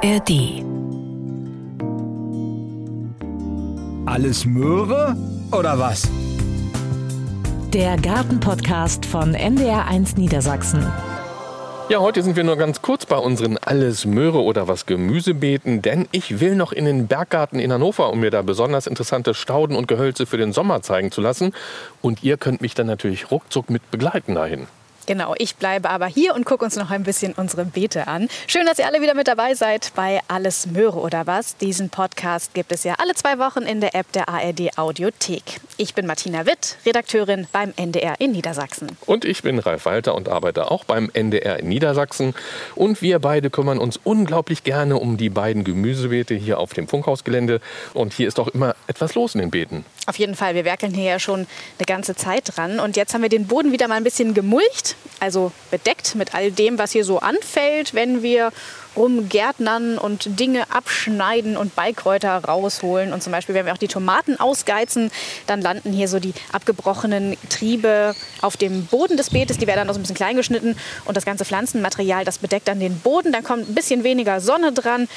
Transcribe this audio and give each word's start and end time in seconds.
ARD. 0.00 0.62
Alles 4.06 4.44
Möhre 4.44 5.16
oder 5.50 5.76
was? 5.76 6.08
Der 7.72 7.96
Gartenpodcast 7.96 9.04
von 9.04 9.34
NDR1 9.34 10.16
Niedersachsen. 10.16 10.86
Ja, 11.88 11.98
heute 11.98 12.22
sind 12.22 12.36
wir 12.36 12.44
nur 12.44 12.56
ganz 12.56 12.80
kurz 12.80 13.06
bei 13.06 13.16
unseren 13.16 13.58
Alles 13.58 14.04
Möhre 14.04 14.42
oder 14.42 14.68
was 14.68 14.86
Gemüsebeeten, 14.86 15.82
denn 15.82 16.06
ich 16.12 16.38
will 16.38 16.54
noch 16.54 16.70
in 16.70 16.84
den 16.84 17.08
Berggarten 17.08 17.58
in 17.58 17.72
Hannover, 17.72 18.10
um 18.10 18.20
mir 18.20 18.30
da 18.30 18.42
besonders 18.42 18.86
interessante 18.86 19.34
Stauden 19.34 19.74
und 19.74 19.88
Gehölze 19.88 20.26
für 20.26 20.36
den 20.36 20.52
Sommer 20.52 20.80
zeigen 20.82 21.10
zu 21.10 21.20
lassen. 21.20 21.52
Und 22.02 22.22
ihr 22.22 22.36
könnt 22.36 22.60
mich 22.60 22.74
dann 22.74 22.86
natürlich 22.86 23.32
ruckzuck 23.32 23.68
mit 23.68 23.90
begleiten 23.90 24.36
dahin. 24.36 24.68
Genau, 25.08 25.34
ich 25.38 25.56
bleibe 25.56 25.88
aber 25.88 26.04
hier 26.04 26.34
und 26.34 26.44
gucke 26.44 26.66
uns 26.66 26.76
noch 26.76 26.90
ein 26.90 27.02
bisschen 27.02 27.32
unsere 27.32 27.64
Beete 27.64 28.08
an. 28.08 28.28
Schön, 28.46 28.66
dass 28.66 28.78
ihr 28.78 28.84
alle 28.84 29.00
wieder 29.00 29.14
mit 29.14 29.26
dabei 29.26 29.54
seid 29.54 29.90
bei 29.94 30.20
Alles 30.28 30.66
Möhre 30.66 30.98
oder 30.98 31.26
was. 31.26 31.56
Diesen 31.56 31.88
Podcast 31.88 32.52
gibt 32.52 32.72
es 32.72 32.84
ja 32.84 32.96
alle 32.98 33.14
zwei 33.14 33.38
Wochen 33.38 33.62
in 33.62 33.80
der 33.80 33.94
App 33.94 34.12
der 34.12 34.28
ARD 34.28 34.76
Audiothek. 34.76 35.62
Ich 35.78 35.94
bin 35.94 36.04
Martina 36.04 36.44
Witt, 36.44 36.76
Redakteurin 36.84 37.46
beim 37.52 37.72
NDR 37.76 38.20
in 38.20 38.32
Niedersachsen. 38.32 38.98
Und 39.06 39.24
ich 39.24 39.42
bin 39.42 39.58
Ralf 39.60 39.86
Walter 39.86 40.14
und 40.14 40.28
arbeite 40.28 40.70
auch 40.70 40.84
beim 40.84 41.08
NDR 41.14 41.58
in 41.58 41.70
Niedersachsen. 41.70 42.34
Und 42.74 43.00
wir 43.00 43.18
beide 43.18 43.48
kümmern 43.48 43.78
uns 43.78 43.98
unglaublich 44.04 44.62
gerne 44.62 44.98
um 44.98 45.16
die 45.16 45.30
beiden 45.30 45.64
Gemüsebeete 45.64 46.34
hier 46.34 46.58
auf 46.58 46.74
dem 46.74 46.86
Funkhausgelände. 46.86 47.62
Und 47.94 48.12
hier 48.12 48.28
ist 48.28 48.38
auch 48.38 48.48
immer 48.48 48.76
etwas 48.88 49.14
los 49.14 49.34
in 49.34 49.40
den 49.40 49.50
Beeten. 49.50 49.86
Auf 50.06 50.18
jeden 50.18 50.34
Fall, 50.34 50.54
wir 50.54 50.66
werkeln 50.66 50.92
hier 50.92 51.04
ja 51.04 51.18
schon 51.18 51.46
eine 51.78 51.86
ganze 51.86 52.14
Zeit 52.14 52.56
dran. 52.56 52.78
Und 52.78 52.96
jetzt 52.96 53.14
haben 53.14 53.22
wir 53.22 53.30
den 53.30 53.46
Boden 53.46 53.72
wieder 53.72 53.88
mal 53.88 53.94
ein 53.94 54.04
bisschen 54.04 54.34
gemulcht, 54.34 54.96
also 55.20 55.52
bedeckt 55.70 56.14
mit 56.14 56.34
all 56.34 56.52
dem, 56.52 56.78
was 56.78 56.92
hier 56.92 57.04
so 57.04 57.18
anfällt, 57.18 57.94
wenn 57.94 58.22
wir 58.22 58.52
rumgärtnern 58.96 59.96
und 59.96 60.40
Dinge 60.40 60.70
abschneiden 60.70 61.56
und 61.56 61.74
Beikräuter 61.76 62.44
rausholen. 62.44 63.12
Und 63.12 63.22
zum 63.22 63.32
Beispiel, 63.32 63.54
wenn 63.54 63.66
wir 63.66 63.72
auch 63.72 63.78
die 63.78 63.88
Tomaten 63.88 64.38
ausgeizen, 64.40 65.10
dann 65.46 65.60
landen 65.60 65.92
hier 65.92 66.08
so 66.08 66.18
die 66.18 66.34
abgebrochenen 66.52 67.36
Triebe 67.48 68.14
auf 68.40 68.56
dem 68.56 68.86
Boden 68.86 69.16
des 69.16 69.30
Beetes. 69.30 69.58
Die 69.58 69.66
werden 69.66 69.78
dann 69.80 69.90
auch 69.90 69.94
so 69.94 70.00
ein 70.00 70.02
bisschen 70.02 70.16
klein 70.16 70.36
geschnitten. 70.36 70.76
Und 71.04 71.16
das 71.16 71.24
ganze 71.24 71.44
Pflanzenmaterial, 71.44 72.24
das 72.24 72.38
bedeckt 72.38 72.68
dann 72.68 72.80
den 72.80 72.98
Boden. 72.98 73.32
Dann 73.32 73.44
kommt 73.44 73.68
ein 73.68 73.74
bisschen 73.74 74.04
weniger 74.04 74.40
Sonne 74.40 74.72
dran. 74.72 75.08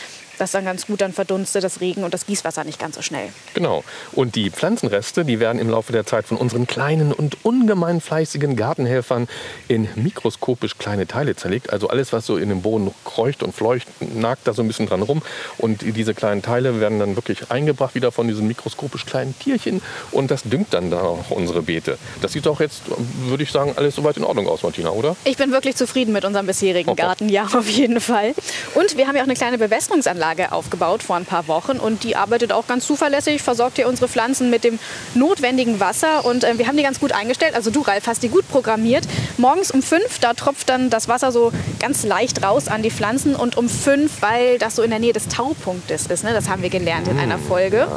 Das 0.41 0.49
dann 0.49 0.65
ganz 0.65 0.87
gut, 0.87 1.01
dann 1.01 1.13
verdunstet 1.13 1.63
das 1.63 1.81
Regen 1.81 2.03
und 2.03 2.15
das 2.15 2.25
Gießwasser 2.25 2.63
nicht 2.63 2.79
ganz 2.79 2.95
so 2.95 3.03
schnell. 3.03 3.29
Genau. 3.53 3.83
Und 4.11 4.35
die 4.35 4.49
Pflanzenreste, 4.49 5.23
die 5.23 5.39
werden 5.39 5.59
im 5.59 5.69
Laufe 5.69 5.91
der 5.91 6.03
Zeit 6.03 6.25
von 6.25 6.35
unseren 6.35 6.65
kleinen 6.65 7.13
und 7.13 7.45
ungemein 7.45 8.01
fleißigen 8.01 8.55
Gartenhelfern 8.55 9.27
in 9.67 9.87
mikroskopisch 9.93 10.79
kleine 10.79 11.05
Teile 11.05 11.35
zerlegt. 11.35 11.71
Also 11.71 11.89
alles, 11.89 12.11
was 12.11 12.25
so 12.25 12.37
in 12.37 12.49
dem 12.49 12.63
Boden 12.63 12.91
kreucht 13.05 13.43
und 13.43 13.53
fleucht, 13.53 13.87
nagt 14.15 14.47
da 14.47 14.53
so 14.53 14.63
ein 14.63 14.67
bisschen 14.67 14.87
dran 14.87 15.03
rum. 15.03 15.21
Und 15.59 15.83
diese 15.83 16.15
kleinen 16.15 16.41
Teile 16.41 16.79
werden 16.79 16.97
dann 16.97 17.15
wirklich 17.15 17.51
eingebracht 17.51 17.93
wieder 17.93 18.11
von 18.11 18.27
diesen 18.27 18.47
mikroskopisch 18.47 19.05
kleinen 19.05 19.37
Tierchen. 19.37 19.79
Und 20.09 20.31
das 20.31 20.41
düngt 20.41 20.73
dann 20.73 20.89
da 20.89 21.01
auch 21.01 21.29
unsere 21.29 21.61
Beete. 21.61 21.99
Das 22.23 22.31
sieht 22.31 22.47
doch 22.47 22.59
jetzt, 22.61 22.81
würde 23.27 23.43
ich 23.43 23.51
sagen, 23.51 23.73
alles 23.75 23.93
soweit 23.93 24.17
in 24.17 24.23
Ordnung 24.23 24.47
aus, 24.47 24.63
Martina, 24.63 24.89
oder? 24.89 25.15
Ich 25.23 25.37
bin 25.37 25.51
wirklich 25.51 25.75
zufrieden 25.75 26.13
mit 26.13 26.25
unserem 26.25 26.47
bisherigen 26.47 26.89
Oh, 26.89 26.95
Garten, 26.95 27.29
ja, 27.29 27.43
auf 27.43 27.69
jeden 27.69 28.01
Fall. 28.01 28.33
Und 28.73 28.97
wir 28.97 29.07
haben 29.07 29.15
ja 29.15 29.21
auch 29.21 29.27
eine 29.27 29.35
kleine 29.35 29.59
Bewässerungsanlage 29.59 30.30
aufgebaut 30.51 31.03
vor 31.03 31.15
ein 31.15 31.25
paar 31.25 31.47
Wochen 31.47 31.77
und 31.77 32.03
die 32.03 32.15
arbeitet 32.15 32.51
auch 32.53 32.67
ganz 32.67 32.85
zuverlässig, 32.85 33.41
versorgt 33.41 33.75
hier 33.75 33.87
unsere 33.87 34.07
Pflanzen 34.07 34.49
mit 34.49 34.63
dem 34.63 34.79
notwendigen 35.13 35.79
Wasser 35.79 36.25
und 36.25 36.43
äh, 36.43 36.57
wir 36.57 36.67
haben 36.67 36.77
die 36.77 36.83
ganz 36.83 36.99
gut 36.99 37.11
eingestellt. 37.11 37.53
Also 37.53 37.69
du, 37.69 37.81
Ralf, 37.81 38.07
hast 38.07 38.23
die 38.23 38.29
gut 38.29 38.47
programmiert. 38.47 39.05
Morgens 39.37 39.71
um 39.71 39.81
fünf, 39.81 40.19
da 40.19 40.33
tropft 40.33 40.69
dann 40.69 40.89
das 40.89 41.07
Wasser 41.07 41.31
so 41.31 41.51
ganz 41.79 42.03
leicht 42.03 42.43
raus 42.43 42.67
an 42.67 42.81
die 42.81 42.91
Pflanzen 42.91 43.35
und 43.35 43.57
um 43.57 43.69
fünf, 43.69 44.21
weil 44.21 44.57
das 44.57 44.75
so 44.75 44.83
in 44.83 44.89
der 44.89 44.99
Nähe 44.99 45.13
des 45.13 45.27
Taupunktes 45.27 46.07
ist. 46.07 46.23
Ne? 46.23 46.33
Das 46.33 46.49
haben 46.49 46.61
wir 46.61 46.69
gelernt 46.69 47.07
in 47.07 47.19
einer 47.19 47.37
Folge. 47.37 47.87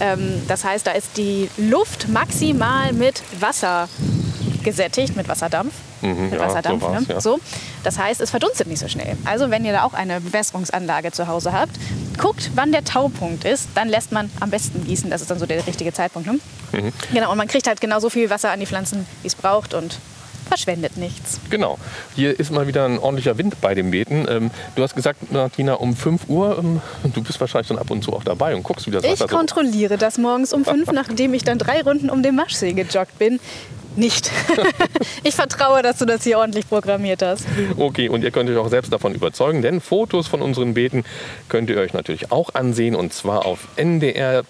Ähm, 0.00 0.42
das 0.48 0.64
heißt, 0.64 0.86
da 0.86 0.92
ist 0.92 1.16
die 1.16 1.48
Luft 1.56 2.08
maximal 2.08 2.92
mit 2.92 3.22
Wasser 3.38 3.88
gesättigt, 4.62 5.16
mit 5.16 5.28
Wasserdampf. 5.28 5.72
mit 6.02 6.32
ja, 6.32 6.38
Wasserdampf, 6.38 6.82
so 6.82 6.90
ne? 6.90 7.06
ja. 7.08 7.20
so. 7.20 7.40
Das 7.84 7.98
heißt, 7.98 8.20
es 8.20 8.30
verdunstet 8.30 8.66
nicht 8.66 8.78
so 8.78 8.88
schnell. 8.88 9.16
Also 9.24 9.50
wenn 9.50 9.64
ihr 9.64 9.72
da 9.72 9.84
auch 9.84 9.94
eine 9.94 10.20
Bewässerungsanlage 10.20 11.12
zu 11.12 11.28
Hause 11.28 11.52
habt, 11.52 11.72
guckt, 12.18 12.50
wann 12.54 12.72
der 12.72 12.84
Taupunkt 12.84 13.44
ist, 13.44 13.68
dann 13.74 13.88
lässt 13.88 14.12
man 14.12 14.30
am 14.40 14.50
besten 14.50 14.84
gießen. 14.84 15.10
Das 15.10 15.20
ist 15.20 15.30
dann 15.30 15.38
so 15.38 15.46
der 15.46 15.66
richtige 15.66 15.92
Zeitpunkt. 15.92 16.28
Ne? 16.28 16.38
Mhm. 16.72 16.92
Genau, 17.12 17.30
und 17.30 17.38
man 17.38 17.48
kriegt 17.48 17.66
halt 17.66 17.80
genauso 17.80 18.10
viel 18.10 18.30
Wasser 18.30 18.50
an 18.50 18.60
die 18.60 18.66
Pflanzen, 18.66 19.06
wie 19.22 19.28
es 19.28 19.34
braucht 19.34 19.74
und 19.74 19.98
verschwendet 20.50 20.96
nichts. 20.96 21.40
Genau. 21.48 21.78
Hier 22.14 22.38
ist 22.38 22.50
mal 22.50 22.66
wieder 22.66 22.84
ein 22.84 22.98
ordentlicher 22.98 23.38
Wind 23.38 23.60
bei 23.60 23.74
dem 23.74 23.92
Beeten. 23.92 24.26
Ähm, 24.28 24.50
du 24.74 24.82
hast 24.82 24.96
gesagt, 24.96 25.32
Martina, 25.32 25.74
um 25.74 25.94
5 25.94 26.28
Uhr, 26.28 26.58
ähm, 26.58 26.82
du 27.14 27.22
bist 27.22 27.40
wahrscheinlich 27.40 27.68
dann 27.68 27.78
ab 27.78 27.90
und 27.90 28.02
zu 28.02 28.12
auch 28.12 28.24
dabei 28.24 28.54
und 28.54 28.64
guckst, 28.64 28.86
wie 28.86 28.90
das 28.90 29.04
Ich 29.04 29.12
Wasser 29.12 29.28
so... 29.28 29.36
kontrolliere 29.36 29.96
das 29.96 30.18
morgens 30.18 30.52
um 30.52 30.64
fünf, 30.64 30.90
nachdem 30.90 31.34
ich 31.34 31.44
dann 31.44 31.58
drei 31.58 31.82
Runden 31.82 32.10
um 32.10 32.22
den 32.22 32.34
Maschsee 32.34 32.72
gejoggt 32.72 33.16
bin. 33.18 33.38
Nicht. 33.96 34.30
ich 35.24 35.34
vertraue, 35.34 35.82
dass 35.82 35.98
du 35.98 36.04
das 36.04 36.22
hier 36.22 36.38
ordentlich 36.38 36.68
programmiert 36.68 37.22
hast. 37.22 37.44
Okay, 37.76 38.08
und 38.08 38.22
ihr 38.22 38.30
könnt 38.30 38.48
euch 38.48 38.56
auch 38.56 38.68
selbst 38.68 38.92
davon 38.92 39.14
überzeugen, 39.14 39.62
denn 39.62 39.80
Fotos 39.80 40.28
von 40.28 40.42
unseren 40.42 40.74
Beeten 40.74 41.04
könnt 41.48 41.70
ihr 41.70 41.78
euch 41.78 41.92
natürlich 41.92 42.30
auch 42.30 42.54
ansehen 42.54 42.94
und 42.94 43.12
zwar 43.12 43.46
auf 43.46 43.66
ndr.de-ndr1 43.76 44.44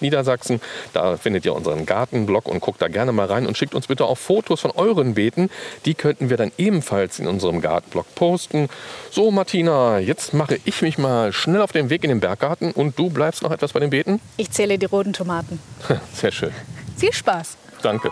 Niedersachsen. 0.00 0.60
Da 0.92 1.16
findet 1.16 1.46
ihr 1.46 1.54
unseren 1.54 1.86
Gartenblog 1.86 2.46
und 2.46 2.60
guckt 2.60 2.82
da 2.82 2.88
gerne 2.88 3.12
mal 3.12 3.26
rein 3.26 3.46
und 3.46 3.56
schickt 3.56 3.74
uns 3.74 3.86
bitte 3.86 4.04
auch 4.04 4.18
Fotos 4.18 4.60
von 4.60 4.72
euren 4.72 5.14
Beeten. 5.14 5.48
Die 5.86 5.94
könnten 5.94 6.28
wir 6.28 6.36
dann 6.36 6.52
ebenfalls 6.58 7.18
in 7.18 7.26
unserem 7.26 7.62
Gartenblog 7.62 8.14
posten. 8.14 8.68
So, 9.10 9.30
Martina, 9.30 9.98
jetzt 9.98 10.34
mache 10.34 10.58
ich 10.64 10.82
mich 10.82 10.98
mal 10.98 11.32
schnell 11.32 11.62
auf 11.62 11.72
den 11.72 11.88
Weg 11.90 12.04
in 12.04 12.10
den 12.10 12.20
Berggarten 12.20 12.72
und 12.72 12.98
du 12.98 13.08
bleibst 13.08 13.42
noch 13.42 13.50
etwas 13.50 13.72
bei 13.72 13.80
den 13.80 13.90
Beeten? 13.90 14.20
Ich 14.36 14.50
zähle 14.50 14.78
die 14.78 14.86
roten 14.86 15.14
Tomaten. 15.14 15.58
Sehr 16.12 16.32
schön. 16.32 16.52
Viel 16.96 17.12
Spaß. 17.12 17.56
Danke. 17.82 18.10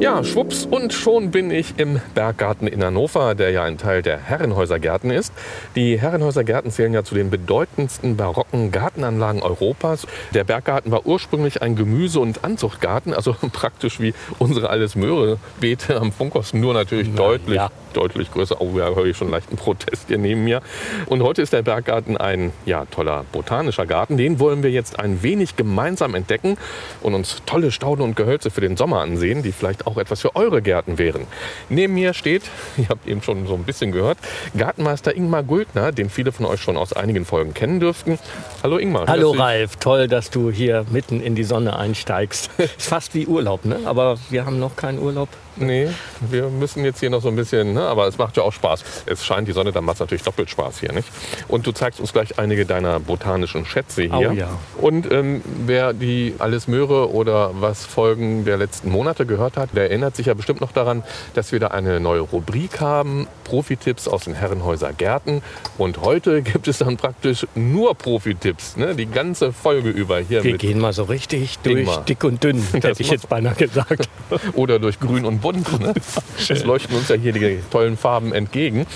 Ja, 0.00 0.24
schwupps, 0.24 0.66
und 0.68 0.92
schon 0.92 1.30
bin 1.30 1.52
ich 1.52 1.74
im 1.78 2.00
Berggarten 2.14 2.66
in 2.66 2.82
Hannover, 2.82 3.36
der 3.36 3.52
ja 3.52 3.62
ein 3.62 3.78
Teil 3.78 4.02
der 4.02 4.18
Herrenhäuser 4.18 4.80
Gärten 4.80 5.10
ist. 5.10 5.32
Die 5.76 6.00
Herrenhäuser 6.00 6.42
Gärten 6.42 6.72
zählen 6.72 6.92
ja 6.92 7.04
zu 7.04 7.14
den 7.14 7.30
bedeutendsten 7.30 8.16
barocken 8.16 8.72
Gartenanlagen 8.72 9.40
Europas. 9.40 10.06
Der 10.34 10.42
Berggarten 10.42 10.90
war 10.90 11.06
ursprünglich 11.06 11.62
ein 11.62 11.76
Gemüse- 11.76 12.18
und 12.18 12.42
Anzuchtgarten, 12.44 13.14
also 13.14 13.36
praktisch 13.52 14.00
wie 14.00 14.14
unsere 14.40 14.68
alles 14.68 14.96
Möhre-Beete 14.96 16.00
am 16.00 16.10
Funkhaus, 16.10 16.52
nur 16.54 16.74
natürlich 16.74 17.14
deutlich, 17.14 17.56
ja. 17.56 17.70
deutlich 17.92 18.32
größer. 18.32 18.60
Oh, 18.60 18.72
ja, 18.76 18.92
höre 18.92 19.06
ich 19.06 19.16
schon 19.16 19.30
leichten 19.30 19.56
Protest 19.56 20.08
hier 20.08 20.18
neben 20.18 20.42
mir. 20.42 20.60
Und 21.06 21.22
heute 21.22 21.40
ist 21.40 21.52
der 21.52 21.62
Berggarten 21.62 22.16
ein 22.16 22.52
ja, 22.66 22.84
toller 22.86 23.24
botanischer 23.30 23.86
Garten. 23.86 24.16
Den 24.16 24.40
wollen 24.40 24.64
wir 24.64 24.70
jetzt 24.70 24.98
ein 24.98 25.22
wenig 25.22 25.54
gemeinsam 25.54 26.16
entdecken 26.16 26.58
und 27.00 27.14
uns 27.14 27.42
tolle 27.46 27.70
Stauden 27.70 28.02
und 28.02 28.16
Gehölze 28.16 28.50
für 28.50 28.60
den 28.60 28.76
Sommer 28.76 29.00
ansehen, 29.00 29.44
die 29.44 29.52
vielleicht 29.52 29.83
auch 29.84 29.96
etwas 29.96 30.20
für 30.20 30.36
eure 30.36 30.62
Gärten 30.62 30.98
wären. 30.98 31.26
Neben 31.68 31.94
mir 31.94 32.14
steht, 32.14 32.42
ihr 32.76 32.88
habt 32.88 33.06
eben 33.06 33.22
schon 33.22 33.46
so 33.46 33.54
ein 33.54 33.64
bisschen 33.64 33.92
gehört, 33.92 34.18
Gartenmeister 34.56 35.14
Ingmar 35.16 35.42
Guldner, 35.42 35.92
den 35.92 36.10
viele 36.10 36.32
von 36.32 36.46
euch 36.46 36.60
schon 36.60 36.76
aus 36.76 36.92
einigen 36.92 37.24
Folgen 37.24 37.54
kennen 37.54 37.80
dürften. 37.80 38.18
Hallo 38.62 38.78
Ingmar. 38.78 39.06
Hallo 39.06 39.32
Ralf, 39.32 39.76
toll, 39.76 40.08
dass 40.08 40.30
du 40.30 40.50
hier 40.50 40.84
mitten 40.90 41.20
in 41.20 41.34
die 41.34 41.44
Sonne 41.44 41.76
einsteigst. 41.76 42.50
Ist 42.58 42.88
fast 42.88 43.14
wie 43.14 43.26
Urlaub, 43.26 43.64
ne? 43.64 43.80
Aber 43.84 44.18
wir 44.30 44.46
haben 44.46 44.58
noch 44.58 44.76
keinen 44.76 44.98
Urlaub. 44.98 45.28
Nee, 45.56 45.88
wir 46.20 46.48
müssen 46.48 46.84
jetzt 46.84 47.00
hier 47.00 47.10
noch 47.10 47.22
so 47.22 47.28
ein 47.28 47.36
bisschen, 47.36 47.74
ne? 47.74 47.82
aber 47.82 48.06
es 48.06 48.18
macht 48.18 48.36
ja 48.36 48.42
auch 48.42 48.52
Spaß. 48.52 48.84
Es 49.06 49.24
scheint 49.24 49.46
die 49.48 49.52
Sonne, 49.52 49.72
dann 49.72 49.84
macht 49.84 49.94
es 49.94 50.00
natürlich 50.00 50.22
doppelt 50.22 50.50
Spaß 50.50 50.80
hier, 50.80 50.92
nicht? 50.92 51.08
Und 51.48 51.66
du 51.66 51.72
zeigst 51.72 52.00
uns 52.00 52.12
gleich 52.12 52.38
einige 52.38 52.66
deiner 52.66 53.00
botanischen 53.00 53.64
Schätze 53.66 54.02
hier. 54.02 54.30
Oh 54.30 54.32
ja. 54.32 54.48
Und 54.80 55.10
ähm, 55.12 55.42
wer 55.66 55.92
die 55.92 56.34
Alles 56.38 56.68
Möhre 56.68 57.12
oder 57.12 57.50
was 57.60 57.84
Folgen 57.84 58.44
der 58.44 58.56
letzten 58.56 58.90
Monate 58.90 59.26
gehört 59.26 59.56
hat, 59.56 59.70
der 59.74 59.90
erinnert 59.90 60.16
sich 60.16 60.26
ja 60.26 60.34
bestimmt 60.34 60.60
noch 60.60 60.72
daran, 60.72 61.02
dass 61.34 61.52
wir 61.52 61.60
da 61.60 61.68
eine 61.68 62.00
neue 62.00 62.20
Rubrik 62.20 62.80
haben, 62.80 63.28
Profitipps 63.44 64.08
aus 64.08 64.24
den 64.24 64.34
Herrenhäuser 64.34 64.92
Gärten. 64.92 65.42
Und 65.78 66.00
heute 66.00 66.42
gibt 66.42 66.68
es 66.68 66.78
dann 66.78 66.96
praktisch 66.96 67.46
nur 67.54 67.94
Profitipps, 67.94 68.76
ne? 68.76 68.94
die 68.94 69.06
ganze 69.06 69.52
Folge 69.52 69.90
über 69.90 70.18
hier 70.18 70.42
Wir 70.42 70.58
gehen 70.58 70.80
mal 70.80 70.92
so 70.92 71.04
richtig 71.04 71.58
durch 71.60 71.80
Ingmar. 71.80 72.04
dick 72.04 72.24
und 72.24 72.42
dünn, 72.42 72.62
hätte 72.72 72.94
ich 72.98 73.10
jetzt 73.10 73.28
beinahe 73.28 73.54
gesagt. 73.54 74.08
oder 74.54 74.78
durch 74.78 74.98
Grün 74.98 75.24
und 75.24 75.43
Bunt. 75.44 75.78
Ne? 75.78 75.92
Es 76.48 76.64
leuchten 76.64 76.96
uns 76.96 77.08
ja 77.08 77.16
hier 77.16 77.32
die 77.32 77.60
tollen 77.70 77.98
Farben 77.98 78.32
entgegen. 78.32 78.86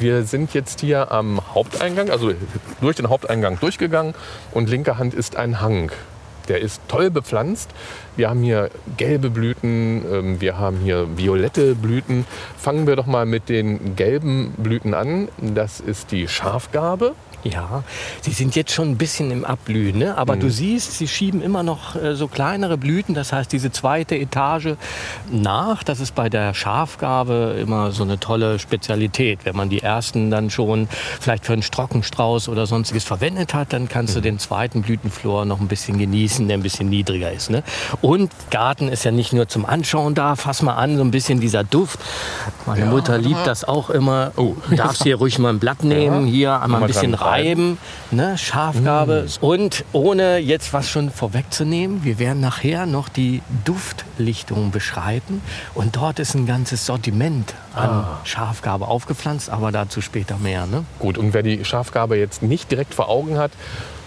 Wir 0.00 0.24
sind 0.24 0.52
jetzt 0.52 0.80
hier 0.80 1.12
am 1.12 1.40
Haupteingang, 1.54 2.10
also 2.10 2.32
durch 2.80 2.96
den 2.96 3.08
Haupteingang 3.08 3.60
durchgegangen 3.60 4.14
und 4.50 4.68
linker 4.68 4.98
Hand 4.98 5.14
ist 5.14 5.36
ein 5.36 5.60
Hang. 5.60 5.92
Der 6.48 6.60
ist 6.60 6.80
toll 6.88 7.10
bepflanzt. 7.10 7.70
Wir 8.16 8.28
haben 8.28 8.42
hier 8.42 8.70
gelbe 8.96 9.30
Blüten, 9.30 10.04
ähm, 10.10 10.40
wir 10.40 10.58
haben 10.58 10.78
hier 10.78 11.06
violette 11.16 11.74
Blüten. 11.74 12.26
Fangen 12.58 12.86
wir 12.86 12.96
doch 12.96 13.06
mal 13.06 13.26
mit 13.26 13.48
den 13.48 13.96
gelben 13.96 14.52
Blüten 14.58 14.94
an. 14.94 15.28
Das 15.38 15.80
ist 15.80 16.12
die 16.12 16.28
Schafgarbe. 16.28 17.14
Ja, 17.44 17.82
sie 18.20 18.30
sind 18.30 18.54
jetzt 18.54 18.70
schon 18.72 18.90
ein 18.90 18.96
bisschen 18.96 19.32
im 19.32 19.44
Abblühen, 19.44 19.98
ne? 19.98 20.16
aber 20.16 20.36
du 20.36 20.48
siehst, 20.48 20.96
sie 20.96 21.08
schieben 21.08 21.42
immer 21.42 21.64
noch 21.64 21.96
äh, 21.96 22.14
so 22.14 22.28
kleinere 22.28 22.78
Blüten, 22.78 23.14
das 23.14 23.32
heißt 23.32 23.52
diese 23.52 23.72
zweite 23.72 24.14
Etage 24.14 24.76
nach. 25.30 25.82
Das 25.82 25.98
ist 25.98 26.14
bei 26.14 26.28
der 26.28 26.54
Schafgarbe 26.54 27.56
immer 27.60 27.90
so 27.90 28.04
eine 28.04 28.20
tolle 28.20 28.60
Spezialität. 28.60 29.40
Wenn 29.42 29.56
man 29.56 29.70
die 29.70 29.82
ersten 29.82 30.30
dann 30.30 30.50
schon 30.50 30.88
vielleicht 31.20 31.44
für 31.44 31.52
einen 31.52 31.62
Strockenstrauß 31.62 32.48
oder 32.48 32.66
sonstiges 32.66 33.02
verwendet 33.02 33.54
hat, 33.54 33.72
dann 33.72 33.88
kannst 33.88 34.14
du 34.14 34.20
den 34.20 34.38
zweiten 34.38 34.82
Blütenflor 34.82 35.44
noch 35.44 35.60
ein 35.60 35.68
bisschen 35.68 35.98
genießen, 35.98 36.46
der 36.46 36.56
ein 36.56 36.62
bisschen 36.62 36.90
niedriger 36.90 37.32
ist. 37.32 37.50
Ne? 37.50 37.64
Und 38.02 38.32
Garten 38.50 38.88
ist 38.88 39.04
ja 39.04 39.12
nicht 39.12 39.32
nur 39.32 39.48
zum 39.48 39.64
Anschauen 39.64 40.14
da, 40.14 40.34
fass 40.34 40.60
mal 40.60 40.74
an, 40.74 40.96
so 40.96 41.04
ein 41.04 41.12
bisschen 41.12 41.40
dieser 41.40 41.62
Duft. 41.62 42.00
Meine 42.66 42.86
Mutter 42.86 43.16
liebt 43.16 43.46
das 43.46 43.64
auch 43.64 43.90
immer. 43.90 44.32
Oh. 44.36 44.56
Du 44.68 44.74
darfst 44.74 45.04
hier 45.04 45.16
ruhig 45.16 45.38
mal 45.38 45.50
ein 45.50 45.60
Blatt 45.60 45.84
nehmen, 45.84 46.26
hier 46.26 46.54
einmal 46.54 46.80
Mal 46.80 46.86
ein 46.86 46.86
bisschen 46.88 47.14
reiben. 47.14 47.78
ne, 48.10 48.36
Schafgabe. 48.36 49.26
Und 49.40 49.84
ohne 49.92 50.38
jetzt 50.38 50.72
was 50.72 50.88
schon 50.88 51.10
vorwegzunehmen, 51.10 52.02
wir 52.02 52.18
werden 52.18 52.40
nachher 52.40 52.86
noch 52.86 53.08
die 53.08 53.40
Duftlichtung 53.64 54.72
beschreiben. 54.72 55.40
Und 55.74 55.94
dort 55.94 56.18
ist 56.18 56.34
ein 56.34 56.44
ganzes 56.44 56.84
Sortiment 56.84 57.54
an 57.72 58.04
Schafgabe 58.24 58.88
aufgepflanzt, 58.88 59.48
aber 59.48 59.70
dazu 59.70 60.00
später 60.00 60.38
mehr. 60.38 60.66
Ne? 60.66 60.84
Gut, 60.98 61.18
und 61.18 61.34
wer 61.34 61.44
die 61.44 61.64
Schafgarbe 61.64 62.16
jetzt 62.16 62.42
nicht 62.42 62.70
direkt 62.70 62.94
vor 62.94 63.08
Augen 63.08 63.38
hat, 63.38 63.52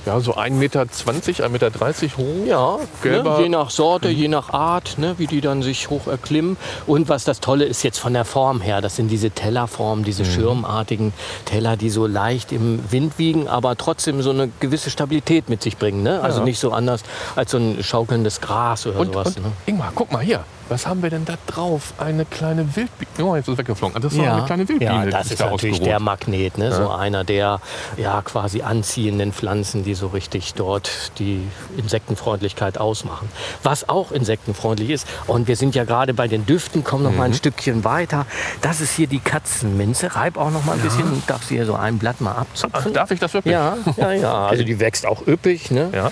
ja, 0.06 0.20
so 0.20 0.36
1,20 0.36 0.52
Meter, 0.52 0.82
1,30 0.84 1.50
Meter 1.50 1.72
hoch. 2.18 2.46
Ja, 2.48 2.78
Gelber- 3.04 3.38
ne, 3.38 3.44
je 3.44 3.50
nach 3.50 3.70
Sorte, 3.70 4.10
je 4.10 4.28
nach 4.28 4.50
Art, 4.52 4.98
ne, 4.98 5.16
wie 5.18 5.28
die 5.28 5.42
dann 5.42 5.64
sich 5.64 5.90
hoch 5.90 6.08
erklimmen. 6.08 6.58
Und 6.88 7.10
was 7.10 7.24
das 7.24 7.40
Tolle 7.40 7.66
ist 7.66 7.84
jetzt 7.84 8.00
von 8.00 8.14
der 8.14 8.26
Form 8.26 8.62
her, 8.62 8.82
das 8.82 8.96
sind 8.96 9.10
diese 9.10 9.32
Tellerformen, 9.32 10.04
diese 10.06 10.26
schirmartigen 10.26 11.14
Teller, 11.46 11.78
die 11.78 11.90
so 11.90 12.06
leicht 12.08 12.52
im 12.52 12.80
Wind 12.92 13.18
wiegen, 13.18 13.48
aber 13.48 13.76
trotzdem 13.76 14.22
so 14.22 14.30
eine 14.32 14.50
gewisse 14.60 14.90
Stabilität 14.90 15.50
mit 15.50 15.62
sich 15.64 15.78
bringen. 15.78 16.04
Ne? 16.04 16.22
Also 16.22 16.40
Ja. 16.40 16.46
nicht 16.46 16.60
so 16.60 16.72
anders 16.72 17.02
als 17.36 17.52
so 17.52 17.58
ein 17.58 17.84
schaukelndes 17.84 18.42
Gras 18.42 18.86
oder 18.88 19.00
Und, 19.00 19.14
sowas. 19.14 19.36
und 19.38 19.44
ne? 19.46 19.52
Ingmar, 19.66 19.92
guck 19.96 20.12
mal 20.12 20.22
hier. 20.24 20.44
Was 20.68 20.88
haben 20.88 21.04
wir 21.04 21.10
denn 21.12 21.26
da 21.26 21.36
drauf? 21.48 21.94
Eine 21.98 22.26
kleine 22.26 22.76
Wildbiene. 22.76 23.30
Oh, 23.30 23.36
jetzt 23.36 23.48
ist 23.48 23.54
es 23.54 23.58
weggeflogen. 23.60 24.02
Das 24.02 24.12
ist 24.14 24.20
doch 24.20 24.26
eine 24.28 24.46
kleine 24.46 24.68
Wildbiene. 24.68 24.92
ja, 24.92 25.06
das 25.06 25.32
ist 25.32 25.40
da 25.40 25.50
natürlich 25.52 25.76
ausgeruht. 25.76 25.88
der 25.92 26.00
Magnet, 26.00 26.58
ne? 26.58 26.72
so 26.74 26.90
einer 26.90 27.24
der 27.24 27.60
ja, 27.98 28.22
quasi 28.24 28.62
anziehenden 28.64 29.32
Pflanzen, 29.32 29.84
die 29.84 29.94
so 29.94 30.08
richtig 30.08 30.54
dort 30.56 31.12
die 31.20 31.48
Insektenfreundlichkeit 31.78 32.78
ausmachen. 32.78 33.30
Was 33.64 33.88
auch 33.90 34.12
insektenfreundlich 34.12 34.90
ist, 34.90 35.08
und 35.28 35.48
wir 35.48 35.56
sind 35.56 35.76
ja 35.76 35.84
gerade 35.84 36.14
bei 36.14 36.28
den 36.28 36.46
Düften, 36.46 36.84
kommen 36.84 37.04
noch 37.04 37.14
mal 37.14 37.26
ein 37.26 37.34
Stückchen 37.34 37.84
weiter. 37.84 38.26
Das 38.62 38.82
ist 38.82 38.96
hier 38.96 39.08
die 39.08 39.20
Katzenminze. 39.20 40.16
Reib 40.16 40.38
auch 40.38 40.52
noch 40.52 40.66
mal 40.66 40.74
ein 40.74 40.82
bisschen, 40.82 41.24
darfst 41.28 41.50
hier 41.50 41.66
so 41.66 41.76
ein 41.76 42.00
Blatt 42.00 42.22
mal 42.22 42.34
Ach, 42.36 42.42
abzupfen. 42.42 42.94
darf 42.94 43.12
ich 43.12 43.20
das 43.20 43.34
wirklich? 43.34 43.54
Ja, 43.54 43.78
ja, 43.98 44.12
ja. 44.12 44.48
Also 44.56 44.64
die 44.64 44.80
wächst 44.80 45.06
auch 45.06 45.26
üppig. 45.28 45.70
Ne? 45.72 45.90
Ja, 45.94 46.12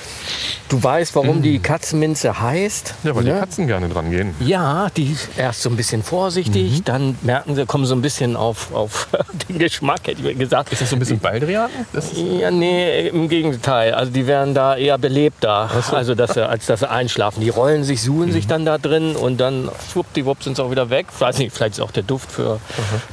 Du 0.70 0.82
weißt, 0.82 1.16
warum 1.16 1.42
die 1.42 1.60
Katzenminze 1.60 2.42
heißt? 2.42 2.96
ja 3.04 3.16
weil 3.16 3.24
ne? 3.24 3.34
die 3.34 3.40
Katzen 3.40 3.68
gerne 3.68 3.90
dran 3.90 4.10
gehen. 4.10 4.34
Ja, 4.46 4.90
die 4.96 5.16
erst 5.38 5.62
so 5.62 5.70
ein 5.70 5.76
bisschen 5.76 6.04
vorsichtig, 6.04 6.80
Mhm. 6.80 6.84
dann 6.86 7.18
merken 7.22 7.56
sie, 7.56 7.66
kommen 7.66 7.86
so 7.86 7.96
ein 7.96 8.02
bisschen 8.02 8.36
auf, 8.36 8.74
auf 8.74 9.08
den 9.50 9.60
Geschmack, 9.60 10.02
hätte 10.06 10.20
ich 10.20 10.24
mir 10.24 10.36
gesagt. 10.36 10.72
Ist 10.72 10.82
das 10.82 10.90
so 10.90 10.96
ein 10.96 11.00
bisschen 11.00 11.20
Baldrian? 11.20 11.70
Das 11.94 12.12
Ja, 12.16 12.52
nee, 12.52 13.08
im 13.08 13.30
Gegenteil. 13.30 13.94
Also 13.94 14.12
die 14.12 14.28
werden 14.28 14.54
da 14.54 14.76
eher 14.76 14.98
belebter, 14.98 15.70
also 15.92 16.16
dass 16.16 16.34
sie, 16.34 16.48
als 16.48 16.66
dass 16.66 16.82
sie 16.82 16.90
einschlafen. 16.90 17.42
Die 17.42 17.50
rollen 17.50 17.84
sich, 17.84 18.02
suchen 18.02 18.28
Mhm. 18.28 18.32
sich 18.34 18.48
dann 18.48 18.66
da 18.66 18.78
drin 18.78 19.16
und 19.16 19.38
dann 19.38 19.70
schwuppdiwupp 19.92 20.44
sind 20.44 20.58
sie 20.58 20.64
auch 20.64 20.72
wieder 20.72 20.90
weg. 20.90 21.08
Weiß 21.18 21.38
nicht, 21.38 21.54
vielleicht 21.56 21.76
ist 21.76 21.80
auch 21.82 21.92
der 21.92 22.04
Duft 22.04 22.32
für 22.32 22.60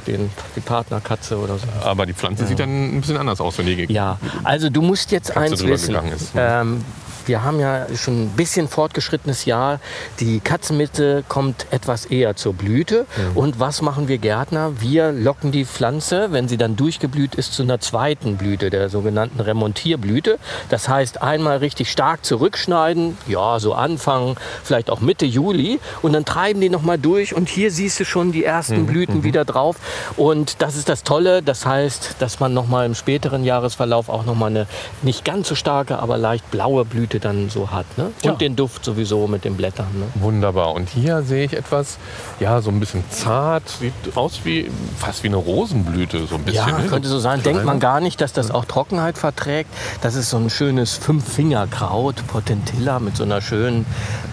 den, 0.07 0.29
die 0.55 0.61
Partnerkatze 0.61 1.37
oder 1.37 1.57
so. 1.57 1.67
aber 1.83 2.05
die 2.05 2.13
Pflanze 2.13 2.45
sieht 2.45 2.59
dann 2.59 2.97
ein 2.97 3.01
bisschen 3.01 3.17
anders 3.17 3.39
aus, 3.41 3.57
wenn 3.57 3.65
die 3.65 3.91
Ja, 3.91 4.17
also 4.43 4.69
du 4.69 4.81
musst 4.81 5.11
jetzt 5.11 5.35
eins 5.35 5.59
drüber 5.59 5.73
wissen. 5.73 5.95
Ähm, 6.35 6.83
wir 7.27 7.43
haben 7.43 7.59
ja 7.59 7.87
schon 7.95 8.23
ein 8.23 8.29
bisschen 8.29 8.67
fortgeschrittenes 8.67 9.45
Jahr. 9.45 9.79
Die 10.19 10.39
Katzenmitte 10.39 11.23
kommt 11.27 11.67
etwas 11.71 12.05
eher 12.05 12.35
zur 12.35 12.53
Blüte. 12.53 13.05
Mhm. 13.31 13.37
Und 13.37 13.59
was 13.59 13.81
machen 13.81 14.07
wir 14.07 14.17
Gärtner? 14.17 14.81
Wir 14.81 15.11
locken 15.11 15.51
die 15.51 15.65
Pflanze, 15.65 16.31
wenn 16.31 16.47
sie 16.47 16.57
dann 16.57 16.75
durchgeblüht 16.75 17.35
ist, 17.35 17.53
zu 17.53 17.63
einer 17.63 17.79
zweiten 17.79 18.37
Blüte, 18.37 18.69
der 18.69 18.89
sogenannten 18.89 19.39
Remontierblüte. 19.39 20.39
Das 20.69 20.89
heißt, 20.89 21.21
einmal 21.21 21.57
richtig 21.57 21.91
stark 21.91 22.25
zurückschneiden, 22.25 23.17
ja, 23.27 23.59
so 23.59 23.73
Anfang, 23.73 24.37
vielleicht 24.63 24.89
auch 24.89 24.99
Mitte 24.99 25.25
Juli. 25.25 25.79
Und 26.01 26.13
dann 26.13 26.25
treiben 26.25 26.61
die 26.61 26.69
nochmal 26.69 26.97
durch. 26.97 27.33
Und 27.33 27.49
hier 27.49 27.71
siehst 27.71 27.99
du 27.99 28.05
schon 28.05 28.31
die 28.31 28.43
ersten 28.43 28.85
Blüten 28.85 29.23
wieder 29.23 29.45
drauf. 29.45 29.77
Und 30.17 30.61
das 30.61 30.75
ist 30.75 30.89
das 30.89 31.03
Tolle. 31.03 31.41
Das 31.41 31.65
heißt, 31.65 32.15
dass 32.19 32.39
man 32.39 32.53
nochmal 32.53 32.85
im 32.85 32.95
späteren 32.95 33.43
Jahresverlauf 33.43 34.09
auch 34.09 34.25
nochmal 34.25 34.49
eine 34.49 34.67
nicht 35.01 35.25
ganz 35.25 35.47
so 35.47 35.55
starke, 35.55 35.99
aber 35.99 36.17
leicht 36.17 36.49
blaue 36.51 36.85
Blüte 36.85 37.10
dann 37.19 37.49
so 37.49 37.69
hat. 37.71 37.85
Ne? 37.97 38.05
Und 38.05 38.23
Ja. 38.23 38.31
den 38.33 38.55
Duft 38.55 38.85
sowieso 38.85 39.27
mit 39.27 39.43
den 39.45 39.55
Blättern. 39.57 39.87
Ne? 39.93 40.05
Wunderbar. 40.21 40.73
Und 40.73 40.89
hier 40.89 41.21
sehe 41.23 41.45
ich 41.45 41.53
etwas, 41.53 41.97
ja, 42.39 42.61
so 42.61 42.69
ein 42.71 42.79
bisschen 42.79 43.03
zart, 43.09 43.63
sieht 43.67 43.93
aus 44.15 44.41
wie 44.43 44.69
fast 44.97 45.23
wie 45.23 45.27
eine 45.27 45.35
Rosenblüte, 45.37 46.25
so 46.27 46.35
ein 46.35 46.43
bisschen. 46.43 46.67
Ja, 46.69 46.77
ne? 46.79 46.87
könnte 46.87 47.07
so 47.09 47.19
sein. 47.19 47.43
Denkt 47.43 47.65
man 47.65 47.79
gar 47.79 47.99
nicht, 47.99 48.21
dass 48.21 48.33
das 48.33 48.51
auch 48.51 48.65
Trockenheit 48.65 49.17
verträgt. 49.17 49.69
Das 50.01 50.15
ist 50.15 50.29
so 50.29 50.37
ein 50.37 50.49
schönes 50.49 50.95
Fünffingerkraut, 50.95 52.25
Potentilla 52.27 52.99
mit 52.99 53.17
so 53.17 53.23
einer 53.23 53.41
schönen 53.41 53.85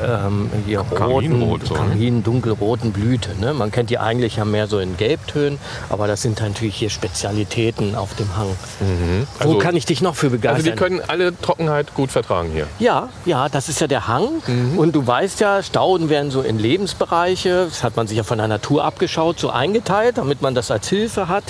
ähm, 0.02 0.50
hier 0.66 0.80
roten, 0.80 0.94
Kaminrot, 0.94 1.66
so, 1.66 1.74
ne? 1.74 1.80
Kamin, 1.80 2.22
dunkelroten 2.22 2.92
Blüte. 2.92 3.30
Ne? 3.40 3.52
Man 3.54 3.72
kennt 3.72 3.90
die 3.90 3.98
eigentlich 3.98 4.36
ja 4.36 4.44
mehr 4.44 4.66
so 4.68 4.78
in 4.78 4.96
Gelbtönen, 4.96 5.58
aber 5.88 6.06
das 6.06 6.22
sind 6.22 6.40
natürlich 6.40 6.76
hier 6.76 6.90
Spezialitäten 6.90 7.94
auf 7.96 8.14
dem 8.14 8.36
Hang. 8.36 8.46
Wo 9.40 9.42
Also- 9.48 9.58
kann 9.58 9.74
ich 9.76 9.86
dich 9.86 10.00
noch 10.02 10.14
für 10.14 10.26
Also 10.26 10.36
begeistern? 10.36 10.64
die 10.64 10.70
können 10.72 11.00
alle 11.08 11.36
Trockenheit 11.40 11.94
gut 11.94 12.10
vertragen 12.12 12.50
hier. 12.52 12.67
Ja, 12.78 13.08
ja, 13.24 13.48
das 13.48 13.68
ist 13.68 13.80
ja 13.80 13.86
der 13.86 14.08
Hang. 14.08 14.28
Und 14.76 14.94
du 14.94 15.06
weißt 15.06 15.40
ja, 15.40 15.62
Stauden 15.62 16.08
werden 16.08 16.30
so 16.30 16.42
in 16.42 16.58
Lebensbereiche, 16.58 17.66
das 17.68 17.82
hat 17.82 17.96
man 17.96 18.06
sich 18.06 18.16
ja 18.16 18.22
von 18.22 18.38
der 18.38 18.48
Natur 18.48 18.84
abgeschaut, 18.84 19.38
so 19.38 19.50
eingeteilt, 19.50 20.18
damit 20.18 20.42
man 20.42 20.54
das 20.54 20.70
als 20.70 20.88
Hilfe 20.88 21.28
hat. 21.28 21.44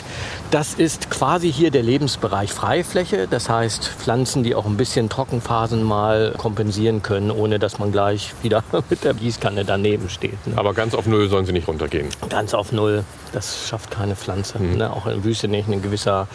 Das 0.50 0.75
ist 0.75 1.11
quasi 1.11 1.53
hier 1.53 1.70
der 1.70 1.82
Lebensbereich 1.82 2.53
Freifläche. 2.53 3.29
Das 3.29 3.49
heißt, 3.50 3.87
Pflanzen, 3.87 4.43
die 4.43 4.55
auch 4.55 4.65
ein 4.65 4.76
bisschen 4.76 5.09
Trockenphasen 5.09 5.82
mal 5.82 6.35
kompensieren 6.38 7.03
können, 7.03 7.31
ohne 7.31 7.59
dass 7.59 7.79
man 7.79 7.93
gleich 7.93 8.35
wieder 8.43 8.64
mit 8.91 9.05
der 9.05 9.14
Gießkanne 9.14 9.64
daneben 9.64 10.09
steht. 10.09 10.47
Ne? 10.47 10.55
Aber 10.56 10.73
ganz 10.73 10.94
auf 10.94 11.06
Null 11.06 11.29
sollen 11.29 11.44
sie 11.44 11.53
nicht 11.53 11.69
runtergehen. 11.69 12.09
Ganz 12.31 12.55
auf 12.55 12.73
Null. 12.73 13.05
Das 13.32 13.69
schafft 13.69 13.91
keine 13.91 14.17
Pflanze. 14.17 14.62
Ne? 14.62 14.91
Auch 14.91 15.06
in 15.06 15.23
Wüste 15.23 15.49
nicht. 15.49 15.69
Ein 15.69 15.82
gewisser 15.82 16.29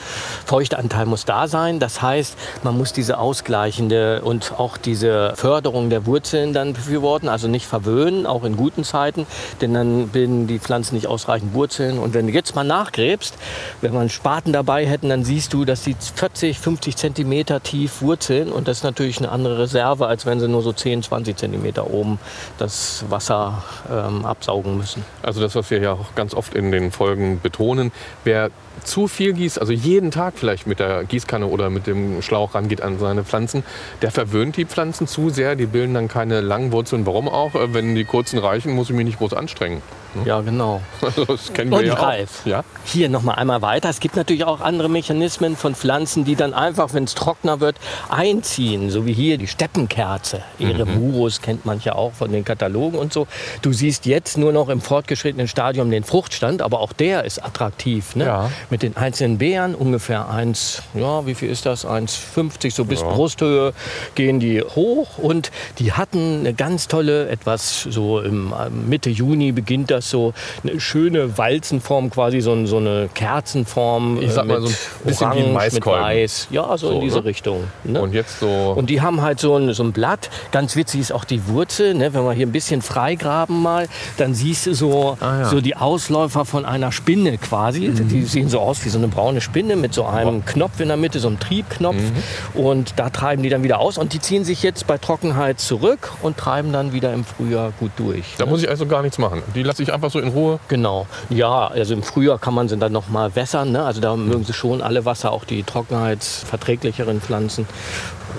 Feuchtanteil 0.45 1.07
muss 1.07 1.25
da 1.25 1.47
sein. 1.47 1.79
Das 1.79 2.01
heißt, 2.01 2.38
man 2.62 2.77
muss 2.77 2.94
diese 2.94 3.18
ausgleichende 3.18 4.21
und 4.21 4.53
auch 4.59 4.72
diese 4.77 5.33
Förderung 5.35 5.89
der 5.89 6.05
Wurzeln 6.05 6.53
dann 6.53 6.73
befürworten. 6.73 7.29
Also 7.29 7.47
nicht 7.47 7.65
verwöhnen, 7.65 8.25
auch 8.25 8.43
in 8.43 8.55
guten 8.57 8.83
Zeiten. 8.83 9.25
Denn 9.61 9.73
dann 9.73 10.09
bilden 10.09 10.47
die 10.47 10.59
Pflanzen 10.59 10.95
nicht 10.95 11.07
ausreichend 11.07 11.53
Wurzeln. 11.53 11.99
Und 11.99 12.13
wenn 12.13 12.27
du 12.27 12.33
jetzt 12.33 12.55
mal 12.55 12.63
nachgräbst, 12.63 13.35
wenn 13.81 13.95
einen 13.95 14.09
Spaten 14.09 14.53
dabei 14.53 14.86
hätten, 14.86 15.09
dann 15.09 15.24
siehst 15.24 15.53
du, 15.53 15.65
dass 15.65 15.83
die 15.83 15.95
40, 16.15 16.59
50 16.59 16.95
Zentimeter 16.95 17.62
tief 17.62 18.01
wurzeln. 18.01 18.51
Und 18.51 18.67
das 18.67 18.77
ist 18.77 18.83
natürlich 18.83 19.19
eine 19.19 19.29
andere 19.29 19.59
Reserve, 19.59 20.07
als 20.07 20.25
wenn 20.25 20.39
sie 20.39 20.48
nur 20.48 20.62
so 20.62 20.74
10, 20.74 21.03
20 21.03 21.38
Zentimeter 21.38 21.89
oben 21.89 22.19
das 22.57 23.05
Wasser 23.09 23.63
ähm, 23.91 24.25
absaugen 24.25 24.77
müssen. 24.77 25.05
Also 25.21 25.41
das, 25.41 25.55
was 25.55 25.69
wir 25.69 25.79
ja 25.79 25.93
auch 25.93 26.15
ganz 26.15 26.33
oft 26.33 26.53
in 26.55 26.71
den 26.71 26.91
Folgen 26.91 27.39
betonen, 27.41 27.91
wer 28.24 28.50
zu 28.84 29.08
viel 29.08 29.34
gießt, 29.34 29.60
also 29.60 29.74
jeden 29.74 30.12
Tag 30.12 30.34
vielleicht 30.38 30.68
mit 30.68 30.80
der 30.80 31.03
Gießkanne 31.03 31.46
oder 31.46 31.70
mit 31.70 31.88
dem 31.88 32.22
Schlauch 32.22 32.56
rangeht 32.56 32.82
an 32.82 33.00
seine 33.00 33.24
Pflanzen, 33.24 33.63
der 34.01 34.12
verwöhnt 34.12 34.58
die 34.58 34.65
Pflanzen 34.65 35.08
zu 35.08 35.30
sehr, 35.30 35.56
die 35.56 35.65
bilden 35.65 35.94
dann 35.94 36.08
keine 36.08 36.42
langen 36.42 36.72
Wurzeln. 36.72 37.06
Warum 37.06 37.27
auch? 37.27 37.56
Äh, 37.56 37.74
Wenn 37.74 37.96
die 37.96 38.06
kurzen 38.06 38.39
reichen, 38.39 38.74
muss 38.74 38.89
ich 38.89 38.96
mich 38.96 39.06
nicht 39.06 39.20
groß 39.20 39.34
anstrengen. 39.34 39.82
Ja, 40.25 40.41
genau. 40.41 40.82
Also 41.01 41.25
das 41.27 41.51
kennen 41.53 41.72
wir 41.72 41.79
Und 41.79 41.86
ja 41.86 41.93
reif. 41.96 42.41
auch. 42.41 42.46
Ja? 42.46 42.63
Hier 42.86 43.10
noch 43.10 43.22
mal 43.24 43.34
einmal 43.34 43.62
weiter. 43.62 43.89
Es 43.89 44.00
gibt 44.00 44.15
natürlich 44.15 44.43
auch 44.46 44.62
andere 44.62 44.89
Mechanismen 44.89 45.55
von 45.55 45.75
Pflanzen, 45.75 46.25
die 46.25 46.36
dann 46.36 46.53
einfach, 46.53 46.93
wenn 46.93 47.05
es 47.05 47.15
trockener 47.15 47.60
wird, 47.60 47.77
einziehen. 48.10 48.89
So 48.89 49.05
wie 49.05 49.13
hier 49.13 49.38
die 49.38 49.48
Steppenkerze. 49.48 50.41
Ereburus 50.60 51.41
kennt 51.41 51.65
man 51.65 51.79
ja 51.82 51.96
auch 51.96 52.13
von 52.13 52.32
den 52.32 52.43
Katalogen 52.43 52.98
und 52.98 53.13
so. 53.13 53.27
Du 53.62 53.74
siehst 53.74 54.05
jetzt 54.05 54.38
nur 54.38 54.51
noch 54.53 54.70
im 54.70 54.82
fortgeschrittenen 54.82 55.48
Stadium 55.48 55.89
den 55.89 56.03
Fruchtstand, 56.03 56.62
aber 56.62 56.79
auch 56.79 56.93
der 56.93 57.24
ist 57.24 57.43
attraktiv. 57.43 58.15
Ne? 58.15 58.25
Ja. 58.25 58.50
Mit 58.70 58.84
den 58.84 58.96
einzelnen 58.98 59.38
Beeren 59.38 59.75
ungefähr 59.75 60.29
1, 60.29 60.84
ja, 60.93 61.25
wie 61.25 61.36
viel 61.36 61.50
ist 61.50 61.65
das? 61.65 61.86
1,50 61.86 62.74
so 62.74 62.86
bis 62.86 63.01
Ja. 63.01 63.08
Brusthöhe 63.08 63.74
gehen 64.15 64.39
die 64.39 64.62
hoch 64.62 65.17
und 65.17 65.51
die 65.79 65.93
hatten 65.93 66.39
eine 66.41 66.53
ganz 66.53 66.88
tolle, 66.88 67.27
etwas 67.29 67.84
so 67.89 68.20
im 68.22 68.53
äh, 68.53 68.70
Mitte 68.70 69.10
Juni 69.10 69.51
beginnt 69.51 69.91
das 69.91 70.02
hast 70.03 70.10
so 70.10 70.33
eine 70.63 70.79
schöne 70.79 71.38
Walzenform, 71.38 72.10
quasi 72.10 72.41
so, 72.41 72.65
so 72.65 72.77
eine 72.77 73.10
Kerzenform. 73.13 74.22
Ich 74.22 74.31
sag 74.31 74.45
äh, 74.45 74.48
mal 74.48 74.60
mit 74.62 74.69
so 74.69 74.75
ein 74.75 75.05
bisschen 75.05 75.19
wie 75.19 75.25
ein 75.25 75.31
Orange, 75.31 75.45
mit 75.45 75.53
Maiskolben. 75.53 76.03
Weiß. 76.03 76.48
Ja, 76.51 76.77
so, 76.77 76.88
So, 76.88 76.93
in 76.95 77.01
diese 77.01 77.17
ne? 77.19 77.25
Richtung. 77.25 77.63
Ne? 77.83 78.01
Und 78.01 78.13
jetzt 78.13 78.39
so. 78.39 78.74
Und 78.75 78.89
die 78.89 79.01
haben 79.01 79.22
halt 79.22 79.39
so 79.39 79.55
ein, 79.57 79.74
so 79.74 79.83
ein 79.83 79.91
Blatt. 79.91 80.29
Ganz 80.51 80.75
witzig 80.75 81.01
ist 81.01 81.12
auch 81.12 81.25
die 81.25 81.48
Wurzel. 81.48 81.93
Ne? 81.93 82.13
Wenn 82.13 82.24
wir 82.24 82.33
hier 82.33 82.45
ein 82.48 82.51
bisschen 82.51 82.81
freigraben 82.81 83.62
mal, 83.62 83.88
dann 84.17 84.33
siehst 84.33 84.65
du 84.67 84.74
so, 84.74 85.17
Ah, 85.19 85.39
ja. 85.39 85.45
Mhm. 85.45 85.50
so 85.50 85.62
die 85.62 85.75
Ausläufer 85.75 86.45
von 86.45 86.65
einer 86.65 86.91
Spinne 86.91 87.38
quasi. 87.38 87.89
Die 87.89 88.24
sehen 88.24 88.50
so 88.50 88.60
aus 88.60 88.83
wie 88.86 88.89
so 88.89 88.98
eine 88.98 89.07
braune 89.07 89.41
Spinne 89.41 89.75
mit 89.75 89.93
so 89.93 90.05
einem 90.05 90.45
Knopf 90.45 90.79
in 90.79 90.88
der 90.88 90.98
Mitte, 90.98 91.19
so 91.19 91.27
einem 91.27 91.39
Triebknopf. 91.39 91.95
Mhm. 91.95 92.60
Und 92.62 92.93
da 92.98 93.10
treiben 93.10 93.43
die 93.43 93.50
dann 93.50 93.63
wieder 93.63 93.79
aus. 93.79 93.98
Und 93.98 94.13
die 94.13 94.19
ziehen 94.19 94.43
sich 94.43 94.63
jetzt 94.63 94.88
bei 94.88 94.98
Trockenheit 94.98 95.60
zurück 95.60 96.12
und 96.22 96.38
treiben 96.38 96.72
dann 96.74 96.93
wieder 96.93 97.13
im 97.13 97.24
Frühjahr 97.24 97.72
gut 97.79 97.91
durch. 97.98 98.24
da 98.38 98.45
muss 98.45 98.62
ich 98.63 98.69
also 98.69 98.86
gar 98.86 99.01
nichts 99.01 99.17
machen. 99.17 99.41
Die 99.55 99.63
lasse 99.63 99.83
ich 99.83 99.92
einfach 99.93 100.12
so 100.12 100.19
in 100.19 100.29
Ruhe. 100.29 100.59
Genau. 100.67 101.07
Ja, 101.29 101.67
also 101.67 101.93
im 101.93 102.03
Frühjahr 102.03 102.39
kann 102.39 102.53
man 102.53 102.67
sie 102.67 102.77
dann 102.77 102.91
noch 102.91 103.09
mal 103.09 103.35
wässern. 103.35 103.71
Ne? 103.71 103.83
Also 103.83 104.01
da 104.01 104.15
mögen 104.15 104.43
sie 104.43 104.53
schon 104.53 104.81
alle 104.81 105.05
Wasser, 105.05 105.31
auch 105.31 105.45
die 105.45 105.63
trockenheitsverträglicheren 105.63 107.21
Pflanzen. 107.21 107.67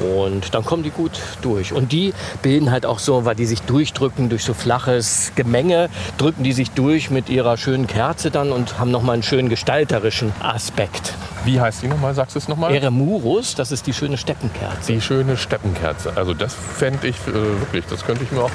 Und 0.00 0.54
dann 0.54 0.64
kommen 0.64 0.82
die 0.82 0.90
gut 0.90 1.12
durch. 1.42 1.73
Und 1.73 1.92
die 1.92 2.12
bilden 2.42 2.70
halt 2.70 2.84
auch 2.84 2.99
so, 2.99 3.25
weil 3.25 3.37
die 3.37 3.46
sich 3.46 3.62
durchdrücken 3.62 4.28
durch 4.28 4.44
so 4.44 4.52
flaches 4.52 5.32
Gemenge, 5.37 5.88
drücken 6.18 6.42
die 6.42 6.52
sich 6.52 6.73
durch 6.73 7.11
mit 7.11 7.28
ihrer 7.28 7.56
schönen 7.56 7.87
Kerze 7.87 8.30
dann 8.30 8.50
und 8.50 8.78
haben 8.78 8.90
noch 8.90 9.02
mal 9.02 9.12
einen 9.12 9.23
schönen 9.23 9.49
gestalterischen 9.49 10.32
Aspekt. 10.42 11.14
Wie 11.44 11.61
heißt 11.61 11.82
die 11.82 11.88
nochmal? 11.88 12.14
Sagst 12.14 12.34
du 12.34 12.38
es 12.38 12.49
nochmal? 12.49 12.75
Eremurus, 12.75 13.54
das 13.54 13.70
ist 13.70 13.87
die 13.87 13.92
schöne 13.92 14.16
Steppenkerze. 14.16 14.92
Die 14.92 15.00
schöne 15.00 15.37
Steppenkerze. 15.37 16.12
Also 16.16 16.34
das 16.34 16.54
fände 16.54 17.06
ich 17.06 17.16
äh, 17.28 17.32
wirklich, 17.32 17.84
das 17.87 18.04
könnte 18.04 18.25
ich 18.25 18.32
mir 18.32 18.42
auch 18.42 18.50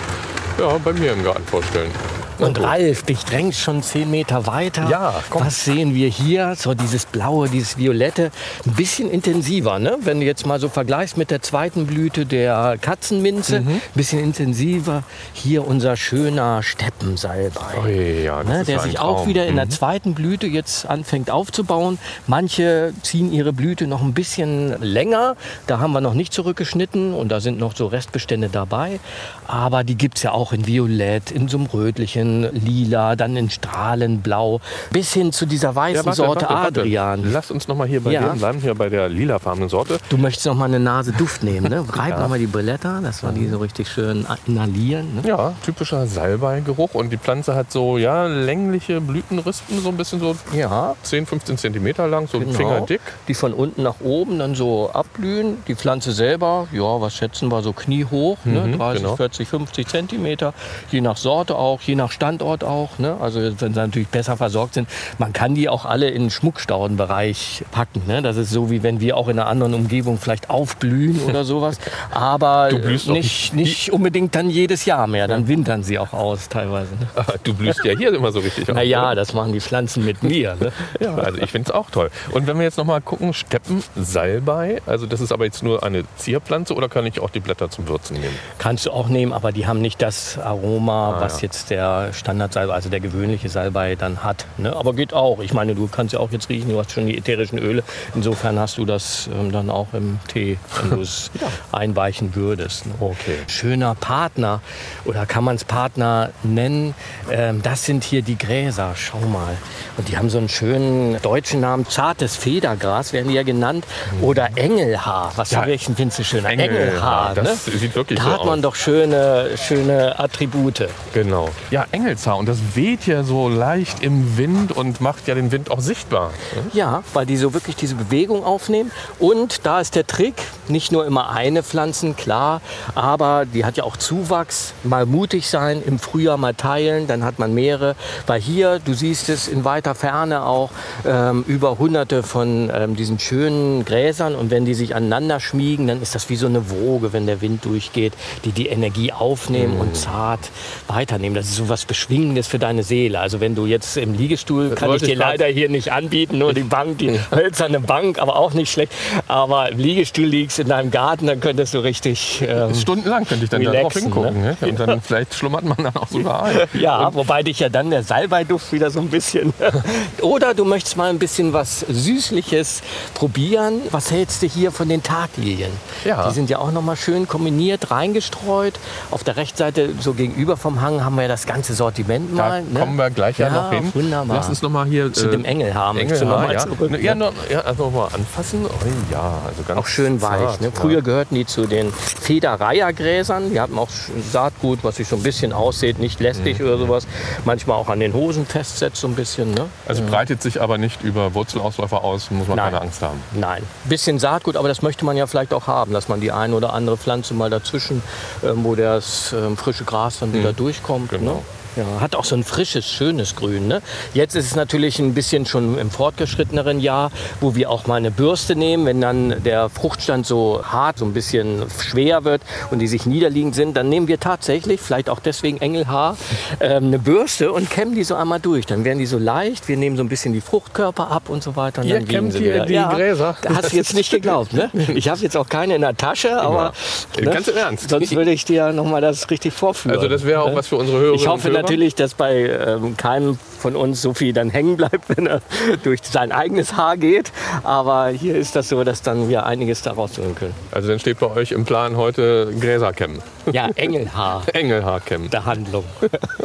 ja, 0.60 0.78
bei 0.84 0.92
mir 0.92 1.14
im 1.14 1.24
Garten 1.24 1.46
vorstellen. 1.46 1.92
Und 2.40 2.56
gut. 2.58 2.66
Ralf, 2.66 3.04
dich 3.04 3.24
drängst 3.26 3.60
schon 3.60 3.84
zehn 3.84 4.10
Meter 4.10 4.48
weiter. 4.48 4.90
Ja, 4.90 5.14
komm. 5.30 5.46
Was 5.46 5.66
sehen 5.66 5.94
wir 5.94 6.08
hier? 6.08 6.56
So 6.56 6.74
dieses 6.74 7.06
Blaue, 7.06 7.50
dieses 7.50 7.78
Violette. 7.78 8.32
Ein 8.66 8.74
bisschen 8.74 9.10
intensiver, 9.12 9.80
ne? 9.80 9.98
Wenn 10.02 10.20
du 10.20 10.26
jetzt 10.26 10.46
mal 10.46 10.60
so 10.60 10.70
vergleichst 10.70 11.18
mit 11.18 11.32
der 11.32 11.42
zweiten 11.42 11.86
Blüte 11.86 12.26
der 12.26 12.78
Katzenminze. 12.80 13.62
Mhm. 13.62 13.68
Ein 13.70 13.82
bisschen 13.94 14.20
intensiver. 14.24 15.04
Hier 15.34 15.68
unser 15.68 15.98
schöner 15.98 16.64
Steppensalbei. 16.64 17.62
Ui, 17.84 18.24
ja, 18.24 18.44
Ne, 18.44 18.64
der 18.64 18.80
sich 18.80 19.00
auch 19.00 19.28
wieder 19.28 19.46
in 19.48 19.56
der 19.56 19.66
Mhm. 19.66 19.72
zweiten 19.72 20.14
Blüte 20.14 20.48
jetzt 20.48 20.86
anfängt 20.86 21.30
aufzubauen. 21.30 22.00
Manche 22.28 22.94
ziehen 23.04 23.34
ihre 23.34 23.52
Blüte 23.54 23.86
noch 23.88 24.02
ein 24.02 24.14
bisschen 24.14 24.82
länger. 24.82 25.36
Da 25.68 25.80
haben 25.80 25.92
wir 25.92 26.02
noch 26.02 26.14
nicht 26.14 26.34
zurückgeschnitten 26.34 27.14
und 27.14 27.30
da 27.30 27.40
sind 27.42 27.60
noch 27.60 27.76
so 27.76 27.88
Restbestände 27.88 28.50
dabei. 28.50 29.00
Aber 29.48 29.84
die 29.84 29.96
gibt 29.96 30.18
es 30.18 30.24
ja 30.24 30.32
auch 30.32 30.54
in 30.54 30.66
Violett, 30.68 31.32
in 31.32 31.48
so 31.48 31.58
einem 31.58 31.68
rötlichen 31.68 32.29
Lila, 32.54 33.16
dann 33.16 33.36
in 33.36 33.50
Strahlenblau, 33.50 34.62
bis 34.92 35.14
hin 35.14 35.32
zu 35.32 35.46
dieser 35.46 35.76
weißen 35.76 35.98
Ja, 35.98 36.06
warte, 36.06 36.16
Sorte 36.18 36.42
warte, 36.46 36.54
warte. 36.54 36.80
Adrian. 36.82 37.32
Lass 37.32 37.52
uns 37.52 37.68
noch 37.68 37.76
mal 37.76 37.88
hier 37.88 38.02
bei 38.02 38.12
Ja. 38.12 38.30
dem 38.30 38.38
bleiben, 38.40 38.60
hier 38.60 38.76
bei 38.76 38.90
der 38.90 39.10
lilafarbenen 39.10 39.70
Sorte. 39.70 39.98
Du 40.10 40.18
möchtest 40.18 40.46
noch 40.46 40.56
mal 40.56 40.66
eine 40.66 40.80
Nase 40.80 41.12
Duft 41.14 41.44
nehmen, 41.44 41.70
ne? 41.70 41.84
Reib 41.94 42.20
noch 42.20 42.30
mal 42.30 42.40
die 42.40 42.48
Blätter, 42.48 43.00
dass 43.02 43.24
wir 43.24 43.32
die 43.32 43.48
so 43.48 43.58
richtig 43.58 43.90
schön 43.90 44.26
inhalieren. 44.48 45.16
Ne? 45.16 45.22
Ja, 45.28 45.54
typischer 45.64 46.06
Salbeigeruch. 46.08 46.94
Und 46.94 47.12
die 47.12 47.18
Pflanze 47.18 47.56
hat 47.56 47.72
so 47.72 47.98
ja, 47.98 48.26
längliche 48.28 49.02
Blütenrispen, 49.02 49.82
so 49.82 49.90
ein 49.90 49.98
bisschen 49.98 50.20
so 50.20 50.36
Ja, 50.54 50.96
10, 51.04 51.26
15 51.26 51.58
Zentimeter 51.58 52.08
lang, 52.08 52.28
so 52.28 52.40
Genau. 52.40 52.54
fingerdick. 52.54 53.02
Die 53.28 53.34
von 53.34 53.54
unten 53.54 53.84
nach 53.84 53.96
oben 54.04 54.40
dann 54.40 54.56
so 54.56 54.90
abblühen. 54.92 55.58
Die 55.68 55.76
Pflanze 55.76 56.12
selber, 56.12 56.68
ja, 56.72 57.02
was 57.02 57.16
schätzen 57.16 57.50
wir, 57.50 57.62
so 57.62 57.74
kniehoch, 57.74 58.38
ne? 58.46 58.62
Mhm, 58.68 58.78
30, 58.78 59.02
genau. 59.04 59.16
40, 59.16 59.48
50 59.48 59.88
Zentimeter. 59.88 60.54
Je 60.92 61.02
nach 61.02 61.18
Sorte 61.18 61.56
auch, 61.56 61.82
je 61.82 61.96
nach 61.96 62.12
Standort 62.20 62.66
auch. 62.66 63.00
Ne? 63.00 63.16
Also 63.22 63.40
wenn 63.42 63.74
sie 63.74 63.80
natürlich 63.80 64.10
besser 64.10 64.36
versorgt 64.36 64.74
sind. 64.74 64.90
Man 65.20 65.32
kann 65.32 65.56
die 65.56 65.70
auch 65.70 65.86
alle 65.86 66.10
in 66.10 66.24
den 66.24 66.30
Schmuckstaudenbereich 66.30 67.64
packen. 67.72 68.02
Ne? 68.08 68.22
Das 68.22 68.36
ist 68.36 68.50
so, 68.52 68.70
wie 68.70 68.84
wenn 68.84 69.00
wir 69.00 69.16
auch 69.16 69.30
in 69.30 69.40
einer 69.40 69.48
anderen 69.48 69.74
Umgebung 69.74 70.18
vielleicht 70.18 70.50
aufblühen 70.50 71.22
oder 71.30 71.46
sowas. 71.46 71.78
Aber 72.12 72.72
nicht, 73.08 73.54
nicht 73.54 73.94
unbedingt 73.94 74.36
dann 74.36 74.50
jedes 74.50 74.84
Jahr 74.84 75.08
mehr. 75.08 75.30
Dann 75.30 75.48
wintern 75.48 75.82
sie 75.84 75.98
auch 75.98 76.12
aus 76.12 76.50
teilweise. 76.50 76.94
Ne? 76.96 77.08
Ah, 77.16 77.24
Du 77.42 77.54
blühst 77.54 77.86
ja 77.86 77.96
hier 77.98 78.14
immer 78.14 78.34
so 78.34 78.40
richtig 78.40 78.64
auf. 78.70 78.76
Naja, 78.76 79.12
ne? 79.12 79.16
das 79.16 79.34
machen 79.34 79.54
die 79.54 79.62
Pflanzen 79.62 80.04
mit 80.04 80.22
mir. 80.22 80.56
Ne? 80.60 80.74
Ja, 81.00 81.16
also 81.16 81.38
ich 81.40 81.52
finde 81.52 81.70
es 81.70 81.74
auch 81.74 81.90
toll. 81.90 82.10
Und 82.32 82.48
wenn 82.48 82.58
wir 82.58 82.64
jetzt 82.66 82.78
noch 82.78 82.84
mal 82.84 83.00
gucken, 83.00 83.34
Steppensalbei, 83.34 84.82
also 84.86 85.06
das 85.06 85.22
ist 85.22 85.32
aber 85.32 85.46
jetzt 85.46 85.64
nur 85.64 85.84
eine 85.84 86.04
Zierpflanze 86.18 86.74
oder 86.74 86.90
kann 86.90 87.06
ich 87.06 87.20
auch 87.22 87.30
die 87.30 87.40
Blätter 87.40 87.70
zum 87.70 87.88
Würzen 87.88 88.20
nehmen? 88.20 88.36
Kannst 88.58 88.86
du 88.88 88.92
auch 88.92 89.08
nehmen, 89.08 89.32
aber 89.32 89.52
die 89.54 89.68
haben 89.68 89.80
nicht 89.80 90.02
das 90.02 90.38
Aroma, 90.38 91.16
Ah, 91.18 91.22
was 91.22 91.38
ja. 91.42 91.46
jetzt 91.48 91.70
der 91.70 92.09
Standardsalbei, 92.14 92.74
also 92.74 92.90
der 92.90 93.00
gewöhnliche 93.00 93.50
Salbei 93.50 93.96
dann 93.96 94.24
hat. 94.24 94.46
Ne? 94.58 94.76
Aber 94.76 94.94
geht 94.94 95.14
auch. 95.14 95.40
Ich 95.40 95.54
meine, 95.54 95.76
du 95.76 95.88
kannst 95.88 96.14
ja 96.14 96.20
auch 96.20 96.32
jetzt 96.32 96.50
riechen, 96.50 96.70
du 96.70 96.80
hast 96.80 96.92
schon 96.92 97.08
die 97.08 97.18
ätherischen 97.18 97.60
Öle. 97.60 97.84
Insofern 98.16 98.60
hast 98.60 98.78
du 98.78 98.86
das 98.86 99.30
ähm, 99.34 99.52
dann 99.52 99.70
auch 99.70 99.88
im 99.94 100.20
Tee, 100.28 100.58
wenn 100.82 100.90
du 100.98 101.02
es 101.02 101.32
einweichen 101.72 102.36
würdest. 102.36 102.86
Ne? 102.86 102.94
Okay. 103.00 103.38
Schöner 103.48 103.96
Partner 103.96 104.62
oder 105.06 105.26
kann 105.26 105.44
man 105.44 105.56
es 105.56 105.64
Partner 105.64 106.32
nennen? 106.44 106.96
Ähm, 107.32 107.62
das 107.62 107.86
sind 107.86 108.04
hier 108.04 108.22
die 108.22 108.38
Gräser. 108.38 108.94
Schau 108.96 109.20
mal. 109.20 109.58
Und 109.98 110.10
die 110.10 110.18
haben 110.18 110.30
so 110.30 110.38
einen 110.38 110.50
schönen 110.50 111.22
deutschen 111.22 111.60
Namen. 111.62 111.88
Zartes 111.88 112.36
Federgras 112.36 113.14
werden 113.14 113.30
die 113.30 113.36
ja 113.36 113.44
genannt. 113.44 113.86
Oder 114.22 114.50
Engelhaar. 114.56 115.32
Was 115.36 115.52
Ja. 115.52 115.62
ja. 115.62 115.68
welchen 115.68 115.96
findest 115.96 116.20
du 116.20 116.24
schöner? 116.24 116.50
Engelhaar, 116.50 117.34
das 117.36 117.68
ne? 117.68 117.78
sieht 117.78 117.96
wirklich 117.96 118.20
da 118.20 118.26
so 118.26 118.32
hat 118.32 118.46
man 118.46 118.60
aus. 118.60 118.64
doch 118.64 118.76
schöne, 118.76 119.52
schöne 119.58 120.18
Attribute. 120.20 120.88
Genau. 121.14 121.50
Ja, 121.72 121.86
Engelshaar. 122.00 122.38
Und 122.38 122.48
das 122.48 122.58
weht 122.76 123.06
ja 123.08 123.24
so 123.24 123.50
leicht 123.50 124.02
im 124.04 124.38
Wind 124.38 124.72
und 124.72 125.02
macht 125.02 125.28
ja 125.28 125.36
den 125.36 125.52
Wind 125.52 125.70
auch 125.72 125.80
sichtbar. 125.82 126.32
ne? 126.56 126.62
Ja, 126.74 127.04
weil 127.14 127.26
die 127.26 127.38
so 127.38 127.54
wirklich 127.54 127.76
diese 127.76 127.96
Bewegung 127.96 128.44
aufnehmen. 128.44 128.92
Und 129.20 129.66
da 129.66 129.80
ist 129.80 129.96
der 129.96 130.08
Trick, 130.08 130.36
nicht 130.68 130.92
nur 130.92 131.06
immer 131.06 131.30
eine 131.30 131.64
Pflanzen, 131.64 132.16
klar, 132.16 132.62
aber 132.96 133.46
die 133.46 133.66
hat 133.66 133.78
ja 133.78 133.84
auch 133.84 133.98
Zuwachs. 133.98 134.74
Mal 134.84 135.06
mutig 135.06 135.50
sein, 135.50 135.82
im 135.86 136.00
Frühjahr 136.00 136.38
mal 136.38 136.54
teilen, 136.54 137.08
dann 137.08 137.24
hat 137.24 137.40
man 137.40 137.54
mehrere. 137.54 137.96
Weil 138.28 138.40
hier, 138.42 138.80
du 138.80 138.94
siehst 138.94 139.30
es 139.30 139.48
in 139.48 139.66
weiter 139.66 139.96
Ferne 139.96 140.44
auch, 140.46 140.70
ähm, 141.06 141.44
über 141.48 141.78
hunderte 141.80 142.24
von 142.24 142.72
ähm, 142.74 142.96
diesen 142.96 143.20
schönen 143.20 143.84
Gräsern. 143.86 144.36
Und 144.36 144.52
wenn 144.52 144.66
die 144.66 144.74
sich 144.74 144.96
aneinander 144.96 145.40
schmiegen, 145.40 145.88
dann 145.88 146.02
ist 146.02 146.16
das 146.16 146.30
wie 146.30 146.36
so 146.36 146.48
eine 146.48 146.70
Woge, 146.70 147.14
wenn 147.14 147.26
der 147.26 147.42
Wind 147.42 147.66
durchgeht, 147.66 148.14
die 148.46 148.52
die 148.52 148.68
Energie 148.68 149.12
aufnehmen 149.12 149.76
Mhm. 149.76 149.82
und 149.82 149.96
zart 149.98 150.40
weiternehmen. 150.88 151.36
Das 151.36 151.46
ist 151.48 151.56
so 151.56 151.70
was 151.70 151.79
Beschwingendes 151.86 152.48
für 152.48 152.60
deine 152.60 152.84
Seele. 152.84 153.20
Also 153.20 153.40
wenn 153.40 153.56
du 153.56 153.66
jetzt 153.66 153.98
im 153.98 154.14
Liegestuhl, 154.14 154.72
kann 154.72 154.94
ich 154.94 155.04
dir 155.04 155.16
leider 155.16 155.46
hier 155.48 155.70
nicht 155.70 155.92
anbieten, 155.92 156.38
nur 156.38 156.54
die 156.54 156.64
Bank, 156.64 156.98
die 157.00 157.20
hölzerne 157.32 157.80
Bank, 157.80 158.20
aber 158.20 158.36
auch 158.36 158.54
nicht 158.54 158.72
schlecht. 158.72 158.92
Aber 159.28 159.72
im 159.72 159.80
Liegestuhl 159.80 160.26
liegst 160.26 160.60
in 160.60 160.68
deinem 160.68 160.92
Garten, 160.92 161.28
dann 161.28 161.40
könntest 161.40 161.74
du 161.74 161.80
richtig. 161.80 162.44
Ähm, 162.46 162.74
Stundenlang 162.76 163.26
könnte 163.26 163.46
ich 163.46 163.50
dann 163.50 163.64
darauf 163.64 163.96
Relaxen, 163.96 164.02
hingucken. 164.04 164.42
ne? 164.42 164.58
Ne? 164.62 164.68
Und 164.70 164.80
dann 164.80 165.02
vielleicht 165.02 165.34
schlummert 165.34 165.64
man 165.64 165.78
dann 165.78 165.96
auch 165.96 166.08
sogar 166.08 166.44
ein. 166.44 166.58
ja, 166.80 167.14
wobei 167.14 167.44
dich 167.44 167.60
ja 167.60 167.70
dann 167.70 167.90
der 167.90 168.04
Salbeiduft 168.04 168.72
wieder 168.72 168.90
so 168.92 169.00
ein 169.00 169.10
bisschen. 169.10 169.54
Oder 170.22 170.54
du 170.54 170.66
möchtest 170.66 170.98
mal 170.98 171.10
ein 171.10 171.20
bisschen 171.20 171.54
was 171.54 171.82
Süßliches 171.82 172.82
probieren. 173.14 173.82
Was 173.92 174.12
hältst 174.12 174.42
du 174.42 174.48
hier 174.48 174.72
von 174.72 174.90
den 174.90 175.04
Taglilien? 175.04 175.72
Ja. 176.06 176.28
Die 176.28 176.34
sind 176.34 176.50
ja 176.50 176.60
auch 176.60 176.72
noch 176.72 176.82
mal 176.82 176.96
schön 176.96 177.28
kombiniert, 177.28 177.92
reingestreut. 177.92 178.80
Auf 179.12 179.24
der 179.24 179.38
Rechtsseite, 179.38 179.90
so 180.00 180.14
gegenüber 180.14 180.58
vom 180.58 180.82
Hang, 180.82 181.04
haben 181.04 181.16
wir 181.16 181.24
ja 181.24 181.28
das 181.28 181.46
ganze 181.46 181.69
Sortiment 181.74 182.38
Da 182.38 182.50
mal. 182.50 182.62
ne? 182.64 182.80
kommen 182.80 182.96
wir 182.98 183.10
gleich 183.10 183.38
ja, 183.38 183.50
noch 183.50 183.72
hin. 183.72 183.92
Wunderbar. 183.94 184.38
Lass 184.38 184.50
uns 184.50 184.62
noch 184.62 184.70
mal 184.70 184.86
hier 184.86 185.12
Zu 185.14 185.28
äh, 185.28 185.32
dem 185.32 185.46
Engelhaar 185.46 185.94
möchtest 185.94 186.22
du 186.22 186.26
noch 186.26 186.42
Engelhaar, 186.42 186.48
mal 186.48 186.54
ja. 186.70 186.76
zurück, 186.78 186.92
Ne, 186.92 187.02
ja, 187.02 187.16
ne? 187.16 187.26
noch, 187.26 187.34
ja, 187.50 187.60
also 187.62 187.86
noch 187.90 187.94
mal 188.10 188.16
anfassen. 188.16 188.66
Oh, 188.66 188.72
ja, 189.12 189.34
also 189.48 189.64
ganz 189.68 189.80
Auch 189.80 189.88
schön 189.88 190.22
weich. 190.22 190.40
zart, 190.42 190.62
Ne? 190.62 190.68
ja. 190.68 190.74
Früher 190.80 191.02
gehörten 191.02 191.36
die 191.36 191.46
zu 191.46 191.66
den 191.68 191.92
Federreiergräsern. 191.92 193.52
Die 193.52 193.60
hatten 193.60 193.78
auch 193.78 193.90
Saatgut, 194.32 194.80
was 194.84 194.98
sich 194.98 195.08
so 195.08 195.16
ein 195.16 195.24
bisschen 195.24 195.54
aussieht, 195.54 196.00
nicht 196.00 196.20
lästig 196.20 196.60
Mhm. 196.60 196.66
oder 196.66 196.78
sowas. 196.78 197.08
Manchmal 197.46 197.78
auch 197.78 197.90
an 197.90 198.00
den 198.00 198.14
Hosen 198.14 198.46
festsetzt 198.46 198.98
so 199.02 199.08
ein 199.08 199.16
bisschen. 199.16 199.54
Ne? 199.54 199.66
Also 199.88 200.04
breitet 200.04 200.42
sich 200.42 200.62
aber 200.62 200.78
nicht 200.78 201.04
über 201.04 201.34
Wurzelausläufer 201.34 202.04
aus, 202.04 202.32
muss 202.32 202.48
man 202.48 202.58
Nein. 202.58 202.72
keine 202.72 202.82
Angst 202.82 203.02
haben. 203.02 203.20
Nein, 203.34 203.64
bisschen 203.86 204.20
Saatgut, 204.20 204.56
aber 204.56 204.68
das 204.68 204.82
möchte 204.82 205.06
man 205.06 205.18
ja 205.18 205.28
vielleicht 205.28 205.54
auch 205.54 205.68
haben, 205.68 205.94
dass 205.94 206.08
man 206.08 206.20
die 206.22 206.32
eine 206.32 206.56
oder 206.56 206.74
andere 206.74 206.98
Pflanze 206.98 207.34
mal 207.34 207.50
dazwischen, 207.50 208.02
ähm, 208.44 208.64
wo 208.64 208.76
das 208.76 209.34
ähm, 209.34 209.58
frische 209.58 209.84
Gras 209.84 210.20
dann 210.20 210.34
wieder 210.34 210.54
durchkommt. 210.54 211.10
Genau. 211.10 211.34
Ne? 211.36 211.40
Ja, 211.76 212.02
hat 212.02 212.16
auch 212.16 212.26
so 212.26 212.36
ein 212.36 212.44
frisches, 212.44 212.86
schönes 212.90 213.36
Grün. 213.36 213.68
Ne? 213.68 213.82
Jetzt 214.14 214.36
ist 214.36 214.46
es 214.46 214.56
natürlich 214.56 215.00
ein 215.00 215.14
bisschen 215.14 215.46
schon 215.46 215.78
im 215.78 215.92
fortgeschritteneren 215.92 216.80
Jahr, 216.80 217.12
wo 217.42 217.56
wir 217.56 217.70
auch 217.70 217.88
mal 217.88 217.96
eine 217.96 218.12
Bürste 218.12 218.56
nehmen. 218.56 218.86
Wenn 218.86 219.02
dann 219.02 219.44
der 219.44 219.70
Fruchtstand 219.70 220.26
so 220.26 220.62
hart, 220.64 220.98
so 220.98 221.06
ein 221.06 221.14
bisschen 221.14 221.64
schwer 221.84 222.24
wird 222.24 222.42
und 222.72 222.80
die 222.80 222.88
sich 222.88 223.06
niederliegend 223.06 223.56
sind, 223.56 223.78
dann 223.78 223.90
nehmen 223.90 224.08
wir 224.08 224.20
tatsächlich, 224.20 224.82
vielleicht 224.82 225.10
auch 225.10 225.20
deswegen 225.20 225.60
Engelhaar, 225.62 226.18
ähm, 226.60 226.86
eine 226.86 227.00
Bürste 227.00 227.52
und 227.52 227.70
kämmen 227.70 227.96
die 227.96 228.04
so 228.04 228.16
einmal 228.16 228.40
durch. 228.40 228.66
Dann 228.66 228.84
werden 228.84 229.00
die 229.00 229.06
so 229.06 229.18
leicht. 229.18 229.68
Wir 229.68 229.78
nehmen 229.78 229.96
so 229.96 230.04
ein 230.04 230.10
bisschen 230.10 230.34
die 230.34 230.42
Fruchtkörper 230.42 231.12
ab 231.12 231.30
und 231.30 231.44
so 231.44 231.56
weiter. 231.56 231.82
Und 231.82 231.88
Ihr 231.88 231.96
dann 231.96 232.08
kämmt 232.08 232.34
sie 232.34 232.40
hier 232.40 232.56
wieder. 232.56 232.66
die 232.66 232.74
ja, 232.74 232.92
Gräser? 232.92 233.38
Da 233.42 233.56
hast 233.56 233.72
du 233.72 233.78
jetzt 233.78 233.94
nicht 233.94 234.12
geglaubt, 234.12 234.54
ne? 234.54 234.72
Ich 234.96 235.08
habe 235.08 235.20
jetzt 235.22 235.38
auch 235.38 235.48
keine 235.48 235.76
in 235.76 235.82
der 235.82 235.96
Tasche, 235.96 236.42
aber 236.42 236.74
Ganz 237.22 237.48
im 237.48 237.58
Ernst? 237.58 237.90
sonst 237.90 238.16
würde 238.16 238.32
ich 238.32 238.46
dir 238.46 238.74
noch 238.74 238.86
mal 238.86 239.02
das 239.02 239.30
richtig 239.30 239.54
vorführen. 239.54 239.96
Also 239.96 240.08
das 240.08 240.26
wäre 240.26 240.42
auch 240.42 240.56
was 240.56 240.68
für 240.68 240.78
unsere 240.78 240.98
Hörerinnen 240.98 241.22
Ich 241.22 241.28
hoffe? 241.28 241.59
Natürlich, 241.62 241.96
dass 241.96 242.14
bei 242.14 242.50
ähm, 242.50 242.98
keinem 242.98 243.38
von 243.60 243.76
uns 243.76 244.02
so 244.02 244.14
viel 244.14 244.34
dann 244.34 244.50
hängen 244.50 244.78
bleibt, 244.78 245.10
wenn 245.16 245.28
er 245.28 245.42
durch 245.84 246.00
sein 246.04 246.32
eigenes 246.32 246.76
Haar 246.76 246.98
geht. 246.98 247.32
Aber 247.64 248.10
hier 248.10 248.36
ist 248.36 248.56
das 248.56 248.70
so, 248.70 248.84
dass 248.84 249.02
dann 249.02 249.30
wir 249.30 249.46
einiges 249.46 249.82
da 249.82 249.92
rausholen 249.92 250.36
können. 250.36 250.54
Also 250.72 250.88
dann 250.88 251.00
steht 251.00 251.20
bei 251.20 251.28
euch 251.28 251.52
im 251.52 251.66
Plan 251.66 251.98
heute 251.98 252.54
Gräser 252.60 252.94
kämmen. 252.94 253.22
Ja, 253.52 253.70
Engelhaar 253.76 254.44
Engelhaar 254.54 255.00
kämmen. 255.00 255.30
der 255.30 255.46
Handlung. 255.46 255.84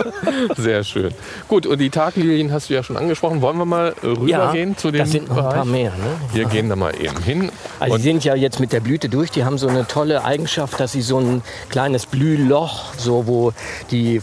Sehr 0.57 0.85
schön. 0.85 1.13
Gut, 1.49 1.67
und 1.67 1.79
die 1.79 1.91
Taglilien 1.91 2.53
hast 2.53 2.71
du 2.71 2.75
ja 2.75 2.83
schon 2.83 2.97
angesprochen. 2.97 3.43
Wollen 3.43 3.59
wir 3.59 3.65
mal 3.65 3.95
rübergehen 4.03 4.77
zu 4.77 4.91
dem 4.91 5.01
da 5.01 5.07
sind 5.07 5.29
noch 5.29 5.37
ein 5.37 5.51
paar 5.51 5.65
mehr. 5.65 5.91
Ne? 5.91 6.17
Wir 6.33 6.47
gehen 6.47 6.69
da 6.69 6.77
mal 6.77 6.95
eben 7.01 7.21
hin. 7.23 7.51
Also 7.79 7.97
die 7.97 8.03
sind 8.03 8.25
ja 8.25 8.35
jetzt 8.35 8.61
mit 8.61 8.73
der 8.73 8.81
Blüte 8.81 9.09
durch. 9.09 9.31
Die 9.31 9.45
haben 9.45 9.59
so 9.59 9.69
eine 9.69 9.87
tolle 9.87 10.25
Eigenschaft, 10.25 10.81
dass 10.81 10.93
sie 10.93 11.03
so 11.03 11.19
ein 11.19 11.43
kleines 11.69 12.07
Blühloch, 12.07 12.95
so 12.97 13.27
wo 13.27 13.53
die 13.91 14.21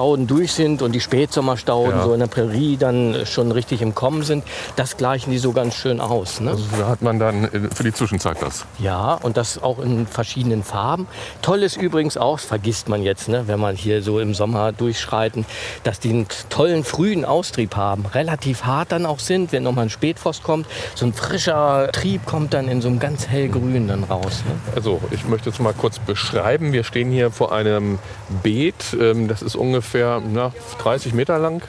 Frühsommerstauden 0.00 0.26
durch 0.26 0.52
sind 0.52 0.82
und 0.82 0.92
die 0.92 1.00
Spätsommerstauden 1.00 1.90
Ja. 1.98 2.04
so 2.04 2.14
in 2.14 2.20
der 2.20 2.26
Prärie 2.26 2.76
dann 2.78 3.26
schon 3.26 3.52
richtig 3.52 3.82
im 3.82 3.94
Kommen 3.94 4.22
sind. 4.22 4.44
Das 4.76 4.96
gleichen 4.96 5.30
die 5.30 5.38
so 5.38 5.52
ganz 5.52 5.74
schön 5.74 6.00
aus. 6.00 6.40
Ne? 6.40 6.50
also 6.52 6.64
da 6.78 6.88
hat 6.88 7.02
man 7.02 7.18
dann 7.18 7.44
äh, 7.44 7.68
für 7.74 7.82
die 7.84 7.92
Zwischenzeit 7.92 8.38
das. 8.40 8.64
Ja, 8.78 9.14
und 9.14 9.36
das 9.36 9.62
auch 9.62 9.78
in 9.78 10.06
verschiedenen 10.06 10.62
Farben. 10.62 11.06
Toll 11.42 11.62
ist 11.62 11.76
übrigens 11.76 12.16
auch, 12.16 12.36
das 12.38 12.44
vergisst 12.46 12.88
man 12.88 13.02
jetzt, 13.02 13.28
ne, 13.28 13.44
wenn 13.46 13.60
man 13.60 13.76
hier 13.76 14.02
so 14.02 14.18
im 14.20 14.32
Sommer 14.34 14.72
durchschreiten, 14.72 15.44
dass 15.84 16.00
die 16.00 16.10
einen 16.10 16.26
tollen 16.48 16.82
frühen 16.84 17.24
Austrieb 17.24 17.76
haben. 17.76 18.06
Relativ 18.06 18.64
hart 18.64 18.92
dann 18.92 19.04
auch 19.06 19.18
sind, 19.18 19.52
wenn 19.52 19.62
nochmal 19.62 19.86
ein 19.86 19.90
Spätfrost 19.90 20.42
kommt. 20.42 20.66
So 20.94 21.04
ein 21.06 21.12
frischer 21.12 21.90
Trieb 21.92 22.24
kommt 22.26 22.54
dann 22.54 22.68
in 22.68 22.80
so 22.80 22.88
einem 22.88 22.98
ganz 23.00 23.26
hellgrün 23.28 23.88
dann 23.88 24.04
raus. 24.04 24.42
Ne? 24.46 24.54
Also 24.74 25.00
ich 25.10 25.26
möchte 25.26 25.50
es 25.50 25.58
mal 25.58 25.74
kurz 25.74 25.98
beschreiben. 25.98 26.72
Wir 26.72 26.84
stehen 26.84 27.10
hier 27.10 27.30
vor 27.30 27.52
einem 27.52 27.98
Beet. 28.42 28.96
ähm, 28.98 29.28
Das 29.28 29.42
ist 29.42 29.56
ungefähr 29.56 29.89
na, 29.94 30.52
30 30.78 31.14
Meter 31.14 31.38
lang. 31.38 31.62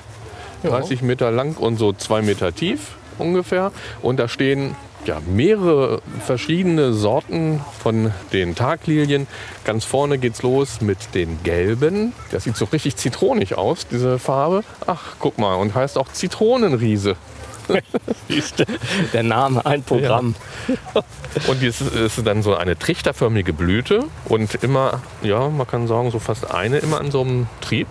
30 0.64 1.02
Meter 1.02 1.32
lang 1.32 1.58
und 1.58 1.78
so 1.78 1.92
zwei 1.94 2.22
Meter 2.22 2.54
tief 2.54 2.96
ungefähr. 3.18 3.72
Und 4.02 4.18
da 4.18 4.28
stehen 4.28 4.76
ja, 5.06 5.20
mehrere 5.26 6.02
verschiedene 6.26 6.94
Sorten 6.94 7.62
von 7.80 8.12
den 8.34 8.56
Taglilien. 8.56 9.28
Ganz 9.64 9.86
vorne 9.86 10.18
geht's 10.18 10.44
los 10.44 10.82
mit 10.82 11.16
den 11.16 11.42
gelben. 11.44 12.14
Das 12.32 12.44
sieht 12.44 12.56
so 12.56 12.66
richtig 12.66 12.98
zitronig 12.98 13.58
aus, 13.58 13.88
diese 13.88 14.20
Farbe. 14.20 14.64
Ach, 14.86 15.16
guck 15.20 15.38
mal, 15.38 15.56
und 15.56 15.74
heißt 15.74 15.98
auch 15.98 16.10
Zitronenriese. 16.12 17.16
Der 19.14 19.24
Name, 19.24 19.66
ein 19.66 19.84
Programm. 19.84 20.36
Und 21.48 21.64
es 21.64 21.80
ist 21.80 22.26
dann 22.26 22.44
so 22.44 22.56
eine 22.56 22.78
trichterförmige 22.78 23.54
Blüte 23.54 24.06
und 24.26 24.56
immer, 24.56 25.02
ja, 25.22 25.48
man 25.48 25.68
kann 25.68 25.88
sagen, 25.88 26.12
so 26.12 26.20
fast 26.20 26.52
eine 26.52 26.80
immer 26.80 27.00
an 27.00 27.12
so 27.12 27.22
einem 27.22 27.48
Trieb. 27.62 27.88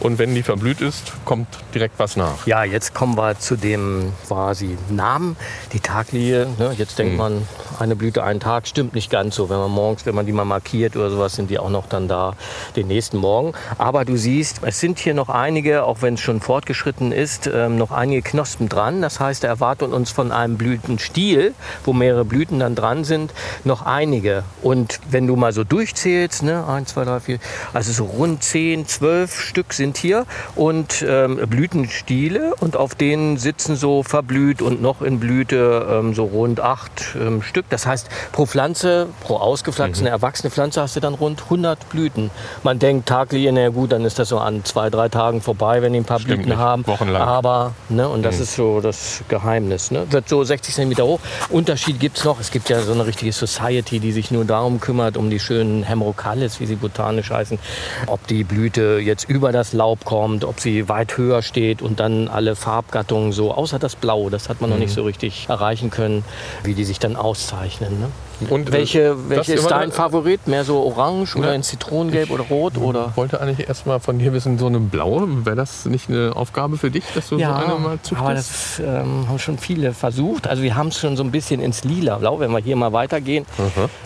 Und 0.00 0.18
wenn 0.18 0.34
die 0.34 0.42
verblüht 0.42 0.80
ist, 0.80 1.12
kommt 1.24 1.46
direkt 1.74 1.98
was 1.98 2.16
nach. 2.16 2.46
Ja, 2.46 2.64
jetzt 2.64 2.94
kommen 2.94 3.16
wir 3.16 3.38
zu 3.38 3.56
dem 3.56 4.12
quasi 4.26 4.76
Namen, 4.90 5.36
die 5.72 5.80
Taglilie. 5.80 6.46
Ne? 6.58 6.74
Jetzt 6.76 6.98
denkt 6.98 7.16
man, 7.16 7.46
eine 7.80 7.96
Blüte 7.96 8.22
einen 8.22 8.40
Tag, 8.40 8.66
stimmt 8.66 8.94
nicht 8.94 9.10
ganz 9.10 9.34
so. 9.34 9.48
Wenn 9.50 9.58
man 9.58 9.70
morgens, 9.70 10.06
wenn 10.06 10.14
man 10.14 10.26
die 10.26 10.32
mal 10.32 10.44
markiert 10.44 10.96
oder 10.96 11.10
sowas, 11.10 11.34
sind 11.34 11.50
die 11.50 11.58
auch 11.58 11.70
noch 11.70 11.86
dann 11.86 12.08
da 12.08 12.34
den 12.76 12.88
nächsten 12.88 13.18
Morgen. 13.18 13.52
Aber 13.78 14.04
du 14.04 14.16
siehst, 14.16 14.60
es 14.62 14.80
sind 14.80 14.98
hier 14.98 15.14
noch 15.14 15.28
einige, 15.28 15.84
auch 15.84 16.02
wenn 16.02 16.14
es 16.14 16.20
schon 16.20 16.40
fortgeschritten 16.40 17.12
ist, 17.12 17.50
ähm, 17.52 17.76
noch 17.76 17.90
einige 17.90 18.22
Knospen 18.22 18.68
dran. 18.68 19.02
Das 19.02 19.20
heißt, 19.20 19.44
er 19.44 19.50
erwartet 19.50 19.92
uns 19.92 20.10
von 20.10 20.32
einem 20.32 20.56
Blütenstiel, 20.56 21.54
wo 21.84 21.92
mehrere 21.92 22.24
Blüten 22.24 22.58
dann 22.58 22.74
dran 22.74 23.04
sind, 23.04 23.32
noch 23.64 23.82
einige. 23.82 24.44
Und 24.62 25.00
wenn 25.10 25.26
du 25.26 25.36
mal 25.36 25.52
so 25.52 25.64
durchzählst, 25.64 26.42
ne, 26.42 26.66
eins, 26.66 26.94
zwei, 26.94 27.04
drei, 27.04 27.20
vier, 27.20 27.38
also 27.72 27.92
so 27.92 28.04
rund 28.04 28.42
zehn, 28.42 28.86
zwölf 28.86 29.40
Stück 29.40 29.72
sind 29.72 29.96
hier 29.96 30.26
und 30.54 31.04
ähm, 31.06 31.36
Blütenstiele 31.48 32.54
und 32.60 32.76
auf 32.76 32.94
denen 32.94 33.36
sitzen 33.36 33.76
so 33.76 34.02
verblüht 34.02 34.62
und 34.62 34.82
noch 34.82 35.02
in 35.02 35.20
Blüte 35.20 35.86
ähm, 35.90 36.14
so 36.14 36.24
rund 36.24 36.60
acht 36.60 37.16
ähm, 37.20 37.42
Stück. 37.42 37.63
Das 37.70 37.86
heißt, 37.86 38.08
pro 38.32 38.46
Pflanze, 38.46 39.08
pro 39.22 39.36
ausgewachsene, 39.36 40.08
erwachsene 40.10 40.50
Pflanze 40.50 40.82
hast 40.82 40.96
du 40.96 41.00
dann 41.00 41.14
rund 41.14 41.42
100 41.44 41.88
Blüten. 41.88 42.30
Man 42.62 42.78
denkt, 42.78 43.08
Taglie, 43.08 43.50
na 43.52 43.68
gut, 43.70 43.92
dann 43.92 44.04
ist 44.04 44.18
das 44.18 44.28
so 44.28 44.38
an 44.38 44.64
zwei, 44.64 44.90
drei 44.90 45.08
Tagen 45.08 45.40
vorbei, 45.40 45.82
wenn 45.82 45.92
die 45.92 46.00
ein 46.00 46.04
paar 46.04 46.20
Stimmt 46.20 46.34
Blüten 46.42 46.50
nicht. 46.50 46.58
haben. 46.58 46.86
Wochenlang. 46.86 47.22
Aber, 47.22 47.72
ne, 47.88 48.08
und 48.08 48.22
das 48.22 48.40
ist 48.40 48.54
so 48.54 48.80
das 48.80 49.22
Geheimnis. 49.28 49.90
Ne? 49.90 50.06
Wird 50.10 50.28
so 50.28 50.44
60 50.44 50.74
cm 50.74 50.98
hoch. 50.98 51.20
Unterschied 51.50 51.98
gibt 51.98 52.18
es 52.18 52.24
noch. 52.24 52.38
Es 52.38 52.50
gibt 52.50 52.68
ja 52.68 52.80
so 52.82 52.92
eine 52.92 53.06
richtige 53.06 53.32
Society, 53.32 53.98
die 53.98 54.12
sich 54.12 54.30
nur 54.30 54.44
darum 54.44 54.80
kümmert, 54.80 55.16
um 55.16 55.30
die 55.30 55.40
schönen 55.40 55.82
Hemerocallis, 55.82 56.60
wie 56.60 56.66
sie 56.66 56.76
botanisch 56.76 57.30
heißen. 57.30 57.58
Ob 58.06 58.26
die 58.26 58.44
Blüte 58.44 59.00
jetzt 59.02 59.28
über 59.28 59.52
das 59.52 59.72
Laub 59.72 60.04
kommt, 60.04 60.44
ob 60.44 60.60
sie 60.60 60.88
weit 60.88 61.16
höher 61.16 61.42
steht 61.42 61.82
und 61.82 61.98
dann 62.00 62.28
alle 62.28 62.56
Farbgattungen 62.56 63.32
so, 63.32 63.52
außer 63.52 63.78
das 63.78 63.96
Blau, 63.96 64.28
das 64.30 64.48
hat 64.48 64.60
man 64.60 64.70
noch 64.70 64.78
nicht 64.78 64.92
so 64.92 65.02
richtig 65.02 65.46
erreichen 65.48 65.90
können, 65.90 66.24
wie 66.62 66.74
die 66.74 66.84
sich 66.84 66.98
dann 66.98 67.16
auszeichnen. 67.16 67.53
Ne? 68.00 68.08
Und, 68.50 68.68
äh, 68.68 68.72
Welche, 68.72 69.28
welche 69.28 69.54
ist 69.54 69.70
dein 69.70 69.92
Favorit? 69.92 70.46
Mehr 70.46 70.64
so 70.64 70.82
orange 70.82 71.36
oder 71.36 71.48
Ja. 71.48 71.54
in 71.54 71.62
Zitronengelb 71.62 72.30
oder 72.30 72.44
rot? 72.44 72.76
Oder? 72.76 73.08
Ich 73.10 73.16
wollte 73.16 73.40
eigentlich 73.40 73.68
erst 73.68 73.86
mal 73.86 74.00
von 74.00 74.18
dir 74.18 74.32
wissen, 74.32 74.58
so 74.58 74.66
eine 74.66 74.80
blaue, 74.80 75.44
wäre 75.46 75.56
das 75.56 75.84
nicht 75.86 76.08
eine 76.08 76.32
Aufgabe 76.34 76.76
für 76.76 76.90
dich, 76.90 77.04
dass 77.14 77.28
du 77.28 77.38
so 77.38 77.44
eine 77.44 77.74
mal 77.76 77.98
züchtest? 78.02 78.20
aber 78.20 78.34
das 78.34 78.80
ähm, 78.84 79.28
haben 79.28 79.38
schon 79.38 79.58
viele 79.58 79.92
versucht. 79.92 80.46
Also 80.46 80.62
wir 80.62 80.74
haben 80.76 80.88
es 80.88 80.98
schon 80.98 81.16
so 81.16 81.22
ein 81.22 81.30
bisschen 81.30 81.60
ins 81.60 81.84
Lila 81.84 82.16
Blau, 82.18 82.40
wenn 82.40 82.50
wir 82.50 82.58
hier 82.58 82.76
mal 82.76 82.92
weitergehen. 82.92 83.46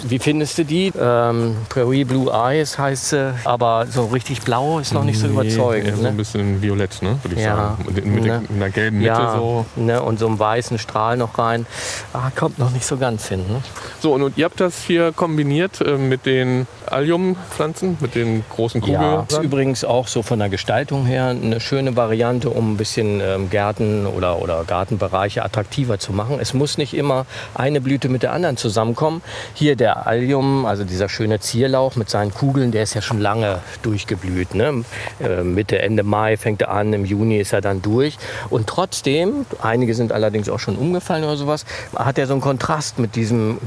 Wie 0.05 0.19
findest 0.19 0.59
du 0.59 0.65
die? 0.65 0.93
Ähm, 0.99 1.57
Prairie 1.69 2.05
Blue 2.05 2.31
Eyes 2.33 2.79
heißt 2.79 3.11
sie, 3.11 3.35
aber 3.45 3.87
so 3.89 4.07
richtig 4.07 4.43
blau 4.43 4.79
ist 4.79 4.93
noch 4.93 5.05
nicht 5.05 5.19
so 5.19 5.27
Nee, 5.27 5.33
überzeugend. 5.33 5.97
so 5.97 6.05
ein 6.07 6.13
ne? 6.13 6.19
bisschen 6.19 6.63
violett, 6.63 7.03
ne, 7.03 7.19
würde 7.23 7.37
ich 7.37 7.43
Ja, 7.43 7.57
sagen. 7.57 7.85
Mit, 7.95 8.05
mit 8.07 8.25
ne? 8.25 8.43
einer 8.55 8.71
gelben 8.71 8.99
Mitte 8.99 9.09
Ja, 9.11 9.35
so. 9.37 9.65
ne, 9.77 10.03
und 10.03 10.19
so 10.19 10.27
einem 10.27 10.39
weißen 10.39 10.79
Strahl 10.79 11.17
noch 11.17 11.39
rein. 11.39 11.67
Ah, 12.13 12.31
kommt 12.35 12.59
noch 12.59 12.71
nicht 12.71 12.85
so 12.85 12.97
ganz 12.97 13.29
hin. 13.29 13.41
Ne? 13.49 13.63
So, 14.01 14.18
und 14.23 14.39
ihr 14.39 14.45
habt 14.45 14.61
das 14.61 14.85
hier 14.85 15.13
kombiniert 15.13 15.81
äh, 15.81 15.97
mit 15.97 16.27
den 16.27 16.67
Alliumpflanzen, 16.87 17.99
mit 18.01 18.15
den 18.15 18.45
großen 18.51 18.81
Kugeln. 18.81 19.01
Ja, 19.01 19.27
ist 19.29 19.43
übrigens 19.43 19.85
auch 19.85 20.09
so 20.09 20.23
von 20.23 20.39
der 20.39 20.49
Gestaltung 20.49 21.07
her 21.07 21.27
eine 21.27 21.61
schöne 21.61 21.97
Variante, 21.97 22.51
um 22.51 22.73
ein 22.73 22.77
bisschen 22.77 23.21
ähm, 23.21 23.51
Gärten 23.51 24.07
oder, 24.07 24.41
oder 24.41 24.65
Gartenbereiche 24.65 25.45
attraktiver 25.45 25.99
zu 25.99 26.13
machen. 26.13 26.39
Es 26.41 26.55
muss 26.55 26.79
nicht 26.79 26.95
immer 26.95 27.27
eine 27.55 27.81
Blüte 27.81 28.09
mit 28.09 28.23
der 28.23 28.33
anderen 28.33 28.57
zusammenkommen. 28.57 29.23
Hier 29.55 29.77
der 29.77 30.07
Allium, 30.07 30.67
also 30.67 30.85
dieser 30.85 31.09
schöne 31.09 31.41
Zierlauch 31.41 31.97
mit 31.97 32.11
seinen 32.11 32.33
Kugeln, 32.33 32.73
der 32.73 32.83
ist 32.83 32.95
ja 32.95 33.03
schon 33.03 33.21
lange 33.21 33.61
durchgeblüht. 33.83 34.55
Ne? 34.55 34.85
Äh, 35.21 35.43
Mitte, 35.43 35.81
Ende 35.81 36.03
Mai 36.03 36.37
fängt 36.37 36.63
er 36.63 36.71
an, 36.71 36.93
im 36.93 37.05
Juni 37.05 37.39
ist 37.39 37.53
er 37.53 37.61
dann 37.61 37.83
durch. 37.83 38.17
Und 38.51 38.67
trotzdem, 38.67 39.47
einige 39.61 39.95
sind 39.95 40.13
allerdings 40.13 40.49
auch 40.49 40.59
schon 40.59 40.77
umgefallen 40.77 41.25
oder 41.25 41.37
sowas, 41.37 41.65
hat 41.95 42.19
er 42.19 42.27
so 42.27 42.35
einen 42.35 42.43
Kontrast 42.43 42.99
mit 42.99 43.17
diesem 43.17 43.59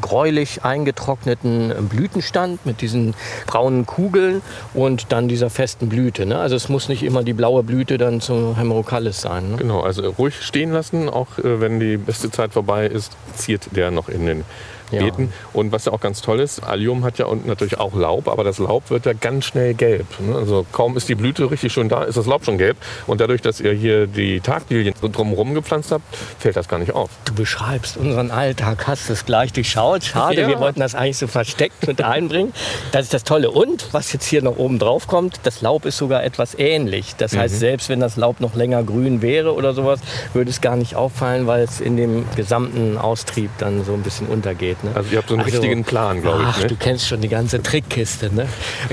gräulich 0.42 0.64
eingetrockneten 0.64 1.88
Blütenstand, 1.88 2.66
mit 2.66 2.82
diesen 2.82 3.14
braunen 3.46 3.86
Kugeln 3.86 4.42
und 4.74 5.12
dann 5.12 5.28
dieser 5.28 5.50
festen 5.50 5.88
Blüte. 5.88 6.26
Ne? 6.26 6.40
Also 6.40 6.56
es 6.56 6.68
muss 6.68 6.90
nicht 6.90 7.04
immer 7.04 7.24
die 7.24 7.34
blaue 7.34 7.64
Blüte 7.64 7.98
dann 7.98 8.22
zum 8.22 8.56
Hemerocallis 8.58 9.22
sein. 9.22 9.52
Ne? 9.52 9.58
Genau, 9.58 9.82
also 9.82 10.10
ruhig 10.10 10.42
stehen 10.42 10.72
lassen, 10.72 11.10
auch 11.10 11.38
äh, 11.38 11.62
wenn 11.62 11.80
die 11.80 11.98
beste 11.98 12.32
Zeit 12.32 12.54
vorbei 12.54 12.88
ist, 12.88 13.16
ziert 13.36 13.68
der 13.76 13.92
noch 13.92 14.10
in 14.10 14.26
den 14.26 14.44
Ja. 14.92 15.04
Beeten. 15.04 15.32
Und 15.54 15.72
was 15.72 15.86
ja 15.86 15.92
auch 15.94 16.00
ganz 16.02 16.22
toll 16.22 16.40
ist, 16.40 16.64
Allium 16.64 17.04
hat 17.04 17.18
ja 17.18 17.26
unten 17.26 17.48
natürlich 17.48 17.80
auch 17.80 17.94
Laub, 17.96 18.28
aber 18.28 18.44
das 18.44 18.60
Laub 18.60 18.90
wird 18.90 19.06
ja 19.06 19.14
ganz 19.14 19.46
schnell 19.46 19.74
gelb. 19.74 20.06
ne? 20.20 20.36
Also 20.36 20.66
kaum 20.72 20.98
ist 20.98 21.08
die 21.10 21.16
Blüte 21.16 21.50
richtig 21.50 21.72
schon 21.74 21.90
da, 21.90 22.04
ist 22.04 22.18
das 22.18 22.26
Laub 22.26 22.44
schon 22.46 22.58
gelb. 22.58 22.78
Und 23.08 23.22
dadurch, 23.22 23.42
dass 23.42 23.60
ihr 23.62 23.72
hier 23.74 24.08
die 24.08 24.40
Taglilien 24.42 24.94
drumherum 25.02 25.54
gepflanzt 25.54 25.92
habt, 25.92 26.04
fällt 26.40 26.56
das 26.56 26.68
gar 26.68 26.80
nicht 26.80 26.94
auf. 26.94 27.10
Du 27.26 27.34
beschreibst 27.34 27.98
unseren 27.98 28.32
Alltag, 28.32 28.88
hast 28.88 29.10
es 29.10 29.26
gleich 29.26 29.54
durchschaut. 29.54 30.04
Schade, 30.04 30.42
Ja. 30.42 30.48
wir 30.48 30.60
wollten 30.60 30.80
das 30.80 30.96
eigentlich 30.96 31.18
so 31.18 31.28
versteckt 31.28 31.88
mit 31.88 32.02
einbringen. 32.02 32.54
Das 32.92 33.04
ist 33.04 33.14
das 33.14 33.24
Tolle. 33.24 33.52
Und 33.52 33.88
was 33.94 34.12
jetzt 34.14 34.26
hier 34.26 34.42
noch 34.42 34.58
oben 34.58 34.80
drauf 34.80 35.08
kommt, 35.08 35.40
das 35.44 35.62
Laub 35.62 35.86
ist 35.86 35.98
sogar 35.98 36.24
etwas 36.24 36.58
ähnlich. 36.58 37.16
Das 37.18 37.36
heißt, 37.36 37.58
selbst 37.60 37.90
wenn 37.90 38.00
das 38.00 38.18
Laub 38.18 38.40
noch 38.42 38.56
länger 38.56 38.84
grün 38.84 39.22
wäre 39.22 39.54
oder 39.54 39.74
sowas, 39.74 40.00
würde 40.34 40.50
es 40.50 40.62
gar 40.62 40.76
nicht 40.76 40.96
auffallen, 40.96 41.48
weil 41.48 41.64
es 41.64 41.80
in 41.80 41.98
dem 41.98 42.26
gesamten 42.36 42.98
Austrieb 42.98 43.50
dann 43.58 43.84
so 43.86 43.94
ein 43.94 44.02
bisschen 44.02 44.28
untergeht. 44.28 44.81
Ne? 44.84 44.92
Also 44.96 45.12
ihr 45.12 45.18
habt 45.20 45.30
so 45.30 45.36
einen 45.36 45.44
richtigen 45.44 45.84
Plan, 45.84 46.22
glaube 46.22 46.42
ich, 46.44 46.48
Ach, 46.50 46.60
ne? 46.60 46.68
du 46.68 46.76
kennst 46.76 47.08
schon 47.08 47.22
die 47.22 47.28
ganze 47.28 47.62
Trickkiste. 47.62 48.34
Ne? 48.34 48.48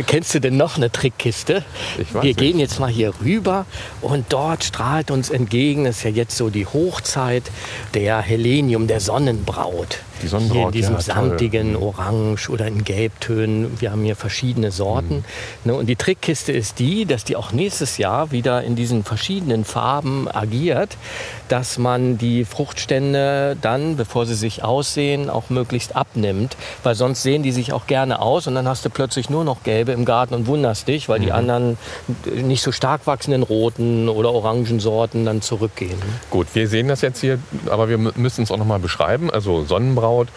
Kennst 0.06 0.34
du 0.34 0.40
denn 0.40 0.56
noch 0.56 0.76
eine 0.76 0.90
Trickkiste? 0.90 1.64
Ich 1.98 2.14
weiß 2.14 2.22
Wir 2.22 2.28
nicht. 2.28 2.38
gehen 2.38 2.58
jetzt 2.58 2.78
mal 2.80 2.90
hier 2.90 3.12
rüber 3.22 3.66
und 4.00 4.26
dort 4.30 4.64
strahlt 4.64 5.10
uns 5.10 5.30
entgegen, 5.30 5.84
das 5.84 5.98
ist 5.98 6.02
ja 6.04 6.10
jetzt 6.10 6.36
so 6.36 6.50
die 6.50 6.66
Hochzeit 6.66 7.44
der 7.94 8.20
Helenium, 8.20 8.86
der 8.86 9.00
Sonnenbraut. 9.00 9.98
Die 10.22 10.28
Sonnenbraut, 10.28 10.56
hier 10.56 10.66
in 10.66 10.72
diesem 10.72 10.94
ja, 10.94 11.00
samtigen 11.00 11.76
Orange 11.76 12.50
oder 12.50 12.66
in 12.66 12.84
Gelbtönen. 12.84 13.80
Wir 13.80 13.92
haben 13.92 14.02
hier 14.02 14.16
verschiedene 14.16 14.70
Sorten. 14.70 15.24
Ne, 15.64 15.74
und 15.74 15.86
die 15.86 15.96
Trickkiste 15.96 16.52
ist 16.52 16.78
die, 16.78 17.04
dass 17.06 17.24
die 17.24 17.36
auch 17.36 17.52
nächstes 17.52 17.98
Jahr 17.98 18.32
wieder 18.32 18.62
in 18.62 18.76
diesen 18.76 19.04
verschiedenen 19.04 19.64
Farben 19.64 20.28
agiert, 20.30 20.96
dass 21.48 21.78
man 21.78 22.18
die 22.18 22.44
Fruchtstände 22.44 23.56
dann, 23.60 23.96
bevor 23.96 24.26
sie 24.26 24.34
sich 24.34 24.64
aussehen, 24.64 25.30
auch 25.30 25.50
möglichst 25.50 25.96
abnimmt. 25.96 26.56
Weil 26.82 26.94
sonst 26.94 27.22
sehen 27.22 27.42
die 27.42 27.52
sich 27.52 27.72
auch 27.72 27.86
gerne 27.86 28.20
aus 28.20 28.46
und 28.46 28.54
dann 28.54 28.68
hast 28.68 28.84
du 28.84 28.90
plötzlich 28.90 29.30
nur 29.30 29.44
noch 29.44 29.62
gelbe 29.62 29.92
im 29.92 30.04
Garten 30.04 30.34
und 30.34 30.46
wunderst 30.46 30.88
dich, 30.88 31.08
weil 31.08 31.20
die 31.20 31.32
anderen 31.32 31.78
nicht 32.34 32.62
so 32.62 32.72
stark 32.72 33.06
wachsenden 33.06 33.42
roten 33.42 34.08
oder 34.08 34.32
orangen 34.32 34.80
Sorten 34.80 35.24
dann 35.24 35.42
zurückgehen. 35.42 35.96
Gut, 36.30 36.48
wir 36.54 36.68
sehen 36.68 36.88
das 36.88 37.00
jetzt 37.00 37.20
hier, 37.20 37.38
aber 37.70 37.88
wir 37.88 37.98
mü- 37.98 38.12
müssen 38.16 38.42
es 38.42 38.50
auch 38.50 38.56
noch 38.56 38.66
mal 38.66 38.78
beschreiben. 38.78 39.30
Also 39.30 39.64
Sonnenbraut, 39.64 40.07
getraut 40.08 40.28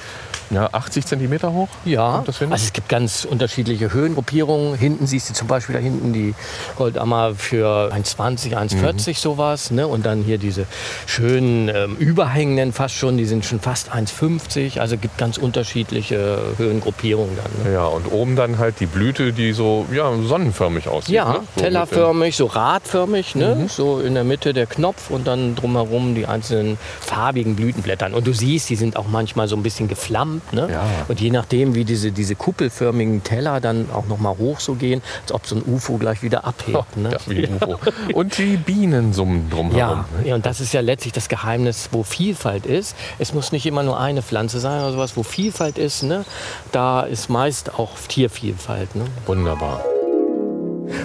ja, 0.51 0.69
80 0.71 1.05
Zentimeter 1.05 1.53
hoch. 1.53 1.69
Ja, 1.85 2.23
also 2.25 2.45
es 2.51 2.73
gibt 2.73 2.89
ganz 2.89 3.25
unterschiedliche 3.25 3.93
Höhengruppierungen. 3.93 4.75
Hinten 4.75 5.07
siehst 5.07 5.29
du 5.29 5.33
zum 5.33 5.47
Beispiel 5.47 5.73
da 5.73 5.81
hinten 5.81 6.11
die 6.13 6.35
Goldammer 6.77 7.35
für 7.35 7.91
1,20, 7.93 8.55
1,40 8.55 9.17
sowas. 9.17 9.71
Ne? 9.71 9.87
Und 9.87 10.05
dann 10.05 10.23
hier 10.23 10.37
diese 10.37 10.65
schönen 11.05 11.69
ähm, 11.69 11.95
überhängenden 11.97 12.73
fast 12.73 12.95
schon, 12.95 13.17
die 13.17 13.25
sind 13.25 13.45
schon 13.45 13.59
fast 13.59 13.93
1,50. 13.93 14.79
Also 14.79 14.97
gibt 14.97 15.17
ganz 15.17 15.37
unterschiedliche 15.37 16.39
Höhengruppierungen 16.57 17.37
dann. 17.37 17.65
Ne? 17.65 17.73
Ja, 17.73 17.85
und 17.85 18.11
oben 18.11 18.35
dann 18.35 18.57
halt 18.57 18.79
die 18.79 18.85
Blüte, 18.85 19.31
die 19.31 19.53
so 19.53 19.85
ja, 19.93 20.11
sonnenförmig 20.21 20.89
aussieht. 20.89 21.15
Ja, 21.15 21.33
ne? 21.33 21.39
so 21.55 21.61
tellerförmig, 21.61 22.35
so 22.35 22.45
radförmig, 22.45 23.35
ne? 23.35 23.67
so 23.69 24.01
in 24.01 24.15
der 24.15 24.25
Mitte 24.25 24.53
der 24.53 24.65
Knopf 24.65 25.09
und 25.09 25.27
dann 25.27 25.55
drumherum 25.55 26.13
die 26.13 26.25
einzelnen 26.25 26.77
farbigen 26.99 27.55
Blütenblättern. 27.55 28.13
Und 28.13 28.27
du 28.27 28.33
siehst, 28.33 28.69
die 28.69 28.75
sind 28.75 28.97
auch 28.97 29.07
manchmal 29.07 29.47
so 29.47 29.55
ein 29.55 29.63
bisschen 29.63 29.87
geflammt. 29.87 30.40
Ne? 30.51 30.69
Ja. 30.71 30.83
Und 31.07 31.19
je 31.19 31.29
nachdem, 31.29 31.75
wie 31.75 31.85
diese, 31.85 32.11
diese 32.11 32.35
kuppelförmigen 32.35 33.23
Teller 33.23 33.59
dann 33.59 33.89
auch 33.91 34.07
noch 34.07 34.19
mal 34.19 34.37
hoch 34.37 34.59
so 34.59 34.75
gehen, 34.75 35.01
als 35.23 35.31
ob 35.31 35.45
so 35.47 35.55
ein 35.55 35.63
UFO 35.65 35.97
gleich 35.97 36.23
wieder 36.23 36.45
abhebt. 36.45 36.97
Ne? 36.97 37.11
Ja, 37.11 37.17
wie 37.27 37.45
ein 37.45 37.55
UFO. 37.55 37.79
Und 38.13 38.37
die 38.37 38.57
Bienen 38.57 39.13
summen 39.13 39.49
drumherum. 39.49 39.77
Ja, 39.77 40.05
ja, 40.23 40.35
und 40.35 40.45
das 40.45 40.59
ist 40.59 40.73
ja 40.73 40.81
letztlich 40.81 41.13
das 41.13 41.29
Geheimnis, 41.29 41.89
wo 41.91 42.03
Vielfalt 42.03 42.65
ist. 42.65 42.95
Es 43.19 43.33
muss 43.33 43.51
nicht 43.51 43.65
immer 43.65 43.83
nur 43.83 43.99
eine 43.99 44.21
Pflanze 44.21 44.59
sein 44.59 44.81
oder 44.81 44.91
sowas, 44.91 45.15
wo 45.15 45.23
Vielfalt 45.23 45.77
ist. 45.77 46.03
Ne? 46.03 46.25
Da 46.71 47.01
ist 47.01 47.29
meist 47.29 47.77
auch 47.79 47.91
Tiervielfalt. 48.07 48.95
Ne? 48.95 49.05
Wunderbar. 49.25 49.83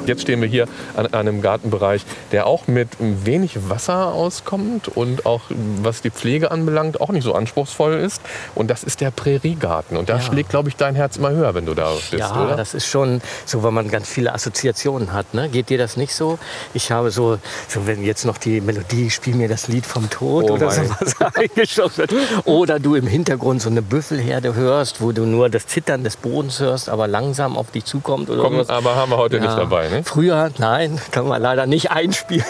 Jetzt 0.07 0.23
stehen 0.23 0.41
wir 0.41 0.49
hier 0.49 0.67
an 0.97 1.13
einem 1.13 1.43
Gartenbereich, 1.43 2.03
der 2.33 2.47
auch 2.47 2.67
mit 2.67 2.89
wenig 2.99 3.69
Wasser 3.69 4.13
auskommt 4.13 4.89
und 4.89 5.27
auch 5.27 5.43
was 5.83 6.03
die 6.03 6.11
Pflege 6.11 6.51
anbelangt 6.51 7.01
auch 7.01 7.11
nicht 7.11 7.25
so 7.25 7.35
anspruchsvoll 7.35 7.95
ist. 7.95 8.21
Und 8.55 8.71
das 8.71 8.83
ist 8.85 9.01
der 9.01 9.11
Präriegarten. 9.11 9.97
Und 9.97 10.09
da 10.09 10.15
Ja. 10.17 10.21
schlägt, 10.21 10.51
glaube 10.51 10.69
ich, 10.69 10.77
dein 10.77 10.95
Herz 10.95 11.17
immer 11.17 11.31
höher, 11.31 11.55
wenn 11.55 11.67
du 11.67 11.75
da 11.75 11.91
bist, 11.93 12.13
Ja, 12.13 12.45
oder? 12.45 12.57
das 12.57 12.75
ist 12.75 12.87
schon 12.87 13.21
so, 13.45 13.63
weil 13.63 13.73
man 13.73 13.89
ganz 13.91 14.09
viele 14.09 14.33
Assoziationen 14.35 15.13
hat. 15.13 15.35
Ne? 15.35 15.49
Geht 15.49 15.69
dir 15.71 15.79
das 15.79 15.97
nicht 15.97 16.15
so? 16.15 16.39
Ich 16.75 16.91
habe 16.91 17.11
so, 17.11 17.39
so 17.69 17.87
wenn 17.87 18.03
jetzt 18.05 18.25
noch 18.25 18.39
die 18.39 18.61
Melodie, 18.61 19.11
spiel 19.11 19.35
mir 19.35 19.49
das 19.49 19.69
Lied 19.69 19.87
vom 19.87 20.09
Tod 20.11 20.51
Oh 20.51 20.55
oder 20.55 20.67
mein. 20.67 20.87
sowas 20.87 21.15
eingeschossen 21.35 21.99
wird. 21.99 22.15
Oder 22.45 22.79
du 22.79 22.95
im 22.95 23.07
Hintergrund 23.07 23.63
so 23.63 23.69
eine 23.69 23.83
Büffelherde 23.83 24.55
hörst, 24.55 25.01
wo 25.01 25.13
du 25.13 25.25
nur 25.27 25.49
das 25.51 25.67
Zittern 25.67 26.05
des 26.05 26.17
Bodens 26.17 26.61
hörst, 26.61 26.89
aber 26.89 27.07
langsam 27.07 27.57
auf 27.57 27.71
dich 27.71 27.85
zukommt 27.85 28.31
oder 28.31 28.43
Komm, 28.43 28.55
sowas. 28.55 28.69
aber 28.71 28.97
haben 28.97 29.11
wir 29.11 29.19
heute 29.19 29.37
Ja. 29.37 29.43
nicht 29.43 29.57
dabei, 29.59 29.76
ne? 29.85 30.03
Früher, 30.05 30.51
nein, 30.59 31.01
kann 31.11 31.27
man 31.27 31.41
leider 31.41 31.67
nicht 31.67 31.91
einspielen. 31.91 32.45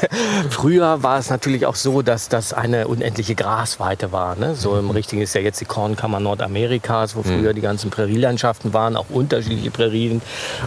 Früher 0.50 1.02
war 1.02 1.18
es 1.18 1.30
natürlich 1.30 1.66
auch 1.66 1.74
so, 1.74 2.02
dass 2.02 2.28
das 2.28 2.52
eine 2.52 2.88
unendliche 2.88 3.34
Grasweite 3.34 4.12
war. 4.12 4.36
Ne? 4.36 4.54
So 4.54 4.78
im 4.78 4.90
Richtigen 4.90 5.22
ist 5.22 5.34
ja 5.34 5.40
jetzt 5.40 5.60
die 5.60 5.64
Kornkammer 5.64 6.20
Nordamerikas, 6.20 7.16
wo 7.16 7.22
früher 7.22 7.52
die 7.54 7.60
ganzen 7.60 7.90
Prärielandschaften 7.90 8.72
waren, 8.72 8.96
auch 8.96 9.06
unterschiedliche 9.10 9.70
Prärien. 9.70 10.22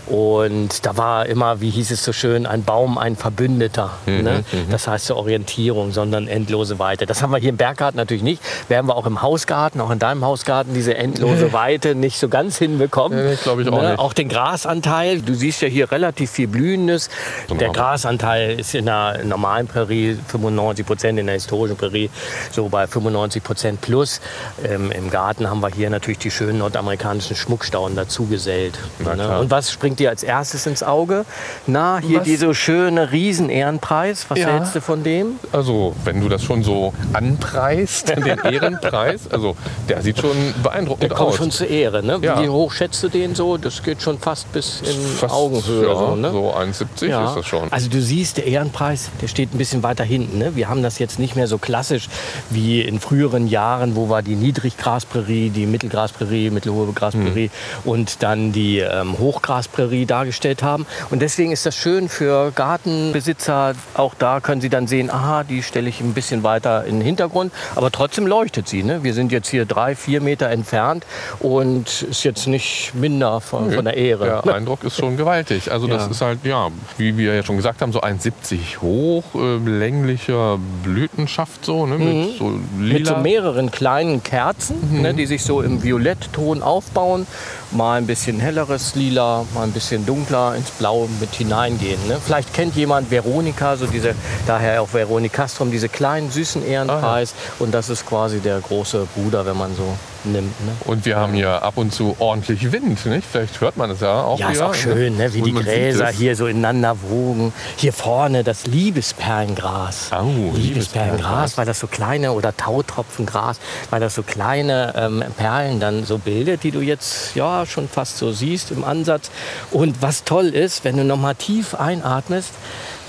Und 0.08 0.86
da 0.86 0.98
war 0.98 1.26
immer, 1.26 1.62
wie 1.62 1.70
hieß 1.70 1.92
es 1.92 2.04
so 2.04 2.14
schön, 2.14 2.46
ein 2.46 2.64
Baum 2.64 2.98
ein 2.98 3.16
Verbündeter. 3.16 3.92
Ne? 4.06 4.44
Das 4.70 4.88
heißt 4.88 5.06
zur 5.06 5.18
Orientierung, 5.18 5.92
sondern 5.92 6.28
endlose 6.28 6.80
Weite. 6.80 7.06
Das 7.06 7.22
haben 7.22 7.32
wir 7.32 7.38
hier 7.38 7.50
im 7.50 7.58
Berggarten 7.58 7.98
natürlich 7.98 8.24
nicht. 8.24 8.42
Werden 8.68 8.88
wir 8.88 8.96
auch 8.96 9.06
im 9.06 9.22
Hausgarten, 9.22 9.82
auch 9.82 9.92
in 9.92 10.00
deinem 10.00 10.26
Hausgarten, 10.26 10.74
diese 10.74 10.96
endlose 10.96 11.54
Weite 11.54 11.96
nicht 11.96 12.20
so 12.20 12.30
ganz 12.30 12.58
hinbekommen. 12.58 13.18
Nee, 13.18 13.34
ich 13.34 13.48
auch 13.48 13.56
nicht. 13.58 14.00
Auch 14.00 14.14
den 14.14 14.30
Grasanteil. 14.30 15.22
Du 15.22 15.34
siehst 15.34 15.62
ja 15.62 15.68
hier 15.68 15.92
relativ 15.92 16.32
viel 16.32 16.48
Blühendes. 16.52 17.10
Der 17.50 17.58
Genau. 17.58 17.72
Grasanteil 17.74 18.60
ist 18.60 18.74
in 18.76 18.86
der 18.86 19.24
normalen 19.24 19.68
Prärie 19.68 20.18
95 20.28 20.86
Prozent, 20.86 21.20
in 21.20 21.26
der 21.26 21.36
historischen 21.36 21.76
Prärie 21.78 22.10
so 22.52 22.68
bei 22.70 22.88
95 22.88 23.44
Prozent 23.44 23.82
plus. 23.82 24.22
Ähm, 24.64 24.92
Im 24.92 25.10
Garten 25.10 25.50
haben 25.50 25.62
wir 25.62 25.70
hier 25.70 25.90
natürlich 25.90 26.20
die 26.20 26.32
schönen 26.32 26.60
nordamerikanischen 26.60 27.36
Schmuckstauden 27.36 27.96
dazu 27.96 28.26
gesellt. 28.26 28.78
Na 29.00 29.16
Ne? 29.16 29.40
Und 29.40 29.52
was 29.52 29.72
springt 29.72 30.00
dir 30.00 30.10
als 30.10 30.24
erstes 30.24 30.66
ins 30.66 30.82
Auge? 30.84 31.26
Na, 31.68 32.00
hier 32.00 32.20
Was? 32.20 32.24
dieser 32.26 32.54
schöne 32.54 33.12
Riesen-Ehrenpreis. 33.12 34.26
Was 34.30 34.40
Ja. 34.40 34.48
hältst 34.50 34.76
du 34.76 34.82
von 34.82 35.04
dem? 35.04 35.40
Also, 35.52 35.96
wenn 36.06 36.22
du 36.22 36.30
das 36.30 36.44
schon 36.44 36.64
so 36.64 36.94
anpreist, 37.14 38.10
den 38.16 38.26
Ehrenpreis, 38.40 39.30
also 39.32 39.56
der 39.88 40.02
sieht 40.02 40.20
schon 40.20 40.54
beeindruckend 40.64 41.04
Der 41.04 41.10
kommt 41.18 41.30
aus. 41.32 41.36
schon 41.38 41.52
zur 41.52 41.68
Ehre. 41.68 42.04
Ne? 42.04 42.20
Ja. 42.22 42.42
Wie 42.42 42.50
hoch 42.50 42.72
schätzt 42.72 43.04
du 43.04 43.10
den 43.10 43.36
so? 43.36 43.58
Das 43.58 43.82
geht 43.84 44.02
schon 44.02 44.20
fast 44.20 44.52
bis 44.54 44.82
in 44.82 45.18
Fast, 45.18 45.34
Augenhöhe. 45.34 45.88
Ja, 45.88 45.96
so, 45.96 46.16
ne? 46.16 46.32
so 46.32 46.39
1,70 46.48 47.28
ist 47.28 47.36
das 47.36 47.46
schon. 47.46 47.72
Also 47.72 47.90
du 47.90 48.02
siehst, 48.02 48.38
der 48.38 48.46
Ehrenpreis, 48.48 49.10
der 49.22 49.28
steht 49.28 49.54
ein 49.54 49.58
bisschen 49.58 49.84
weiter 49.84 50.04
hinten. 50.04 50.38
Ne? 50.40 50.56
Wir 50.56 50.70
haben 50.70 50.82
das 50.84 50.98
jetzt 51.00 51.20
nicht 51.20 51.36
mehr 51.36 51.48
so 51.48 51.58
klassisch 51.58 52.08
wie 52.50 52.82
in 52.82 53.00
früheren 53.00 53.48
Jahren, 53.48 53.96
wo 53.96 54.10
wir 54.10 54.22
die 54.22 54.36
Niedriggrasprärie, 54.36 55.50
die 55.50 55.66
Mittelgrasprärie, 55.66 56.50
mittelhohe 56.50 56.92
Grasprärie 56.94 57.50
Hm. 57.84 57.92
und 57.92 58.24
dann 58.24 58.52
die 58.52 58.80
ähm, 58.80 59.18
Hochgrasprärie 59.20 60.06
dargestellt 60.06 60.64
haben. 60.64 60.86
Und 61.10 61.22
deswegen 61.22 61.52
ist 61.52 61.66
das 61.66 61.76
schön 61.76 62.10
für 62.10 62.52
Gartenbesitzer. 62.52 63.74
Auch 63.94 64.14
da 64.18 64.40
können 64.40 64.62
sie 64.62 64.70
dann 64.70 64.88
sehen, 64.88 65.10
aha, 65.10 65.44
die 65.44 65.64
stelle 65.64 65.90
ich 65.90 66.02
ein 66.02 66.14
bisschen 66.14 66.44
weiter 66.44 66.86
in 66.86 66.96
den 67.00 67.06
Hintergrund. 67.06 67.52
Aber 67.76 67.92
trotzdem 67.92 68.28
leuchtet 68.28 68.68
sie. 68.68 68.84
Ne? 68.84 69.04
Wir 69.04 69.14
sind 69.14 69.32
jetzt 69.32 69.50
hier 69.50 69.66
drei, 69.66 69.96
vier 69.96 70.22
Meter 70.22 70.50
entfernt 70.50 71.06
und 71.40 72.04
ist 72.04 72.24
jetzt 72.24 72.48
nicht 72.48 72.94
minder 72.94 73.42
von, 73.42 73.72
von 73.72 73.86
der 73.86 73.96
Ehre. 73.98 74.42
Der 74.46 74.56
Eindruck 74.56 74.84
ist 74.84 74.98
schon 74.98 75.18
gewaltig. 75.18 75.72
Also 75.72 75.88
das 75.88 76.04
Ja. 76.06 76.12
ist 76.12 76.22
halt, 76.22 76.29
ja, 76.44 76.70
wie 76.98 77.18
wir 77.18 77.36
ja 77.36 77.44
schon 77.44 77.58
gesagt 77.58 77.82
haben, 77.82 77.92
so 77.92 78.02
1,70 78.02 78.82
hoch, 78.82 79.24
äh, 79.36 79.58
länglicher 79.58 80.58
Blütenschaft 80.84 81.66
so, 81.66 81.86
ne, 81.86 81.98
mit 81.98 82.38
so 82.38 82.60
lila. 82.80 82.94
Mit 82.94 83.08
so 83.08 83.16
mehreren 83.18 83.72
kleinen 83.72 84.24
Kerzen, 84.24 85.02
ne, 85.02 85.14
die 85.14 85.26
sich 85.26 85.44
so 85.44 85.62
im 85.62 85.84
Violettton 85.84 86.64
aufbauen. 86.64 87.28
Mal 87.72 88.00
ein 88.00 88.08
bisschen 88.08 88.40
helleres 88.40 88.96
Lila, 88.96 89.46
mal 89.54 89.64
ein 89.64 89.72
bisschen 89.72 90.06
dunkler 90.06 90.56
ins 90.56 90.72
Blau 90.72 91.08
mit 91.20 91.36
hineingehen. 91.36 92.00
Ne? 92.08 92.18
Vielleicht 92.24 92.54
kennt 92.54 92.76
jemand 92.76 93.12
Veronika, 93.12 93.78
so 93.78 93.86
diese, 93.86 94.16
daher 94.48 94.82
auch 94.82 94.92
Veronikastrum, 94.94 95.70
diese 95.70 95.88
kleinen 95.88 96.32
süßen 96.32 96.66
Ehrenpreis. 96.66 97.36
Und 97.60 97.74
das 97.74 97.90
ist 97.90 98.06
quasi 98.08 98.40
der 98.40 98.60
große 98.60 99.08
Bruder, 99.16 99.46
wenn 99.46 99.58
man 99.58 99.76
so 99.76 99.96
nimmt. 100.26 100.60
Ne? 100.66 100.72
Und 100.86 101.06
wir 101.06 101.18
haben 101.18 101.34
hier 101.34 101.62
ab 101.64 101.78
und 101.78 101.94
zu 101.94 102.16
ordentlich 102.20 102.72
Wind, 102.72 103.06
nicht? 103.06 103.28
Vielleicht 103.30 103.62
hört 103.62 103.78
man 103.78 103.90
es 103.92 104.02
ja 104.02 104.22
auch 104.24 104.40
Ja, 104.40 104.48
hier. 104.48 104.56
ist 104.56 104.62
auch 104.62 104.74
schön, 104.74 105.18
ne? 105.18 105.34
wie 105.34 105.42
die 105.42 105.54
Gräser 105.54 106.08
hier 106.08 106.36
so 106.36 106.48
ineinander 106.48 106.98
wogen. 107.02 107.54
Hier 107.78 107.94
vorne 107.94 108.44
das 108.44 108.68
Liebesperlengras. 108.68 110.12
Au, 110.12 110.52
Liebesperlengras, 110.56 111.58
weil 111.58 111.66
das 111.66 111.80
so 111.80 111.88
kleine, 111.88 112.32
oder 112.34 112.56
Tautropfengras, 112.56 113.60
weil 113.90 114.00
das 114.00 114.16
so 114.16 114.24
kleine 114.24 114.94
ähm, 114.96 115.24
Perlen 115.38 115.80
dann 115.80 116.06
so 116.06 116.18
bildet, 116.18 116.64
die 116.64 116.72
du 116.72 116.82
jetzt 116.82 117.36
ja 117.36 117.66
schon 117.66 117.88
fast 117.88 118.18
so 118.18 118.32
siehst 118.32 118.72
im 118.72 118.84
Ansatz. 118.84 119.32
Und 119.72 120.02
was 120.02 120.24
toll 120.24 120.48
ist, 120.48 120.84
wenn 120.84 120.98
du 120.98 121.04
noch 121.04 121.18
mal 121.18 121.36
tief 121.36 121.76
einatmest, 121.76 122.52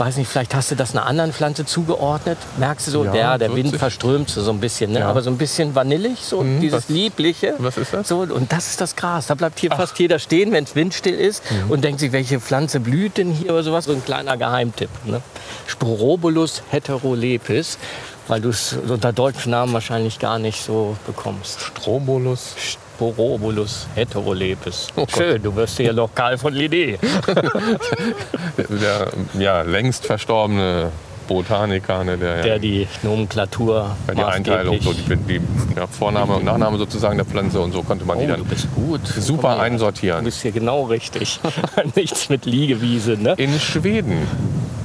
weiß 0.00 0.16
nicht, 0.16 0.28
vielleicht 0.28 0.54
hast 0.54 0.70
du 0.70 0.74
das 0.76 0.92
einer 0.92 1.04
anderen 1.06 1.32
Pflanze 1.32 1.64
zugeordnet, 1.66 2.38
merkst 2.56 2.86
du 2.86 2.90
so, 2.90 3.04
Ja, 3.04 3.12
der, 3.12 3.38
der 3.38 3.54
Wind 3.54 3.76
verströmt 3.76 4.30
so, 4.30 4.42
so 4.42 4.50
ein 4.50 4.58
bisschen, 4.58 4.92
ne? 4.92 5.00
Ja. 5.00 5.08
aber 5.10 5.20
so 5.22 5.30
ein 5.30 5.36
bisschen 5.36 5.74
vanillig, 5.74 6.24
so 6.24 6.42
Mhm, 6.42 6.60
dieses 6.60 6.84
was- 6.84 6.88
Liebliche. 6.88 7.54
was 7.58 7.76
ist 7.76 7.92
das? 7.92 8.08
So, 8.08 8.20
und 8.20 8.50
das 8.50 8.68
ist 8.68 8.80
das 8.80 8.96
Gras. 8.96 9.26
Da 9.26 9.34
bleibt 9.34 9.60
hier 9.60 9.70
fast 9.70 9.98
jeder 9.98 10.18
stehen, 10.18 10.52
wenn 10.52 10.64
es 10.64 10.74
windstill 10.74 11.14
ist 11.14 11.42
Mhm. 11.50 11.70
und 11.70 11.84
denkt 11.84 12.00
sich, 12.00 12.12
welche 12.12 12.40
Pflanze 12.40 12.80
blüht 12.80 13.18
denn 13.18 13.30
hier 13.30 13.52
oder 13.52 13.62
sowas. 13.62 13.84
So 13.84 13.92
ein 13.92 14.04
kleiner 14.04 14.36
Geheimtipp. 14.36 14.88
Ne? 15.04 15.20
Sporobulus 15.66 16.62
heterolepis, 16.70 17.78
weil 18.26 18.40
du 18.40 18.48
es 18.48 18.72
unter 18.88 19.12
deutschen 19.12 19.50
Namen 19.50 19.72
wahrscheinlich 19.72 20.18
gar 20.18 20.38
nicht 20.38 20.62
so 20.64 20.96
bekommst. 21.06 21.60
Strobolus. 21.60 22.54
Sporobulus 23.00 23.86
heterolepis. 23.94 24.88
Oh. 24.94 25.06
Schön, 25.08 25.42
du 25.42 25.56
wirst 25.56 25.78
hier 25.78 25.94
noch 25.94 26.14
Karl 26.14 26.36
von 26.36 26.52
Linné. 26.52 26.98
Der 28.58 29.08
ja, 29.38 29.62
längst 29.62 30.04
verstorbene 30.04 30.92
Botaniker, 31.31 32.03
ne, 32.03 32.19
der, 32.19 32.43
der 32.43 32.59
die 32.59 32.88
Nomenklatur 33.05 33.95
ja, 34.09 34.14
die 34.14 34.25
Einteilung, 34.25 34.81
so 34.81 34.93
die, 34.93 35.16
die 35.16 35.40
ja, 35.77 35.87
Vorname 35.87 36.35
und 36.35 36.45
Nachname 36.45 36.77
sozusagen 36.77 37.16
der 37.16 37.25
Pflanze 37.25 37.61
und 37.61 37.71
so 37.73 37.83
konnte 37.85 38.05
man 38.05 38.19
die 38.19 38.25
Oh, 38.25 38.29
dann 38.29 38.40
du 38.40 38.45
bist 38.47 38.66
gut. 38.75 39.07
super 39.07 39.53
Komm 39.53 39.61
einsortieren. 39.61 40.19
Du 40.19 40.25
bist 40.25 40.43
hier 40.43 40.51
genau 40.51 40.85
richtig. 40.87 41.38
Nichts 41.95 42.29
mit 42.29 42.47
Liegewiese, 42.47 43.12
ne? 43.12 43.35
In 43.37 43.59
Schweden 43.61 44.27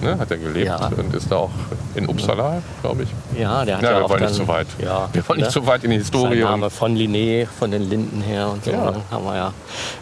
ne, 0.03 0.19
hat 0.19 0.29
er 0.29 0.37
gelebt 0.37 0.67
Ja. 0.67 0.87
und 0.95 1.15
ist 1.15 1.31
da 1.31 1.37
auch 1.37 1.49
in 1.95 2.07
Uppsala, 2.07 2.61
glaube 2.81 3.03
ich. 3.03 3.39
Ja, 3.39 3.65
der 3.65 3.77
hat 3.77 3.83
Ja, 3.83 3.91
ja, 3.91 3.97
wir 3.99 4.05
auch 4.05 4.09
wollen 4.09 4.19
dann, 4.19 4.29
nicht 4.29 4.37
so 4.37 4.47
weit. 4.47 4.67
Ja, 4.79 5.09
Wir 5.13 5.27
wollen 5.27 5.39
nicht 5.39 5.47
ne? 5.47 5.51
so 5.51 5.65
weit 5.65 5.83
in 5.83 5.91
die 5.91 5.97
Historie. 5.97 6.41
Sein 6.41 6.51
Name 6.51 6.69
von 6.69 6.95
Linné, 6.95 7.47
von 7.47 7.71
den 7.71 7.89
Linden 7.89 8.21
her 8.21 8.49
und 8.49 8.63
so. 8.65 8.71
Ja. 8.71 8.91
ne? 8.91 9.01
Haben 9.09 9.25
wir 9.25 9.35
ja. 9.35 9.53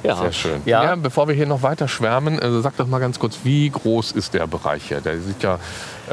ja. 0.03 0.15
Sehr 0.17 0.31
schön. 0.33 0.61
Ja, 0.65 0.83
Ja. 0.83 0.95
bevor 0.95 1.27
wir 1.27 1.35
hier 1.35 1.45
noch 1.45 1.61
weiter 1.61 1.87
schwärmen, 1.87 2.39
also 2.39 2.59
sag 2.61 2.75
doch 2.77 2.87
mal 2.87 2.99
ganz 2.99 3.17
kurz, 3.19 3.39
wie 3.43 3.69
groß 3.69 4.11
ist 4.13 4.33
der 4.33 4.47
Bereich 4.47 4.83
hier? 4.87 4.99
Der 5.01 5.19
sieht 5.19 5.41
ja, 5.43 5.59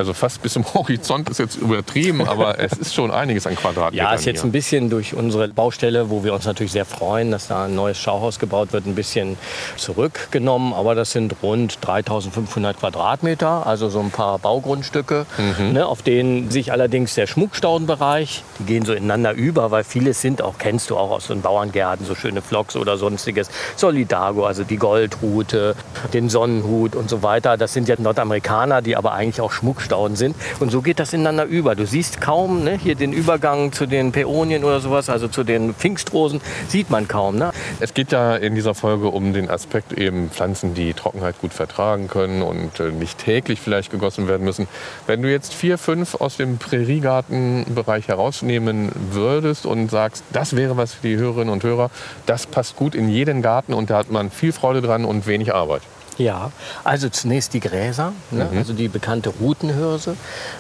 also 0.00 0.12
fast 0.14 0.42
bis 0.42 0.54
zum 0.54 0.64
Horizont 0.74 1.28
ist 1.30 1.38
jetzt 1.38 1.56
übertrieben, 1.56 2.26
aber 2.26 2.58
es 2.58 2.72
ist 2.72 2.94
schon 2.94 3.10
einiges 3.10 3.46
an 3.46 3.54
Quadratmetern. 3.54 4.06
Ja, 4.06 4.14
ist 4.14 4.24
jetzt 4.24 4.40
hier. 4.40 4.48
ein 4.48 4.52
bisschen 4.52 4.90
durch 4.90 5.14
unsere 5.14 5.46
Baustelle, 5.48 6.10
wo 6.10 6.24
wir 6.24 6.34
uns 6.34 6.44
natürlich 6.46 6.72
sehr 6.72 6.84
freuen, 6.84 7.30
dass 7.30 7.46
da 7.48 7.66
ein 7.66 7.74
neues 7.74 7.98
Schauhaus 7.98 8.38
gebaut 8.38 8.72
wird, 8.72 8.86
ein 8.86 8.94
bisschen 8.94 9.36
zurückgenommen. 9.76 10.72
Aber 10.72 10.94
das 10.94 11.12
sind 11.12 11.34
rund 11.42 11.78
3500 11.80 12.78
Quadratmeter, 12.78 13.66
also 13.66 13.88
so 13.88 14.00
ein 14.00 14.10
paar 14.10 14.38
Baugrundstücke, 14.38 15.26
Mhm. 15.38 15.72
ne, 15.72 15.86
auf 15.86 16.02
denen 16.02 16.50
sich 16.50 16.72
allerdings 16.72 17.14
der 17.14 17.26
Schmuckstaudenbereich, 17.26 18.42
die 18.58 18.64
gehen 18.64 18.84
so 18.84 18.92
ineinander 18.92 19.32
über, 19.32 19.70
weil 19.70 19.84
vieles 19.84 20.20
sind 20.20 20.42
auch, 20.42 20.54
kennst 20.58 20.90
du 20.90 20.96
auch 20.96 21.10
aus 21.10 21.26
den 21.26 21.40
Bauerngärten, 21.42 22.06
so 22.06 22.14
schöne 22.14 22.42
Flocks 22.42 22.76
oder 22.76 22.96
sonstiges. 22.96 23.48
Solidago, 23.76 24.46
also 24.46 24.64
die 24.64 24.76
Goldrute, 24.76 25.74
den 26.12 26.28
Sonnenhut 26.28 26.94
und 26.96 27.10
so 27.10 27.22
weiter. 27.22 27.56
Das 27.56 27.72
sind 27.72 27.88
ja 27.88 27.96
Nordamerikaner, 27.98 28.82
die 28.82 28.96
aber 28.96 29.12
eigentlich 29.12 29.40
auch 29.40 29.52
Schmuckstauden 29.90 30.16
sind. 30.16 30.36
Und 30.60 30.70
so 30.70 30.82
geht 30.82 30.98
das 30.98 31.12
ineinander 31.12 31.44
über. 31.44 31.74
Du 31.74 31.86
siehst 31.86 32.20
kaum 32.20 32.64
ne, 32.64 32.78
hier 32.78 32.94
den 32.94 33.12
Übergang 33.12 33.72
zu 33.72 33.86
den 33.86 34.12
Päonien 34.12 34.64
oder 34.64 34.80
sowas, 34.80 35.10
also 35.10 35.28
zu 35.28 35.44
den 35.44 35.74
Pfingstrosen, 35.74 36.40
sieht 36.68 36.90
man 36.90 37.08
kaum. 37.08 37.36
Ne? 37.36 37.50
Es 37.80 37.94
geht 37.94 38.12
ja 38.12 38.36
in 38.36 38.54
dieser 38.54 38.74
Folge 38.74 39.08
um 39.08 39.32
den 39.32 39.50
Aspekt 39.50 39.92
eben 39.92 40.30
Pflanzen, 40.30 40.74
die 40.74 40.94
Trockenheit 40.94 41.40
gut 41.40 41.52
vertragen 41.52 42.08
können 42.08 42.42
und 42.42 42.78
äh, 42.80 42.90
nicht 42.90 43.18
täglich 43.18 43.60
vielleicht 43.60 43.90
gegossen 43.90 44.28
werden 44.28 44.44
müssen. 44.44 44.68
Wenn 45.06 45.22
du 45.22 45.30
jetzt 45.30 45.52
vier, 45.52 45.78
fünf 45.78 46.14
aus 46.14 46.36
dem 46.36 46.58
Präriegartenbereich 46.58 48.08
herausnehmen 48.08 48.90
würdest 49.10 49.66
und 49.66 49.90
sagst, 49.90 50.24
das 50.32 50.56
wäre 50.56 50.76
was 50.76 50.94
für 50.94 51.08
die 51.08 51.16
Hörerinnen 51.16 51.52
und 51.52 51.64
Hörer, 51.64 51.90
das 52.26 52.46
passt 52.46 52.76
gut 52.76 52.94
in 52.94 53.08
jeden 53.08 53.42
Garten 53.42 53.74
und 53.74 53.90
da 53.90 53.98
hat 53.98 54.10
man 54.10 54.30
viel 54.30 54.52
Freude 54.52 54.82
dran 54.82 55.04
und 55.04 55.26
wenig 55.26 55.52
Arbeit. 55.52 55.82
Ja, 56.18 56.52
also 56.84 57.08
zunächst 57.08 57.54
die 57.54 57.60
Gräser, 57.60 58.12
ne? 58.30 58.48
also 58.56 58.72
die 58.72 58.88
bekannte 58.88 59.30
Rutenhirse, 59.40 60.16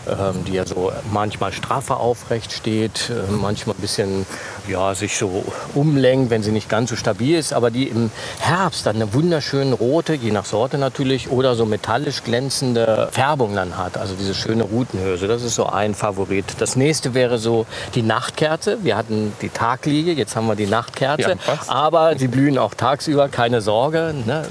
ähm, 0.08 0.44
die 0.46 0.54
ja 0.54 0.64
so 0.64 0.92
manchmal 1.12 1.52
straffer 1.52 2.00
aufrecht 2.00 2.52
steht, 2.52 3.10
äh, 3.10 3.30
manchmal 3.30 3.76
ein 3.76 3.80
bisschen 3.80 4.26
ja, 4.68 4.94
sich 4.94 5.18
so 5.18 5.44
umlenkt, 5.74 6.30
wenn 6.30 6.42
sie 6.42 6.52
nicht 6.52 6.68
ganz 6.68 6.90
so 6.90 6.96
stabil 6.96 7.36
ist, 7.36 7.52
aber 7.52 7.70
die 7.70 7.88
im 7.88 8.10
Herbst 8.38 8.86
dann 8.86 8.96
eine 8.96 9.12
wunderschöne 9.12 9.74
rote, 9.74 10.14
je 10.14 10.30
nach 10.30 10.44
Sorte 10.44 10.78
natürlich, 10.78 11.30
oder 11.30 11.54
so 11.54 11.66
metallisch 11.66 12.22
glänzende 12.22 13.08
Färbung 13.12 13.54
dann 13.54 13.76
hat. 13.76 13.98
Also 13.98 14.14
diese 14.14 14.34
schöne 14.34 14.64
Rutenhirse, 14.64 15.28
das 15.28 15.42
ist 15.42 15.54
so 15.54 15.66
ein 15.66 15.94
Favorit. 15.94 16.44
Das 16.58 16.76
nächste 16.76 17.14
wäre 17.14 17.38
so 17.38 17.66
die 17.94 18.02
Nachtkerze. 18.02 18.78
Wir 18.82 18.96
hatten 18.96 19.32
die 19.42 19.48
Tagliege, 19.48 20.12
jetzt 20.12 20.36
haben 20.36 20.46
wir 20.46 20.56
die 20.56 20.66
Nachtkerze. 20.66 21.36
Ja. 21.46 21.58
Aber 21.66 22.16
sie 22.16 22.28
blühen 22.28 22.58
auch 22.58 22.74
tagsüber, 22.74 23.28
keine 23.28 23.60
Sorge. 23.60 24.14
Ne? 24.24 24.46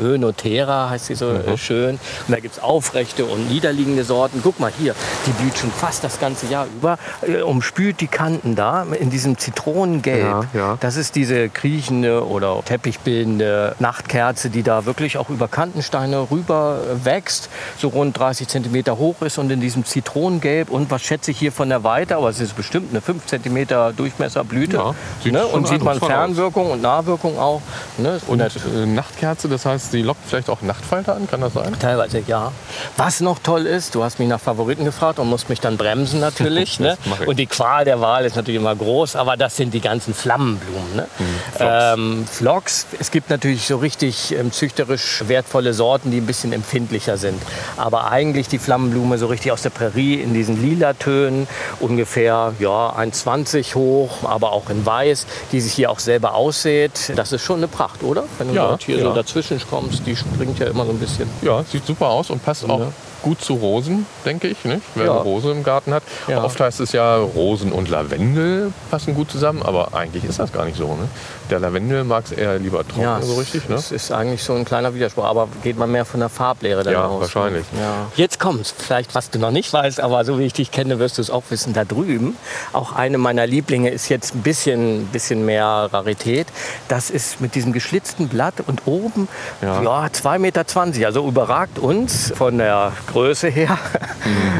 Heißt 0.89 1.05
sie 1.05 1.15
so 1.15 1.27
Mhm. 1.27 1.53
äh, 1.53 1.57
schön. 1.57 1.91
Und 2.27 2.31
da 2.33 2.39
gibt 2.39 2.55
es 2.57 2.63
aufrechte 2.63 3.25
und 3.25 3.49
niederliegende 3.49 4.03
Sorten. 4.03 4.39
Guck 4.43 4.59
mal 4.59 4.71
hier, 4.77 4.95
die 5.25 5.31
blüht 5.31 5.57
schon 5.57 5.71
fast 5.71 6.03
das 6.03 6.19
ganze 6.19 6.47
Jahr 6.47 6.65
über. 6.65 6.97
Äh, 7.21 7.41
umspült 7.41 8.01
die 8.01 8.07
Kanten 8.07 8.55
da 8.55 8.83
in 8.83 9.09
diesem 9.09 9.37
Zitronengelb. 9.37 10.19
Ja, 10.53 10.59
ja. 10.59 10.77
Das 10.79 10.95
ist 10.95 11.15
diese 11.15 11.49
kriechende 11.49 12.25
oder 12.27 12.61
teppichbildende 12.65 13.75
Nachtkerze, 13.79 14.49
die 14.49 14.63
da 14.63 14.85
wirklich 14.85 15.17
auch 15.17 15.29
über 15.29 15.47
Kantensteine 15.47 16.27
rüber 16.31 16.79
äh, 17.01 17.05
wächst, 17.05 17.49
so 17.77 17.89
rund 17.89 18.17
30 18.17 18.47
Zentimeter 18.47 18.97
hoch 18.97 19.21
ist 19.21 19.37
und 19.37 19.49
in 19.51 19.61
diesem 19.61 19.85
Zitronengelb. 19.85 20.69
Und 20.69 20.91
was 20.91 21.01
schätze 21.01 21.31
ich 21.31 21.39
hier 21.39 21.51
von 21.51 21.69
der 21.69 21.83
Weite? 21.83 22.15
Aber 22.17 22.29
es 22.29 22.39
ist 22.39 22.55
bestimmt 22.55 22.91
eine 22.91 23.01
5 23.01 23.25
Zentimeter 23.25 23.93
Durchmesserblüte. 23.93 24.77
Ja, 24.77 24.95
sieht 25.23 25.33
ne? 25.33 25.45
Und 25.45 25.67
sieht 25.67 25.83
man 25.83 25.93
eindrucksvoll 25.93 26.09
aus. 26.11 26.25
Fernwirkung 26.25 26.71
und 26.71 26.81
Nahwirkung 26.81 27.37
auch. 27.39 27.61
Ne? 27.97 28.19
Und 28.27 28.39
Das- 28.39 28.55
äh, 28.55 28.85
Nachtkerze, 28.85 29.47
das 29.47 29.65
heißt, 29.65 29.91
sie 29.91 30.01
lockt 30.01 30.21
vielleicht 30.27 30.49
auch 30.49 30.61
Nachtfalter 30.79 31.15
an, 31.15 31.27
kann 31.27 31.41
das 31.41 31.53
sein? 31.53 31.75
Teilweise 31.79 32.23
ja. 32.25 32.51
Was 32.97 33.19
noch 33.19 33.39
toll 33.39 33.65
ist, 33.65 33.95
du 33.95 34.03
hast 34.03 34.19
mich 34.19 34.27
nach 34.27 34.39
Favoriten 34.39 34.85
gefragt 34.85 35.19
und 35.19 35.27
musst 35.29 35.49
mich 35.49 35.59
dann 35.59 35.77
bremsen 35.77 36.19
natürlich. 36.19 36.79
ne? 36.79 36.97
Und 37.25 37.37
die 37.37 37.47
Qual 37.47 37.85
der 37.85 37.99
Wahl 38.01 38.25
ist 38.25 38.35
natürlich 38.35 38.59
immer 38.59 38.75
groß, 38.75 39.15
aber 39.15 39.35
das 39.37 39.57
sind 39.57 39.73
die 39.73 39.81
ganzen 39.81 40.13
Flammenblumen. 40.13 40.95
Ne? 40.95 41.07
Phlox. 41.53 41.99
Ähm, 41.99 42.25
Phlox. 42.31 42.85
Es 42.99 43.11
gibt 43.11 43.29
natürlich 43.29 43.67
so 43.67 43.77
richtig 43.77 44.33
ähm, 44.33 44.51
züchterisch 44.51 45.23
wertvolle 45.27 45.73
Sorten, 45.73 46.11
die 46.11 46.17
ein 46.17 46.25
bisschen 46.25 46.53
empfindlicher 46.53 47.17
sind. 47.17 47.41
Aber 47.77 48.11
eigentlich 48.11 48.47
die 48.47 48.59
Flammenblume 48.59 49.17
so 49.17 49.27
richtig 49.27 49.51
aus 49.51 49.61
der 49.61 49.71
Prärie 49.71 50.15
in 50.15 50.33
diesen 50.33 50.61
lila 50.61 50.93
Tönen, 50.93 51.47
ungefähr 51.79 52.53
ja, 52.59 52.95
1,20 52.97 53.75
hoch, 53.75 54.23
aber 54.23 54.51
auch 54.53 54.69
in 54.69 54.85
weiß, 54.85 55.27
die 55.51 55.59
sich 55.61 55.73
hier 55.73 55.91
auch 55.91 55.99
selber 55.99 56.35
aussät. 56.35 57.11
Das 57.15 57.31
ist 57.31 57.41
schon 57.43 57.57
eine 57.57 57.67
Pracht, 57.67 58.03
oder? 58.03 58.23
Wenn 58.37 58.49
du 58.49 58.53
Ja, 58.55 58.77
hier 58.79 58.97
ja. 58.97 59.03
so 59.03 59.13
dazwischen 59.13 59.59
kommst, 59.69 60.05
die 60.05 60.15
springt 60.15 60.59
ja 60.59 60.68
immer 60.69 60.85
so 60.85 60.91
ein 60.91 60.99
bisschen. 60.99 61.29
Ja, 61.41 61.63
sieht 61.63 61.85
super 61.85 62.07
aus 62.07 62.29
und 62.29 62.43
passt 62.43 62.63
auch 62.69 62.79
Ja. 62.79 62.91
Gut 63.21 63.41
zu 63.41 63.53
Rosen, 63.55 64.05
denke 64.25 64.47
ich. 64.47 64.63
Nicht? 64.65 64.81
Wer 64.95 65.05
Ja. 65.05 65.11
eine 65.11 65.21
Rose 65.21 65.51
im 65.51 65.63
Garten 65.63 65.93
hat. 65.93 66.03
Ja. 66.27 66.43
Oft 66.43 66.59
heißt 66.59 66.79
es 66.79 66.91
ja, 66.91 67.17
Rosen 67.17 67.71
und 67.71 67.89
Lavendel 67.89 68.71
passen 68.91 69.15
gut 69.15 69.31
zusammen, 69.31 69.61
aber 69.63 69.93
eigentlich 69.93 70.23
ist 70.25 70.39
das 70.39 70.51
gar 70.51 70.65
nicht 70.65 70.77
so. 70.77 70.87
Ne? 70.87 71.07
Der 71.49 71.59
Lavendel 71.59 72.03
mag 72.03 72.25
es 72.25 72.31
eher 72.31 72.59
lieber 72.59 72.87
trocken, 72.87 73.23
so 73.23 73.35
richtig. 73.35 73.67
Ne? 73.69 73.75
Das 73.75 73.91
ist 73.91 74.11
eigentlich 74.11 74.43
so 74.43 74.53
ein 74.53 74.65
kleiner 74.65 74.93
Widerspruch, 74.93 75.25
aber 75.25 75.47
geht 75.63 75.77
man 75.77 75.91
mehr 75.91 76.05
von 76.05 76.19
der 76.19 76.29
Farblehre 76.29 76.83
dann 76.83 76.93
Ja, 76.93 77.05
aus. 77.07 77.21
wahrscheinlich. 77.21 77.65
Ja. 77.79 78.07
Jetzt 78.15 78.39
kommt's, 78.39 78.73
vielleicht 78.77 79.15
was 79.15 79.29
du 79.29 79.39
noch 79.39 79.51
nicht 79.51 79.71
weißt, 79.73 79.99
aber 79.99 80.23
so 80.25 80.37
wie 80.39 80.43
ich 80.45 80.53
dich 80.53 80.71
kenne, 80.71 80.99
wirst 80.99 81.17
du 81.17 81.21
es 81.21 81.29
auch 81.29 81.43
wissen. 81.49 81.73
Da 81.73 81.85
drüben, 81.85 82.37
auch 82.73 82.93
eine 82.93 83.17
meiner 83.17 83.47
Lieblinge 83.47 83.89
ist 83.89 84.09
jetzt 84.09 84.35
ein 84.35 84.41
bisschen, 84.41 85.07
bisschen 85.07 85.45
mehr 85.45 85.89
Rarität. 85.91 86.47
Das 86.87 87.09
ist 87.09 87.41
mit 87.41 87.55
diesem 87.55 87.73
geschlitzten 87.73 88.27
Blatt 88.27 88.55
und 88.67 88.81
oben 88.85 89.27
Ja. 89.61 89.81
ja. 89.81 90.05
2,20 90.05 90.39
Meter, 90.39 90.65
also 91.07 91.27
überragt 91.27 91.79
uns 91.79 92.31
von 92.35 92.57
der 92.57 92.91
Größe 93.11 93.47
her 93.49 93.77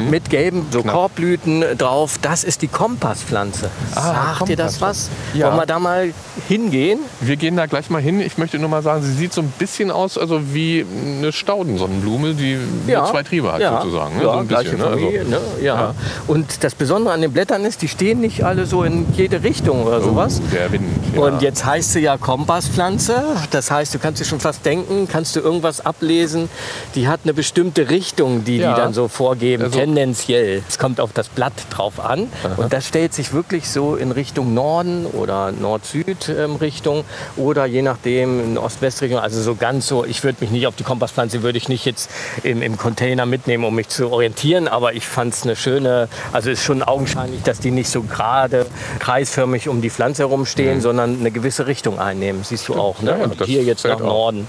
mit 0.10 0.30
gelben 0.30 0.66
so 0.72 0.80
Mhm. 0.80 0.84
Knapp. 0.84 0.96
Korbblüten 0.96 1.64
drauf. 1.78 2.18
Das 2.22 2.44
ist 2.44 2.62
die 2.62 2.68
Kompasspflanze. 2.68 3.70
Ah, 3.96 4.36
Sagt 4.38 4.50
dir 4.50 4.56
das 4.56 4.82
was? 4.82 5.10
Ja. 5.34 5.48
Wollen 5.48 5.58
wir 5.58 5.66
da 5.66 5.80
mal 5.80 6.14
hingehen? 6.48 7.00
Wir 7.22 7.36
gehen 7.36 7.56
da 7.58 7.66
gleich 7.66 7.90
mal 7.90 8.02
hin. 8.02 8.22
Ich 8.22 8.38
möchte 8.38 8.58
nur 8.60 8.70
mal 8.70 8.82
sagen, 8.82 9.04
sie 9.04 9.14
sieht 9.14 9.34
so 9.34 9.42
ein 9.42 9.52
bisschen 9.60 9.92
aus 9.92 10.18
also 10.18 10.54
wie 10.54 10.86
eine 11.18 11.32
Staudensonnenblume, 11.32 12.34
die 12.34 12.58
nur 12.88 13.06
zwei 13.06 13.24
Triebe 13.24 13.52
hat 13.52 13.62
sozusagen. 13.62 14.18
Ne? 14.18 14.24
Ja, 14.24 14.40
so 14.40 14.46
gleiche 14.46 14.70
bisschen, 14.72 14.80
ne? 14.80 14.86
Also, 14.86 15.06
Familie, 15.06 15.26
ne? 15.26 15.40
ja. 15.62 15.76
ja. 15.76 15.96
Und 16.28 16.64
das 16.64 16.76
Besondere 16.76 17.14
an 17.14 17.22
den 17.22 17.32
Blättern 17.34 17.66
ist, 17.66 17.82
die 17.82 17.88
stehen 17.88 18.20
nicht 18.22 18.44
alle 18.44 18.66
so 18.66 18.84
in 18.84 19.06
jede 19.14 19.44
Richtung 19.44 19.84
oder 19.84 20.02
sowas. 20.02 20.42
oh, 20.44 20.56
der 20.56 20.72
Wind. 20.72 20.86
Ja. 21.16 21.22
Und 21.22 21.42
jetzt 21.42 21.66
heißt 21.66 21.94
sie 21.94 22.00
ja 22.00 22.18
Kompasspflanze. 22.18 23.24
Das 23.52 23.70
heißt, 23.72 23.94
du 23.94 24.00
kannst 24.00 24.22
dir 24.22 24.26
schon 24.26 24.40
fast 24.40 24.66
denken, 24.66 25.08
kannst 25.12 25.36
du 25.36 25.40
irgendwas 25.40 25.86
ablesen. 25.86 26.50
Die 26.96 27.08
hat 27.08 27.22
eine 27.24 27.34
bestimmte 27.34 27.90
Richtung, 27.90 28.39
die 28.44 28.58
Ja. 28.58 28.74
die 28.74 28.82
dann 28.82 28.94
so 28.94 29.08
vorgeben, 29.08 29.64
Also- 29.64 29.80
tendenziell. 29.80 30.62
Es 30.68 30.78
kommt 30.80 31.00
auf 31.00 31.12
das 31.14 31.30
Blatt 31.30 31.54
drauf 31.70 32.00
an. 32.00 32.28
Und 32.58 32.74
das 32.74 32.86
stellt 32.88 33.14
sich 33.14 33.34
wirklich 33.34 33.70
so 33.70 33.96
in 33.96 34.12
Richtung 34.12 34.54
Norden 34.54 35.06
oder 35.06 35.52
Nord-Süd-Richtung 35.52 37.04
oder 37.38 37.66
je 37.66 37.82
nachdem 37.82 38.40
in 38.44 38.58
Ost-West-Richtung. 38.58 39.20
Also 39.20 39.42
so 39.42 39.56
ganz 39.56 39.88
so, 39.88 40.06
ich 40.06 40.24
würde 40.24 40.38
mich 40.42 40.52
nicht 40.52 40.68
auf 40.68 40.76
die 40.76 40.84
Kompasspflanze, 40.84 41.44
würde 41.44 41.58
ich 41.58 41.70
nicht 41.70 41.86
jetzt 41.86 42.10
im, 42.44 42.62
im 42.62 42.78
Container 42.78 43.26
mitnehmen, 43.26 43.64
um 43.64 43.76
mich 43.76 43.90
zu 43.90 44.12
orientieren. 44.12 44.68
Aber 44.68 44.94
ich 44.94 45.06
fand 45.06 45.34
es 45.34 45.44
eine 45.44 45.56
schöne, 45.56 46.08
also 46.34 46.50
ist 46.50 46.64
schon 46.64 46.84
augenscheinlich, 46.84 47.42
dass 47.44 47.60
die 47.60 47.72
nicht 47.72 47.90
so 47.90 48.02
gerade 48.04 48.66
kreisförmig 49.00 49.68
um 49.70 49.82
die 49.82 49.90
Pflanze 49.90 50.24
herumstehen, 50.24 50.82
sondern 50.82 51.20
eine 51.20 51.32
gewisse 51.32 51.68
Richtung 51.68 52.00
einnehmen. 52.00 52.44
Siehst 52.44 52.68
du 52.68 52.76
auch, 52.76 53.02
ne? 53.02 53.12
Ja, 53.20 53.24
Und 53.26 53.44
hier 53.46 53.64
jetzt 53.64 53.86
nach. 53.86 54.00
Norden. 54.00 54.48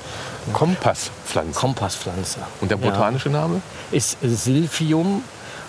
Kompasspflanze. 0.53 1.59
Kompasspflanze. 1.59 2.41
Und 2.61 2.71
der 2.71 2.77
botanische 2.77 3.29
Name? 3.29 3.61
Ist 3.91 4.17
Silphium 4.23 5.23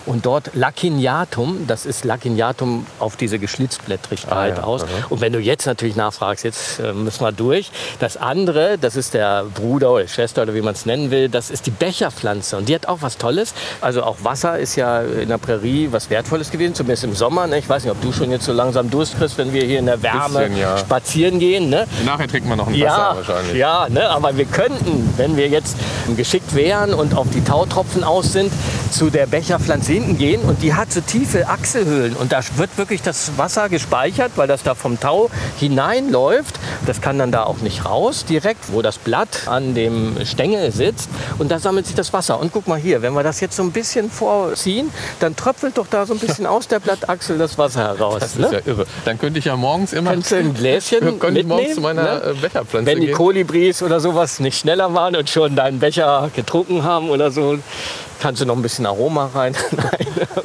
und 0.06 0.26
dort 0.26 0.50
Laciniatum, 0.54 1.66
das 1.66 1.86
ist 1.86 2.04
Laciniatum 2.04 2.86
auf 2.98 3.16
diese 3.16 3.38
Geschlitzblättrigkeit 3.38 4.32
Ah, 4.32 4.60
ja. 4.60 4.62
aus. 4.64 4.82
Aha. 4.84 4.90
Und 5.10 5.20
wenn 5.20 5.32
du 5.32 5.38
jetzt 5.38 5.66
natürlich 5.66 5.96
nachfragst, 5.96 6.44
jetzt 6.44 6.78
äh, 6.80 6.92
müssen 6.92 7.24
wir 7.24 7.32
durch. 7.32 7.70
Das 7.98 8.16
andere, 8.16 8.78
das 8.78 8.96
ist 8.96 9.14
der 9.14 9.44
Bruder 9.54 9.92
oder 9.92 10.08
Schwester 10.08 10.42
oder 10.42 10.54
wie 10.54 10.60
man 10.62 10.74
es 10.74 10.86
nennen 10.86 11.10
will, 11.10 11.28
das 11.28 11.50
ist 11.50 11.66
die 11.66 11.70
Becherpflanze. 11.70 12.56
Und 12.56 12.68
die 12.68 12.74
hat 12.74 12.86
auch 12.88 12.98
was 13.00 13.16
Tolles. 13.18 13.54
Also 13.80 14.02
auch 14.02 14.16
Wasser 14.22 14.58
ist 14.58 14.76
ja 14.76 15.00
in 15.02 15.28
der 15.28 15.38
Prärie 15.38 15.88
was 15.90 16.10
Wertvolles 16.10 16.50
gewesen, 16.50 16.74
zumindest 16.74 17.04
im 17.04 17.14
Sommer. 17.14 17.46
Ne? 17.46 17.58
Ich 17.58 17.68
weiß 17.68 17.84
nicht, 17.84 17.92
ob 17.92 18.00
du 18.00 18.12
schon 18.12 18.30
jetzt 18.30 18.44
so 18.44 18.52
langsam 18.52 18.90
Durst 18.90 19.16
kriegst, 19.18 19.38
wenn 19.38 19.52
wir 19.52 19.64
hier 19.64 19.78
in 19.78 19.86
der 19.86 20.02
Wärme 20.02 20.40
Bisschen, 20.40 20.56
ja. 20.58 20.78
spazieren 20.78 21.38
gehen. 21.38 21.68
Ne? 21.70 21.86
Nachher 22.04 22.28
trinkt 22.28 22.48
man 22.48 22.58
noch 22.58 22.66
ein 22.68 22.74
Ja, 22.74 22.88
Wasser 22.90 23.16
wahrscheinlich. 23.28 23.56
ja 23.56 23.86
ne, 23.88 24.08
aber 24.10 24.36
wir 24.36 24.44
könnten, 24.46 25.12
wenn 25.16 25.36
wir 25.36 25.48
jetzt 25.48 25.76
geschickt 26.16 26.54
wären 26.54 26.92
und 26.94 27.16
auf 27.16 27.28
die 27.30 27.42
Tautropfen 27.44 28.04
aus 28.04 28.32
sind, 28.32 28.52
zu 28.92 29.10
der 29.10 29.26
Becherpflanze 29.26 29.92
hinten 29.92 30.18
gehen 30.18 30.42
und 30.42 30.62
die 30.62 30.74
hat 30.74 30.92
so 30.92 31.00
tiefe 31.00 31.48
Achselhöhlen 31.48 32.14
und 32.14 32.32
da 32.32 32.40
wird 32.56 32.76
wirklich 32.76 33.02
das 33.02 33.32
Wasser 33.38 33.68
gespeichert, 33.68 34.32
weil 34.36 34.46
das 34.46 34.62
da 34.62 34.74
vom 34.74 35.00
Tau 35.00 35.30
hineinläuft. 35.58 36.58
Das 36.86 37.00
kann 37.00 37.18
dann 37.18 37.32
da 37.32 37.44
auch 37.44 37.58
nicht 37.58 37.84
raus, 37.84 38.24
direkt, 38.24 38.72
wo 38.72 38.82
das 38.82 38.98
Blatt 38.98 39.46
an 39.46 39.74
dem 39.74 40.24
Stängel 40.24 40.72
sitzt 40.72 41.08
und 41.38 41.50
da 41.50 41.58
sammelt 41.58 41.86
sich 41.86 41.96
das 41.96 42.12
Wasser. 42.12 42.38
Und 42.38 42.52
guck 42.52 42.68
mal 42.68 42.78
hier, 42.78 43.02
wenn 43.02 43.14
wir 43.14 43.22
das 43.22 43.40
jetzt 43.40 43.56
so 43.56 43.62
ein 43.62 43.72
bisschen 43.72 44.10
vorziehen, 44.10 44.90
dann 45.20 45.34
tröpfelt 45.36 45.78
doch 45.78 45.86
da 45.90 46.04
so 46.04 46.12
ein 46.12 46.20
bisschen 46.20 46.46
aus 46.46 46.68
der 46.68 46.80
Blattachsel 46.80 47.38
das 47.38 47.56
Wasser 47.56 47.80
heraus. 47.80 48.20
Das 48.20 48.36
ne? 48.36 48.46
ist 48.46 48.52
ja 48.52 48.60
irre. 48.66 48.86
Dann 49.04 49.18
könnte 49.18 49.38
ich 49.38 49.46
ja 49.46 49.56
morgens 49.56 49.92
immer 49.92 50.10
Kannst 50.10 50.30
du 50.32 50.36
ein 50.36 50.54
Gläschen 50.54 51.18
könnte 51.18 51.40
ich 51.40 51.46
morgens 51.46 51.68
mitnehmen, 51.68 51.74
zu 51.74 51.80
meiner 51.80 52.02
ne? 52.02 52.22
äh, 52.30 52.34
Becherpflanze 52.34 52.86
Wenn 52.86 53.00
die 53.00 53.06
gehen. 53.06 53.16
Kolibris 53.16 53.82
oder 53.82 54.00
sowas 54.00 54.38
nicht 54.40 54.58
schneller 54.58 54.92
waren 54.92 55.16
und 55.16 55.30
schon 55.30 55.56
deinen 55.56 55.78
Becher 55.78 56.30
getrunken 56.34 56.84
haben 56.84 57.10
oder 57.10 57.30
so, 57.30 57.58
kannst 58.22 58.40
du 58.40 58.46
noch 58.46 58.54
ein 58.56 58.62
bisschen 58.62 58.86
Aroma 58.86 59.30
rein. 59.34 59.54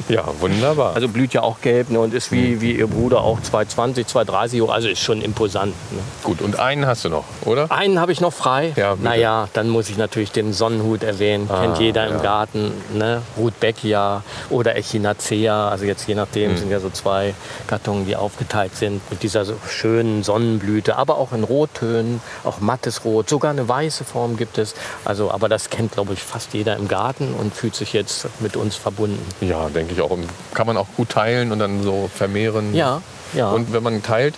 Ja, 0.09 0.23
wunderbar. 0.39 0.95
Also 0.95 1.09
blüht 1.09 1.33
ja 1.33 1.41
auch 1.43 1.59
gelb 1.59 1.89
ne, 1.89 1.99
und 1.99 2.13
ist 2.13 2.31
wie, 2.31 2.61
wie 2.61 2.71
ihr 2.73 2.87
Bruder 2.87 3.21
auch 3.21 3.41
220, 3.41 4.07
230 4.07 4.61
hoch. 4.61 4.69
Also 4.71 4.87
ist 4.87 4.99
schon 5.01 5.21
imposant. 5.21 5.73
Ne. 5.91 5.99
Gut, 6.23 6.41
und 6.41 6.57
einen 6.59 6.85
hast 6.87 7.03
du 7.03 7.09
noch, 7.09 7.25
oder? 7.43 7.69
Einen 7.71 7.99
habe 7.99 8.13
ich 8.13 8.21
noch 8.21 8.31
frei. 8.31 8.71
Ja, 8.77 8.91
bitte. 8.93 9.03
naja, 9.03 9.49
dann 9.51 9.67
muss 9.67 9.89
ich 9.89 9.97
natürlich 9.97 10.31
den 10.31 10.53
Sonnenhut 10.53 11.03
erwähnen. 11.03 11.49
Ah, 11.51 11.61
Kennt 11.61 11.79
jeder 11.79 12.07
ja. 12.07 12.15
im 12.15 12.21
Garten. 12.21 12.71
Ne? 12.93 13.21
Rudbeckia 13.37 14.23
oder 14.49 14.77
Echinacea. 14.77 15.67
Also 15.69 15.83
jetzt 15.83 16.07
je 16.07 16.15
nachdem 16.15 16.51
Hm. 16.51 16.57
sind 16.57 16.71
ja 16.71 16.79
so 16.79 16.89
zwei 16.89 17.33
Gattungen, 17.67 18.05
die 18.05 18.15
aufgeteilt 18.15 18.75
sind. 18.77 19.01
Mit 19.09 19.23
dieser 19.23 19.43
so 19.43 19.55
schönen 19.67 20.23
Sonnenblüte. 20.23 20.95
Aber 20.95 21.17
auch 21.17 21.33
in 21.33 21.43
Rottönen. 21.43 22.21
Auch 22.45 22.59
mattes 22.61 23.03
Rot. 23.03 23.27
Sogar 23.29 23.51
eine 23.51 23.67
weiße 23.67 24.05
Form 24.05 24.37
gibt 24.37 24.57
es. 24.57 24.73
Also, 25.03 25.31
aber 25.31 25.49
das 25.49 25.69
kennt, 25.69 25.91
glaube 25.91 26.13
ich, 26.13 26.23
fast 26.23 26.53
jeder 26.53 26.77
im 26.77 26.87
Garten 26.87 27.33
und 27.33 27.53
fühlt 27.67 27.75
sich 27.75 27.91
jetzt 27.91 28.27
mit 28.39 28.55
uns 28.55 28.77
verbunden. 28.77 29.19
Ja, 29.41 29.67
denke 29.67 29.93
ich 29.93 29.99
auch. 29.99 30.09
Und 30.11 30.25
Kann 30.53 30.67
man 30.67 30.77
auch 30.77 30.87
gut 30.95 31.09
teilen 31.09 31.51
und 31.51 31.59
dann 31.59 31.83
so 31.83 32.09
vermehren. 32.15 32.73
Ja, 32.73 33.01
ja. 33.33 33.51
Und 33.51 33.73
wenn 33.73 33.83
man 33.83 34.01
teilt, 34.01 34.35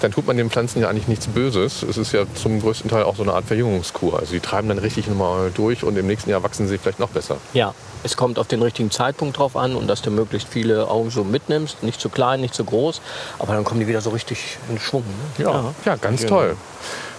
dann 0.00 0.12
tut 0.12 0.26
man 0.26 0.38
den 0.38 0.48
Pflanzen 0.48 0.80
ja 0.80 0.88
eigentlich 0.88 1.06
nichts 1.06 1.26
Böses. 1.26 1.82
Es 1.82 1.98
ist 1.98 2.12
ja 2.12 2.24
zum 2.34 2.62
größten 2.62 2.88
Teil 2.88 3.02
auch 3.02 3.16
so 3.16 3.22
eine 3.22 3.34
Art 3.34 3.44
Verjüngungskur. 3.44 4.18
Also 4.18 4.32
die 4.32 4.40
treiben 4.40 4.68
dann 4.70 4.78
richtig 4.78 5.08
nochmal 5.08 5.50
durch 5.54 5.84
und 5.84 5.98
im 5.98 6.06
nächsten 6.06 6.30
Jahr 6.30 6.42
wachsen 6.42 6.66
sie 6.66 6.78
vielleicht 6.78 7.00
noch 7.00 7.10
besser. 7.10 7.36
Ja, 7.52 7.74
es 8.02 8.16
kommt 8.16 8.38
auf 8.38 8.46
den 8.46 8.62
richtigen 8.62 8.90
Zeitpunkt 8.90 9.36
drauf 9.36 9.54
an 9.56 9.76
und 9.76 9.86
dass 9.86 10.00
du 10.00 10.10
möglichst 10.10 10.48
viele 10.48 10.88
Augen 10.88 11.10
so 11.10 11.22
mitnimmst. 11.22 11.82
Nicht 11.82 12.00
zu 12.00 12.08
klein, 12.08 12.40
nicht 12.40 12.54
zu 12.54 12.64
groß. 12.64 13.02
Aber 13.38 13.52
dann 13.52 13.64
kommen 13.64 13.80
die 13.80 13.88
wieder 13.88 14.00
so 14.00 14.08
richtig 14.08 14.56
in 14.70 14.78
Schwung. 14.80 15.04
Ne? 15.36 15.44
Ja, 15.44 15.74
ja, 15.84 15.96
ganz 15.96 16.22
Genau. 16.22 16.36
toll. 16.36 16.56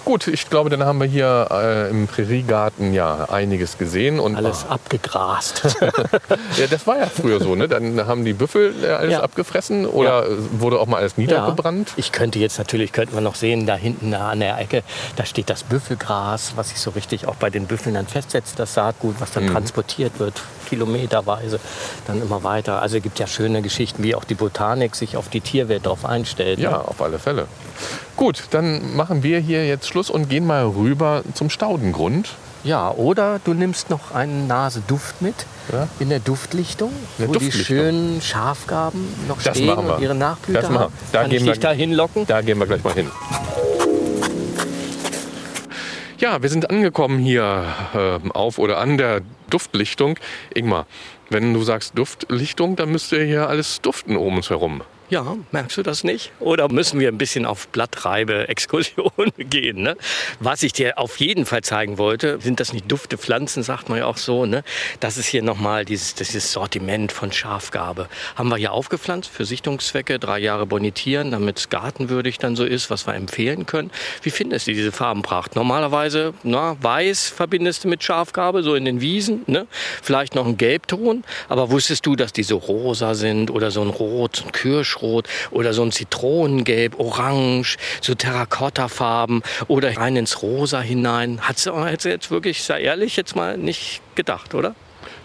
Gut, 0.05 0.27
ich 0.27 0.49
glaube, 0.49 0.69
dann 0.69 0.83
haben 0.83 0.99
wir 0.99 1.07
hier 1.07 1.47
äh, 1.51 1.89
im 1.89 2.07
Präriegarten 2.07 2.93
ja 2.93 3.25
einiges 3.29 3.77
gesehen. 3.79 4.19
Und 4.19 4.35
Alles 4.35 4.65
abgegrast. 4.69 5.63
Ja, 6.57 6.67
das 6.69 6.85
war 6.87 6.97
ja 6.99 7.07
früher 7.07 7.39
so, 7.41 7.55
ne? 7.55 7.67
Dann 7.67 8.05
haben 8.05 8.23
die 8.23 8.33
Büffel 8.33 8.73
äh, 8.83 8.87
alles 8.91 9.13
Ja. 9.13 9.21
abgefressen 9.21 9.85
oder 9.85 10.25
äh, 10.27 10.35
wurde 10.59 10.79
auch 10.79 10.85
mal 10.85 10.97
alles 10.97 11.17
niedergebrannt. 11.17 11.91
Ich 11.97 12.11
könnte 12.11 12.39
jetzt 12.39 12.57
natürlich, 12.57 12.91
könnten 12.91 13.13
wir 13.15 13.21
noch 13.21 13.35
sehen, 13.35 13.65
da 13.65 13.75
hinten 13.75 14.11
da 14.11 14.29
an 14.29 14.39
der 14.39 14.57
Ecke, 14.59 14.83
da 15.15 15.25
steht 15.25 15.49
das 15.49 15.63
Büffelgras, 15.63 16.53
was 16.55 16.69
sich 16.69 16.79
so 16.79 16.91
richtig 16.91 17.27
auch 17.27 17.35
bei 17.35 17.49
den 17.49 17.65
Büffeln 17.67 17.95
dann 17.95 18.07
festsetzt, 18.07 18.59
das 18.59 18.73
Saatgut, 18.75 19.15
was 19.19 19.31
dann 19.31 19.47
transportiert 19.47 20.19
wird, 20.19 20.41
kilometerweise, 20.65 21.59
dann 22.07 22.21
immer 22.21 22.43
weiter. 22.43 22.81
Also 22.81 22.97
es 22.97 23.03
gibt 23.03 23.19
ja 23.19 23.27
schöne 23.27 23.61
Geschichten, 23.61 24.03
wie 24.03 24.15
auch 24.15 24.23
die 24.23 24.35
Botanik 24.35 24.95
sich 24.95 25.17
auf 25.17 25.29
die 25.29 25.41
Tierwelt 25.41 25.85
darauf 25.85 26.05
einstellt. 26.05 26.59
Ja, 26.59 26.71
ne? 26.71 26.79
auf 26.87 27.01
alle 27.01 27.19
Fälle. 27.19 27.47
Gut, 28.15 28.43
dann 28.51 28.95
machen 28.95 29.23
wir 29.23 29.39
hier 29.39 29.65
jetzt 29.67 29.87
Schluss 29.87 30.09
und 30.09 30.29
gehen 30.29 30.45
mal 30.47 30.65
rüber 30.65 31.23
zum 31.33 31.49
Staudengrund. 31.49 32.29
Ja, 32.63 32.89
oder 32.89 33.39
du 33.43 33.53
nimmst 33.53 33.91
noch 33.91 34.11
eine 34.11 34.31
Nase 34.33 34.81
Duft 34.87 35.21
mit 35.21 35.35
Ja. 35.71 35.87
in 35.99 36.09
der 36.09 36.19
Duftlichtung, 36.19 36.91
der 37.19 37.27
wo 37.27 37.33
die 37.33 37.39
Duftlichtung. 37.45 37.63
schönen 37.77 38.21
Schafgarben 38.21 39.07
noch 39.27 39.39
Das 39.43 39.55
stehen 39.57 39.69
und 39.77 40.01
ihre 40.01 40.15
Nachblüte 40.15 40.61
Das 40.61 40.69
haben. 40.71 40.91
Da 41.11 41.21
Kann 41.21 41.29
gehen 41.29 41.39
ich 41.41 41.45
wir- 41.45 41.51
dich 41.53 41.61
da 41.61 41.71
hinlocken? 41.71 42.25
Da 42.25 42.41
gehen 42.41 42.57
wir 42.57 42.65
gleich 42.65 42.83
mal 42.83 42.93
hin. 42.93 43.11
Ja, 46.17 46.41
wir 46.41 46.49
sind 46.49 46.69
angekommen 46.69 47.19
hier 47.19 47.65
ähm, 47.93 48.31
auf 48.31 48.57
oder 48.57 48.77
an 48.79 48.97
der 48.97 49.21
Duftlichtung. 49.49 50.17
Ingmar, 50.53 50.87
wenn 51.29 51.53
du 51.53 51.63
sagst 51.63 51.97
Duftlichtung, 51.97 52.75
dann 52.75 52.91
müsste 52.91 53.23
hier 53.23 53.49
alles 53.49 53.81
duften 53.81 54.17
um 54.17 54.35
uns 54.37 54.49
herum. 54.49 54.81
Ja, 55.07 55.37
merkst 55.51 55.77
du 55.77 55.83
das 55.83 56.03
nicht? 56.03 56.31
Oder 56.39 56.67
müssen 56.71 56.99
wir 56.99 57.09
ein 57.09 57.19
bisschen 57.19 57.45
auf 57.45 57.67
Blattreibe-Exkursion 57.67 59.33
gehen? 59.37 59.83
Ne? 59.83 59.97
Was 60.39 60.63
ich 60.63 60.73
dir 60.73 60.97
auf 60.97 61.19
jeden 61.19 61.45
Fall 61.45 61.61
zeigen 61.61 61.99
wollte, 61.99 62.39
sind 62.41 62.59
das 62.59 62.73
nicht 62.73 62.91
dufte 62.91 63.19
Pflanzen, 63.19 63.61
sagt 63.61 63.87
man 63.87 63.99
ja 63.99 64.07
auch 64.07 64.17
so. 64.17 64.47
Ne? 64.47 64.63
Das 65.01 65.17
ist 65.17 65.27
hier 65.27 65.43
nochmal 65.43 65.85
dieses, 65.85 66.15
dieses 66.15 66.51
Sortiment 66.51 67.11
von 67.11 67.31
Schafgabe. 67.31 68.09
Haben 68.35 68.49
wir 68.49 68.57
hier 68.57 68.71
aufgepflanzt 68.71 69.29
für 69.29 69.45
Sichtungszwecke, 69.45 70.17
drei 70.17 70.39
Jahre 70.39 70.65
bonitieren, 70.65 71.29
damit 71.29 71.59
es 71.59 71.69
gartenwürdig 71.69 72.39
dann 72.39 72.55
so 72.55 72.65
ist, 72.65 72.89
was 72.89 73.05
wir 73.05 73.13
empfehlen 73.13 73.67
können. 73.67 73.91
Wie 74.23 74.31
findest 74.31 74.65
du 74.65 74.73
diese 74.73 74.91
Farbenpracht? 74.91 75.55
Normalerweise, 75.55 76.33
na, 76.41 76.77
weiß 76.81 77.29
verbindest 77.29 77.83
du 77.83 77.89
mit 77.89 78.03
Schafgabe, 78.03 78.63
so 78.63 78.73
in 78.73 78.85
den 78.85 79.01
Wiesen, 79.01 79.43
ne? 79.45 79.67
vielleicht 80.01 80.33
noch 80.33 80.47
ein 80.47 80.57
Gelbton. 80.57 81.23
Aber 81.47 81.69
wusstest 81.69 82.07
du, 82.07 82.15
dass 82.15 82.33
die 82.33 82.41
so 82.41 82.57
rosa 82.57 83.13
sind 83.13 83.51
oder 83.51 83.69
so 83.69 83.81
ein 83.81 83.89
Rot, 83.89 84.41
ein 84.43 84.51
Kirschrot 84.95 85.27
oder 85.51 85.73
so 85.73 85.83
ein 85.83 85.91
Zitronengelb, 85.91 86.99
Orange, 86.99 87.77
so 88.01 88.15
Terrakottafarben 88.15 89.43
oder 89.67 89.95
rein 89.97 90.15
ins 90.15 90.41
Rosa 90.41 90.81
hinein? 90.81 91.41
Hättest 91.47 92.05
du 92.05 92.09
jetzt 92.09 92.31
wirklich, 92.31 92.63
sei 92.63 92.81
ehrlich, 92.81 93.15
jetzt 93.15 93.35
mal 93.35 93.57
nicht 93.57 94.01
gedacht, 94.15 94.53
oder? 94.55 94.75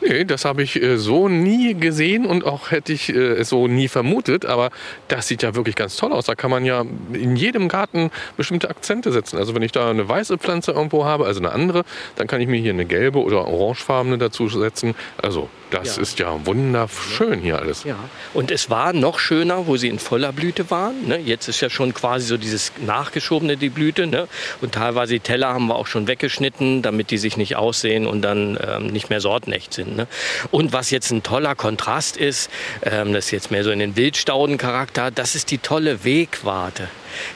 Nee, 0.03 0.25
das 0.25 0.47
habe 0.47 0.63
ich 0.63 0.81
äh, 0.83 0.97
so 0.97 1.29
nie 1.29 1.75
gesehen 1.75 2.25
und 2.25 2.47
auch 2.47 2.71
hätte 2.71 2.93
ich 2.93 3.11
äh, 3.11 3.13
es 3.13 3.51
so 3.51 3.67
nie 3.67 3.89
vermutet. 3.89 4.47
Aber 4.47 4.71
das 5.09 5.29
sieht 5.29 5.43
ja 5.43 5.55
wirklich 5.55 5.75
ganz 5.77 5.97
toll 5.97 6.13
aus. 6.13 6.25
Da 6.25 6.35
kann 6.35 6.51
man 6.51 6.65
ja 6.65 6.85
in 7.13 7.37
jedem 7.37 7.69
Garten 7.69 8.11
bestimmte 8.37 8.71
Akzente 8.71 9.13
setzen. 9.13 9.37
Also 9.37 9.55
wenn 9.55 9.63
ich 9.63 9.73
da 9.73 9.91
eine 9.91 10.09
weiße 10.09 10.39
Pflanze 10.39 10.73
irgendwo 10.73 11.05
habe, 11.05 11.27
also 11.27 11.41
eine 11.41 11.53
andere, 11.53 11.85
dann 12.17 12.27
kann 12.27 12.41
ich 12.41 12.49
mir 12.49 12.59
hier 12.59 12.73
eine 12.73 12.87
gelbe 12.87 13.19
oder 13.21 13.47
orangefarbene 13.47 14.17
dazu 14.17 14.49
setzen. 14.49 14.95
Also 15.19 15.51
das 15.71 15.97
Ja. 15.97 16.03
ist 16.03 16.19
ja 16.19 16.47
wunderschön 16.47 17.41
hier 17.41 17.59
alles. 17.59 17.85
Ja. 17.85 17.97
Und 18.35 18.51
es 18.51 18.71
war 18.71 18.93
noch 18.93 19.19
schöner, 19.19 19.67
wo 19.67 19.77
sie 19.77 19.89
in 19.89 19.99
voller 19.99 20.33
Blüte 20.33 20.71
waren. 20.71 21.07
Ne? 21.07 21.19
Jetzt 21.19 21.49
ist 21.49 21.61
ja 21.61 21.71
schon 21.71 21.95
quasi 21.95 22.27
so 22.27 22.37
dieses 22.37 22.73
nachgeschobene 22.85 23.57
die 23.57 23.69
Blüte. 23.69 24.07
Ne? 24.07 24.29
Und 24.61 24.73
teilweise 24.75 25.15
die 25.15 25.21
Teller 25.21 25.49
haben 25.49 25.67
wir 25.67 25.77
auch 25.77 25.87
schon 25.87 26.07
weggeschnitten, 26.07 26.83
damit 26.83 27.11
die 27.11 27.19
sich 27.19 27.37
nicht 27.37 27.57
aussehen 27.57 28.07
und 28.07 28.23
dann 28.23 28.59
ähm, 28.67 28.87
nicht 28.89 29.11
mehr 29.11 29.21
sortenecht 29.21 29.73
sind. 29.75 29.97
Ne? 29.97 30.07
Und 30.51 30.73
was 30.73 30.91
jetzt 30.91 31.11
ein 31.11 31.23
toller 31.23 31.55
Kontrast 31.55 32.17
ist, 32.17 32.51
ähm, 32.83 33.13
das 33.13 33.27
ist 33.27 33.31
jetzt 33.31 33.51
mehr 33.51 33.65
so 33.65 33.71
in 33.71 33.79
den 33.79 33.97
Wildstaudencharakter, 33.97 35.11
das 35.11 35.35
ist 35.35 35.51
die 35.51 35.59
tolle 35.59 36.05
Wegwarte 36.05 36.89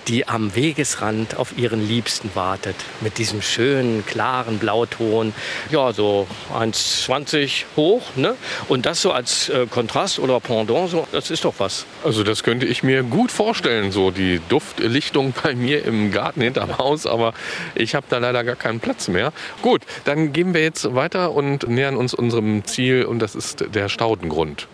die 0.08 0.28
am 0.28 0.54
Wegesrand 0.54 1.36
auf 1.36 1.56
ihren 1.56 1.86
Liebsten 1.86 2.30
wartet. 2.34 2.76
Mit 3.00 3.18
diesem 3.18 3.42
schönen, 3.42 4.04
klaren 4.06 4.58
Blauton. 4.58 5.34
Ja, 5.70 5.92
so 5.92 6.26
1,20 6.52 7.64
hoch. 7.76 8.02
Ne? 8.16 8.36
Und 8.68 8.86
das 8.86 9.02
so 9.02 9.12
als 9.12 9.48
äh, 9.48 9.66
Kontrast 9.68 10.18
oder 10.18 10.40
Pendant, 10.40 10.90
so, 10.90 11.06
das 11.12 11.30
ist 11.30 11.44
doch 11.44 11.54
was. 11.58 11.86
Also 12.04 12.22
das 12.22 12.42
könnte 12.42 12.66
ich 12.66 12.82
mir 12.82 13.02
gut 13.02 13.32
vorstellen, 13.32 13.92
so 13.92 14.10
die 14.10 14.40
Duftlichtung 14.48 15.34
bei 15.42 15.54
mir 15.54 15.84
im 15.84 16.10
Garten 16.12 16.40
hinterm 16.40 16.78
Haus, 16.78 17.06
aber 17.06 17.34
ich 17.74 17.94
habe 17.94 18.06
da 18.08 18.18
leider 18.18 18.44
gar 18.44 18.56
keinen 18.56 18.80
Platz 18.80 19.08
mehr. 19.08 19.32
Gut, 19.62 19.82
dann 20.04 20.32
gehen 20.32 20.54
wir 20.54 20.62
jetzt 20.62 20.94
weiter 20.94 21.32
und 21.32 21.68
nähern 21.68 21.96
uns 21.96 22.14
unserem 22.14 22.64
Ziel 22.64 23.04
und 23.04 23.18
das 23.18 23.34
ist 23.34 23.64
der 23.74 23.88
Staudengrund. 23.88 24.68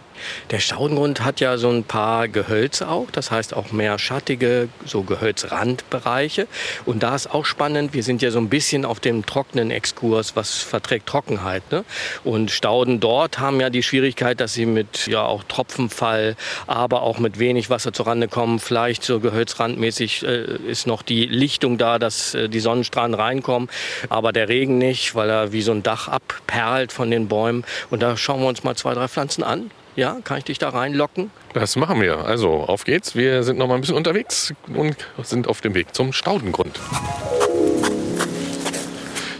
Der 0.50 0.58
Staudengrund 0.58 1.24
hat 1.24 1.40
ja 1.40 1.58
so 1.58 1.70
ein 1.70 1.84
paar 1.84 2.28
Gehölze 2.28 2.88
auch, 2.88 3.10
das 3.10 3.30
heißt 3.30 3.54
auch 3.54 3.72
mehr 3.72 3.98
schattige, 3.98 4.68
so 4.84 5.02
Gehölzrandbereiche. 5.02 6.46
Und 6.84 7.02
da 7.02 7.14
ist 7.14 7.32
auch 7.32 7.44
spannend, 7.44 7.94
wir 7.94 8.02
sind 8.02 8.22
ja 8.22 8.30
so 8.30 8.38
ein 8.38 8.48
bisschen 8.48 8.84
auf 8.84 9.00
dem 9.00 9.26
trockenen 9.26 9.70
Exkurs, 9.70 10.36
was 10.36 10.58
verträgt 10.58 11.06
Trockenheit. 11.06 11.70
Ne? 11.70 11.84
Und 12.24 12.50
Stauden 12.50 13.00
dort 13.00 13.38
haben 13.38 13.60
ja 13.60 13.70
die 13.70 13.82
Schwierigkeit, 13.82 14.40
dass 14.40 14.54
sie 14.54 14.66
mit 14.66 15.06
ja 15.06 15.24
auch 15.24 15.44
Tropfenfall, 15.44 16.36
aber 16.66 17.02
auch 17.02 17.18
mit 17.18 17.38
wenig 17.38 17.70
Wasser 17.70 17.92
zurande 17.92 18.28
kommen. 18.28 18.58
Vielleicht 18.58 19.02
so 19.02 19.20
gehölzrandmäßig 19.20 20.24
äh, 20.24 20.56
ist 20.68 20.86
noch 20.86 21.02
die 21.02 21.26
Lichtung 21.26 21.78
da, 21.78 21.98
dass 21.98 22.34
äh, 22.34 22.48
die 22.48 22.60
Sonnenstrahlen 22.60 23.14
reinkommen, 23.14 23.68
aber 24.08 24.32
der 24.32 24.48
Regen 24.48 24.78
nicht, 24.78 25.14
weil 25.14 25.30
er 25.30 25.52
wie 25.52 25.62
so 25.62 25.72
ein 25.72 25.82
Dach 25.82 26.08
abperlt 26.08 26.92
von 26.92 27.10
den 27.10 27.28
Bäumen. 27.28 27.64
Und 27.90 28.02
da 28.02 28.16
schauen 28.16 28.40
wir 28.40 28.48
uns 28.48 28.64
mal 28.64 28.76
zwei, 28.76 28.94
drei 28.94 29.08
Pflanzen 29.08 29.42
an. 29.42 29.70
Ja, 30.00 30.16
kann 30.24 30.38
ich 30.38 30.44
dich 30.44 30.56
da 30.56 30.70
reinlocken? 30.70 31.30
Das 31.52 31.76
machen 31.76 32.00
wir. 32.00 32.24
Also 32.24 32.62
auf 32.62 32.84
geht's. 32.84 33.16
Wir 33.16 33.42
sind 33.42 33.58
noch 33.58 33.68
mal 33.68 33.74
ein 33.74 33.82
bisschen 33.82 33.96
unterwegs 33.96 34.54
und 34.74 34.96
sind 35.22 35.46
auf 35.46 35.60
dem 35.60 35.74
Weg 35.74 35.94
zum 35.94 36.14
Staudengrund. 36.14 36.80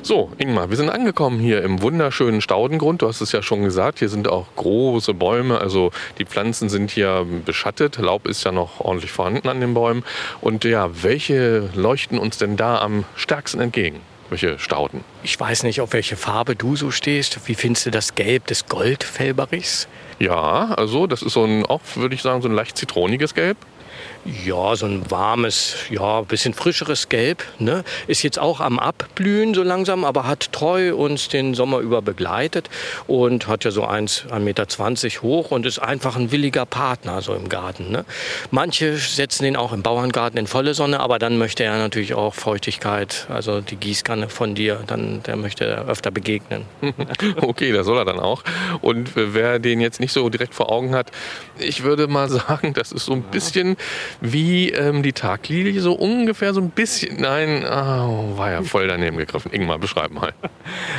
So, 0.03 0.31
Ingmar, 0.37 0.69
wir 0.69 0.77
sind 0.77 0.91
angekommen 0.91 1.41
hier 1.41 1.65
im 1.65 1.81
wunderschönen 1.81 2.43
Staudengrund. 2.43 3.01
Du 3.01 3.09
hast 3.09 3.23
es 3.23 3.33
ja 3.33 3.43
schon 3.43 3.63
gesagt, 3.65 4.01
hier 4.01 4.11
sind 4.11 4.29
auch 4.29 4.49
große 4.57 5.15
Bäume. 5.15 5.59
Also 5.59 5.93
die 6.19 6.27
Pflanzen 6.27 6.69
sind 6.69 6.91
hier 6.91 7.27
beschattet. 7.47 7.97
Laub 7.97 8.29
ist 8.29 8.45
ja 8.45 8.53
noch 8.53 8.81
ordentlich 8.81 9.13
vorhanden 9.13 9.49
an 9.49 9.63
den 9.63 9.73
Bäumen. 9.73 10.05
Und 10.43 10.65
ja, 10.65 10.91
welche 11.03 11.71
leuchten 11.75 12.19
uns 12.19 12.37
denn 12.37 12.59
da 12.59 12.81
am 12.81 13.05
stärksten 13.17 13.63
entgegen? 13.63 14.03
Welche 14.31 14.59
Stauden? 14.59 15.05
Ich 15.23 15.39
weiß 15.39 15.63
nicht, 15.65 15.81
auf 15.81 15.93
welche 15.93 16.17
Farbe 16.17 16.57
du 16.57 16.77
so 16.77 16.91
stehst. 16.91 17.49
Wie 17.49 17.55
findest 17.55 17.87
du 17.87 17.91
das 17.91 18.15
Gelb 18.15 18.47
des 18.47 18.67
Goldfelberichs? 18.67 19.89
Ja, 20.19 20.75
also 20.77 21.07
das 21.07 21.23
ist 21.23 21.33
so 21.33 21.45
ein, 21.45 21.67
auch 21.67 21.81
würde 21.95 22.15
ich 22.15 22.23
sagen, 22.23 22.43
so 22.43 22.49
ein 22.49 22.55
leicht 22.55 22.77
zitroniges 22.77 23.35
Gelb. 23.35 23.57
Ja, 24.25 24.77
so 24.77 24.85
ein 24.85 25.11
warmes, 25.11 25.77
ja, 25.89 26.21
bisschen 26.21 26.53
frischeres 26.53 27.09
Gelb. 27.09 27.43
Ne? 27.59 27.85
Ist 28.07 28.23
jetzt 28.23 28.39
auch 28.39 28.61
am 28.61 28.79
Abblühen 28.79 29.55
so 29.55 29.63
langsam, 29.63 30.05
aber 30.05 30.27
hat 30.27 30.53
treu 30.53 30.95
uns 30.95 31.29
den 31.29 31.55
Sommer 31.55 31.79
über 31.79 32.03
begleitet 32.03 32.69
und 33.07 33.49
hat 33.49 33.65
ja 33.65 33.71
so 33.71 33.87
1,20 33.87 34.39
Meter 34.41 34.67
hoch 35.23 35.51
und 35.51 35.65
ist 35.65 35.79
einfach 35.79 36.17
ein 36.17 36.33
williger 36.33 36.67
Partner 36.67 37.23
so 37.23 37.35
im 37.35 37.49
Garten. 37.49 37.91
Ne? 37.91 38.05
Manche 38.51 38.97
setzen 38.99 39.45
den 39.45 39.57
auch 39.57 39.73
im 39.73 39.83
Bauerngarten 39.83 40.39
in 40.39 40.47
volle 40.47 40.75
Sonne, 40.75 41.01
aber 41.01 41.19
dann 41.19 41.39
möchte 41.39 41.65
er 41.65 41.79
natürlich 41.79 42.13
auch 42.13 42.35
Feuchtigkeit, 42.35 43.27
also 43.31 43.63
die 43.63 43.77
Gießkanne 43.77 44.29
von 44.29 44.55
dir, 44.55 44.81
dann 44.87 45.23
der 45.23 45.37
möchte 45.37 45.65
er 45.65 45.89
öfter 45.89 46.11
begegnen. 46.11 46.67
okay, 47.41 47.73
das 47.73 47.87
soll 47.87 47.97
er 47.97 48.05
dann 48.05 48.21
auch. 48.21 48.43
Und 48.83 49.13
wer 49.15 49.59
den 49.59 49.81
jetzt 49.81 49.99
nicht 49.99 50.13
so 50.13 50.29
direkt 50.29 50.55
vor 50.55 50.71
Augen 50.71 50.95
hat, 50.95 51.11
ich 51.59 51.83
würde 51.85 52.07
mal 52.07 52.29
sagen, 52.29 52.75
das 52.75 52.93
ist 52.93 53.07
so 53.07 53.13
ein 53.13 53.23
bisschen 53.23 53.77
wie 54.21 54.71
ähm, 54.71 55.03
die 55.03 55.13
Taglilie, 55.13 55.81
so 55.81 55.93
ungefähr 55.93 56.55
so 56.55 56.61
ein 56.61 56.71
bisschen. 56.71 57.21
Nein, 57.21 57.65
oh, 57.65 58.37
war 58.37 58.51
ja 58.51 58.63
voll 58.63 58.89
daneben 58.89 59.17
gegriffen. 59.17 59.53
Ingmar, 59.53 59.79
beschreib 59.79 60.13
mal. 60.13 60.33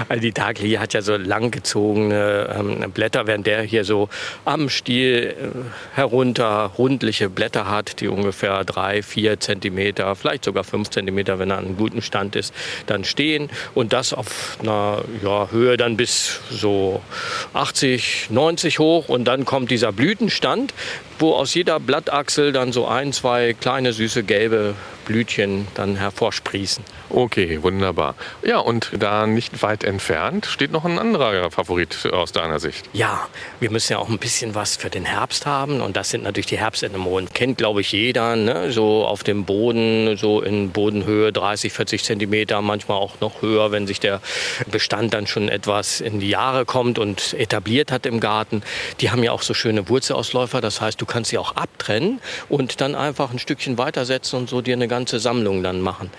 Also 0.09 0.22
die 0.22 0.34
Taglilie 0.34 0.80
hat 0.80 0.93
ja 0.93 1.01
so 1.01 1.16
langgezogene 1.16 2.55
ähm, 2.59 2.91
Blätter, 2.91 3.28
während 3.28 3.47
der 3.47 3.62
hier 3.62 3.86
so 3.86 4.09
am 4.43 4.68
Stiel 4.68 5.36
äh, 5.38 5.95
herunter 5.95 6.72
rundliche 6.78 7.30
Blätter 7.30 7.70
hat, 7.70 8.01
die 8.01 8.07
ungefähr 8.07 8.66
drei, 8.66 9.01
vier 9.01 9.39
Zentimeter, 9.39 10.16
vielleicht 10.16 10.43
sogar 10.43 10.64
fünf 10.64 10.89
Zentimeter, 10.89 11.39
wenn 11.39 11.51
er 11.51 11.59
an 11.59 11.66
einem 11.66 11.78
guten 11.78 12.01
Stand 12.01 12.36
ist, 12.36 12.53
dann 12.88 13.03
stehen. 13.03 13.49
Und 13.76 13.93
das 13.93 14.14
auf 14.14 14.57
einer 14.62 15.03
ja, 15.24 15.49
Höhe 15.51 15.78
dann 15.78 15.97
bis 15.97 16.41
so 16.49 17.01
80, 17.53 18.28
90 18.30 18.80
hoch. 18.80 19.09
Und 19.09 19.26
dann 19.26 19.45
kommt 19.45 19.72
dieser 19.72 19.91
Blütenstand, 19.91 20.74
wo 21.22 21.36
aus 21.36 21.53
jeder 21.53 21.80
Blattachsel 21.80 22.51
dann 22.51 22.74
so 22.74 22.88
ein, 22.88 23.13
zwei 23.13 23.53
kleine 23.53 23.93
süße 23.93 24.24
gelbe 24.24 24.76
Blütchen 25.05 25.67
dann 25.74 25.95
hervorsprießen. 25.95 26.84
Okay, 27.09 27.61
wunderbar. 27.61 28.15
Ja, 28.43 28.59
und 28.59 28.91
da 28.97 29.28
nicht 29.28 29.61
weit 29.61 29.84
entfernt 29.84 30.45
steht 30.45 30.72
noch 30.72 30.86
ein 30.86 30.97
anderer 30.97 31.51
Favorit 31.51 32.07
aus 32.11 32.32
deiner 32.32 32.59
Sicht. 32.59 32.89
Ja, 32.93 33.28
wir 33.59 33.72
müssen 33.72 33.93
ja 33.93 33.99
auch 33.99 34.09
ein 34.09 34.19
bisschen 34.19 34.55
was 34.55 34.78
für 34.78 34.89
den 34.89 35.05
Herbst 35.05 35.45
haben 35.45 35.82
und 35.82 35.97
das 35.97 36.09
sind 36.09 36.24
natürlich 36.24 36.45
die 36.45 36.57
Herbstanemonen. 36.57 37.30
Kennt, 37.34 37.57
glaube 37.57 37.82
ich, 37.82 37.91
jeder, 37.91 38.36
ne? 38.36 38.72
so 38.72 39.05
auf 39.05 39.24
dem 39.24 39.43
Boden, 39.43 40.15
so 40.17 40.41
in 40.41 40.72
Bodenhöhe 40.72 41.34
30, 41.34 41.74
40 41.74 42.03
Zentimeter, 42.03 42.61
manchmal 42.61 42.97
auch 42.97 43.19
noch 43.19 43.41
höher, 43.41 43.72
wenn 43.72 43.88
sich 43.88 43.99
der 43.99 44.22
Bestand 44.72 45.13
dann 45.13 45.28
schon 45.28 45.49
etwas 45.49 45.99
in 45.99 46.19
die 46.19 46.30
Jahre 46.30 46.65
kommt 46.65 46.99
und 46.99 47.34
etabliert 47.34 47.91
hat 47.91 48.05
im 48.05 48.19
Garten. 48.19 48.63
Die 49.01 49.11
haben 49.11 49.24
ja 49.24 49.32
auch 49.34 49.41
so 49.41 49.53
schöne 49.53 49.89
Wurzelausläufer, 49.89 50.61
das 50.61 50.80
heißt, 50.80 51.01
du 51.01 51.05
kannst 51.12 51.32
sie 51.32 51.38
auch 51.38 51.55
abtrennen 51.57 52.22
und 52.47 52.80
dann 52.80 52.95
einfach 52.95 53.32
ein 53.32 53.39
Stückchen 53.39 53.78
weitersetzen 53.78 54.39
und 54.39 54.49
so 54.49 54.62
dir 54.62 54.76
eine 54.76 54.88
ganze 54.88 55.20
Sammlung 55.20 55.62
dann 55.62 55.82
machen. 55.82 56.09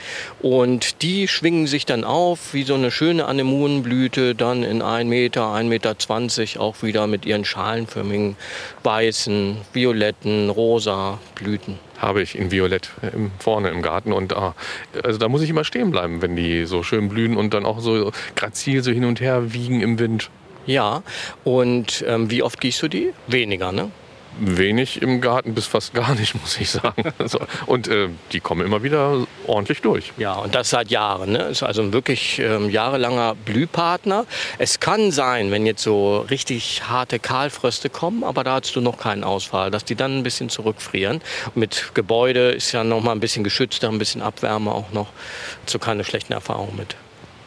Und 0.40 1.02
die 1.02 1.28
schwingen 1.28 1.66
sich 1.66 1.86
dann 1.86 2.04
auf 2.04 2.52
wie 2.52 2.62
so 2.62 2.74
eine 2.74 2.90
schöne 2.90 3.24
Anemonenblüte, 3.24 4.34
dann 4.34 4.62
in 4.62 4.82
1 4.82 5.08
Meter, 5.08 5.46
1,20 5.46 5.64
Meter 5.64 6.60
auch 6.60 6.82
wieder 6.82 7.06
mit 7.06 7.24
ihren 7.24 7.44
schalenförmigen 7.44 8.36
weißen, 8.82 9.56
violetten, 9.72 10.50
rosa 10.50 11.18
Blüten 11.34 11.78
habe 11.98 12.20
ich 12.20 12.36
in 12.36 12.50
Violett 12.50 12.90
im, 13.14 13.30
vorne 13.38 13.70
im 13.70 13.80
Garten. 13.80 14.12
Und 14.12 14.34
ah, 14.36 14.56
also 15.04 15.20
da 15.20 15.28
muss 15.28 15.40
ich 15.40 15.50
immer 15.50 15.62
stehen 15.62 15.92
bleiben, 15.92 16.20
wenn 16.20 16.34
die 16.34 16.66
so 16.66 16.82
schön 16.82 17.08
blühen 17.08 17.36
und 17.36 17.54
dann 17.54 17.64
auch 17.64 17.78
so 17.78 18.10
grazil 18.34 18.82
so 18.82 18.90
hin 18.90 19.04
und 19.04 19.20
her 19.20 19.54
wiegen 19.54 19.80
im 19.80 20.00
Wind. 20.00 20.28
Ja, 20.66 21.04
und 21.44 22.04
ähm, 22.06 22.28
wie 22.28 22.42
oft 22.42 22.60
gießt 22.60 22.82
du 22.82 22.88
die? 22.88 23.12
Weniger, 23.28 23.70
ne? 23.70 23.92
Wenig 24.38 25.02
im 25.02 25.20
Garten 25.20 25.54
bis 25.54 25.66
fast 25.66 25.94
gar 25.94 26.14
nicht, 26.14 26.34
muss 26.40 26.58
ich 26.60 26.70
sagen. 26.70 27.12
so. 27.24 27.40
Und 27.66 27.88
äh, 27.88 28.08
die 28.32 28.40
kommen 28.40 28.64
immer 28.64 28.82
wieder 28.82 29.26
ordentlich 29.46 29.82
durch. 29.82 30.12
Ja, 30.16 30.34
und 30.34 30.54
das 30.54 30.70
seit 30.70 30.90
Jahren. 30.90 31.32
Ne? 31.32 31.38
Ist 31.44 31.62
also 31.62 31.82
ein 31.82 31.92
wirklich 31.92 32.38
ähm, 32.38 32.70
jahrelanger 32.70 33.34
Blühpartner. 33.34 34.26
Es 34.58 34.80
kann 34.80 35.10
sein, 35.10 35.50
wenn 35.50 35.66
jetzt 35.66 35.82
so 35.82 36.18
richtig 36.30 36.82
harte 36.88 37.18
Kahlfröste 37.18 37.90
kommen, 37.90 38.24
aber 38.24 38.44
da 38.44 38.54
hast 38.54 38.74
du 38.76 38.80
noch 38.80 38.98
keinen 38.98 39.24
Ausfall, 39.24 39.70
dass 39.70 39.84
die 39.84 39.94
dann 39.94 40.18
ein 40.18 40.22
bisschen 40.22 40.48
zurückfrieren. 40.48 41.20
Mit 41.54 41.90
Gebäude 41.94 42.50
ist 42.50 42.72
ja 42.72 42.84
noch 42.84 43.02
mal 43.02 43.12
ein 43.12 43.20
bisschen 43.20 43.44
geschützter, 43.44 43.88
ein 43.88 43.98
bisschen 43.98 44.22
Abwärme 44.22 44.72
auch 44.72 44.92
noch. 44.92 45.08
So 45.66 45.78
keine 45.78 46.04
schlechten 46.04 46.32
Erfahrungen 46.32 46.76
mit. 46.76 46.96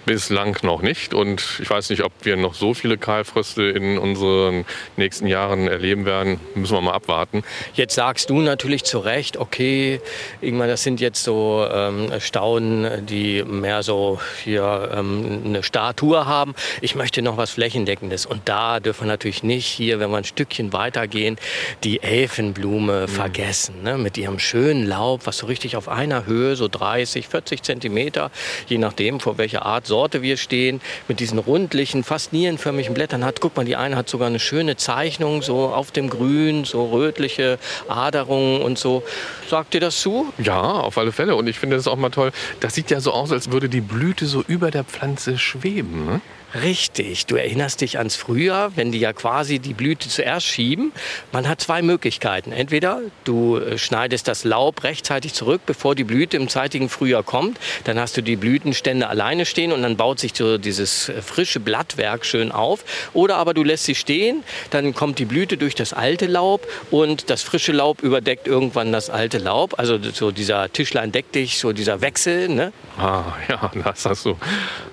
Bislang 0.06 0.56
noch 0.62 0.84
nicht. 0.84 1.16
Und 1.16 1.60
ich 1.60 1.70
weiß 1.70 1.90
nicht, 1.90 2.04
ob 2.04 2.12
wir 2.22 2.38
noch 2.38 2.54
so 2.54 2.76
viele 2.76 2.98
Kahlfröste 2.98 3.64
in 3.64 3.98
unseren 3.98 4.66
nächsten 4.98 5.26
Jahren 5.26 5.68
erleben 5.68 6.06
werden. 6.06 6.40
Müssen 6.54 6.74
wir 6.74 6.82
mal 6.82 6.94
abwarten. 6.94 7.44
Jetzt 7.74 7.96
sagst 7.96 8.30
du 8.30 8.40
natürlich 8.40 8.84
zu 8.84 9.00
Recht, 9.00 9.38
okay, 9.38 10.00
irgendwann, 10.42 10.68
das 10.68 10.84
sind 10.84 11.02
jetzt 11.02 11.24
so 11.24 11.68
ähm, 11.72 12.12
Stauden, 12.20 13.06
die 13.08 13.44
mehr 13.44 13.82
so 13.82 14.20
hier 14.44 14.92
ähm, 14.94 15.42
eine 15.44 15.64
Statue 15.64 16.28
haben. 16.28 16.54
Ich 16.82 16.94
möchte 16.94 17.24
noch 17.24 17.38
was 17.38 17.52
Flächendeckendes. 17.52 18.28
Und 18.28 18.42
da 18.46 18.80
dürfen 18.80 19.06
wir 19.06 19.08
natürlich 19.08 19.42
nicht 19.42 19.66
hier, 19.66 20.00
wenn 20.00 20.12
wir 20.12 20.18
ein 20.18 20.24
Stückchen 20.24 20.72
weitergehen, 20.72 21.38
die 21.84 22.04
Elfenblume 22.04 23.02
mhm. 23.04 23.08
vergessen. 23.08 23.82
Ne? 23.82 23.98
Mit 23.98 24.18
ihrem 24.18 24.38
schönen 24.38 24.86
Laub, 24.86 25.26
was 25.26 25.40
so 25.40 25.48
richtig 25.48 25.76
auf 25.76 25.90
einer 25.90 26.28
Höhe, 26.28 26.56
so 26.56 26.68
30, 26.68 27.28
40 27.28 27.64
Zentimeter, 27.64 28.30
je 28.68 28.78
nachdem, 28.78 29.20
vor 29.20 29.40
welcher 29.40 29.66
Art 29.66 29.88
Sorte 29.96 30.22
wir 30.22 30.36
stehen, 30.36 30.82
mit 31.08 31.22
diesen 31.22 31.40
rundlichen, 31.40 32.04
fast 32.04 32.34
nierenförmigen 32.34 32.94
Blättern 32.94 33.24
hat. 33.24 33.40
Guck 33.40 33.56
mal, 33.56 33.64
die 33.64 33.78
eine 33.78 33.96
hat 33.96 34.10
sogar 34.10 34.28
eine 34.28 34.40
schöne 34.40 34.76
Zeichnung, 34.76 35.42
so 35.42 35.70
auf 35.70 35.92
dem 35.92 36.10
Grün, 36.10 36.66
so 36.66 36.88
rötliche 36.88 37.58
Aderungen 37.88 38.62
und 38.62 38.78
so. 38.78 39.04
Sagt 39.50 39.74
dir 39.74 39.80
das 39.80 40.02
zu? 40.02 40.34
Ja, 40.38 40.60
auf 40.60 40.98
alle 40.98 41.14
Fälle. 41.14 41.38
Und 41.38 41.48
ich 41.48 41.60
finde 41.60 41.78
das 41.78 41.88
auch 41.88 41.96
mal 41.96 42.10
toll. 42.10 42.34
Das 42.60 42.76
sieht 42.76 42.92
ja 42.92 43.00
so 43.00 43.14
aus, 43.14 43.32
als 43.32 43.54
würde 43.54 43.70
die 43.70 43.80
Blüte 43.80 44.26
so 44.26 44.44
über 44.46 44.70
der 44.70 44.84
Pflanze 44.84 45.38
schweben. 45.38 46.06
Ne? 46.06 46.22
Richtig, 46.62 47.26
du 47.26 47.36
erinnerst 47.36 47.82
dich 47.82 47.98
ans 47.98 48.16
Frühjahr, 48.16 48.72
wenn 48.78 48.94
die 48.94 49.00
ja 49.00 49.12
quasi 49.12 49.60
die 49.60 49.74
Blüte 49.74 50.08
zuerst 50.08 50.46
schieben. 50.46 50.94
Man 51.34 51.50
hat 51.50 51.60
zwei 51.60 51.82
Möglichkeiten. 51.82 52.54
Entweder 52.54 53.02
du 53.26 53.58
äh, 53.58 53.78
schneidest 53.78 54.30
das 54.30 54.46
Laub 54.46 54.84
rechtzeitig 54.86 55.34
zurück, 55.34 55.62
bevor 55.66 55.96
die 55.96 56.06
Blüte 56.06 56.38
im 56.38 56.48
zeitigen 56.48 56.88
Frühjahr 56.88 57.24
kommt. 57.24 57.60
Dann 57.84 58.00
hast 58.00 58.16
du 58.16 58.22
die 58.22 58.38
Blütenstände 58.38 59.10
alleine 59.10 59.46
stehen 59.46 59.74
und 59.74 59.82
dann 59.84 59.98
baut 59.98 60.20
sich 60.20 60.32
so 60.34 60.58
dieses 60.58 61.10
äh, 61.10 61.22
frische 61.22 61.60
Blattwerk 61.60 62.26
schön 62.26 62.54
auf. 62.54 62.86
Oder 63.14 63.36
aber 63.36 63.54
du 63.54 63.64
lässt 63.64 63.84
sie 63.84 63.96
stehen, 63.96 64.46
dann 64.70 64.96
kommt 64.96 65.20
die 65.20 65.26
Blüte 65.26 65.58
durch 65.58 65.76
das 65.76 65.92
alte 65.92 66.26
Laub 66.26 66.66
und 66.90 67.30
das 67.30 67.42
frische 67.42 67.74
Laub 67.74 68.02
überdeckt 68.02 68.48
irgendwann 68.48 68.94
das 68.94 69.10
alte 69.10 69.40
Laub. 69.40 69.78
Also 69.78 70.00
so 70.14 70.32
dieser 70.32 70.72
Tischlein 70.72 71.12
deckt 71.12 71.36
dich, 71.36 71.60
so 71.60 71.74
dieser 71.74 72.00
Wechsel. 72.00 72.48
Ne? 72.48 72.72
Ah, 72.98 73.24
ja, 73.50 73.72
das 73.84 74.06
hast 74.06 74.26
du 74.26 74.38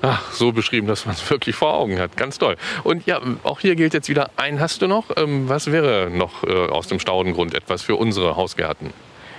ach, 0.01 0.33
so 0.33 0.51
beschrieben, 0.51 0.89
dass 0.89 1.07
man 1.07 1.15
es 1.15 1.31
wirklich 1.31 1.52
wirklich 1.53 1.57
vor 1.57 1.75
Augen 1.75 1.99
hat. 1.99 2.17
Ganz 2.17 2.39
toll. 2.39 2.57
Und 2.85 3.07
ja, 3.07 3.21
auch 3.45 3.61
hier 3.61 3.77
gilt 3.77 3.95
jetzt 3.95 4.09
wieder, 4.09 4.31
einen 4.37 4.61
hast 4.61 4.83
du 4.83 4.87
noch. 4.87 5.05
Ähm, 5.17 5.49
was 5.49 5.71
wäre 5.71 6.11
noch 6.11 6.45
äh, 6.45 6.69
aus 6.69 6.89
dem 6.89 6.99
Staudengrund 6.99 7.55
etwas 7.55 7.83
für 7.83 7.97
unsere 7.97 8.37
Hausgärten? 8.37 8.93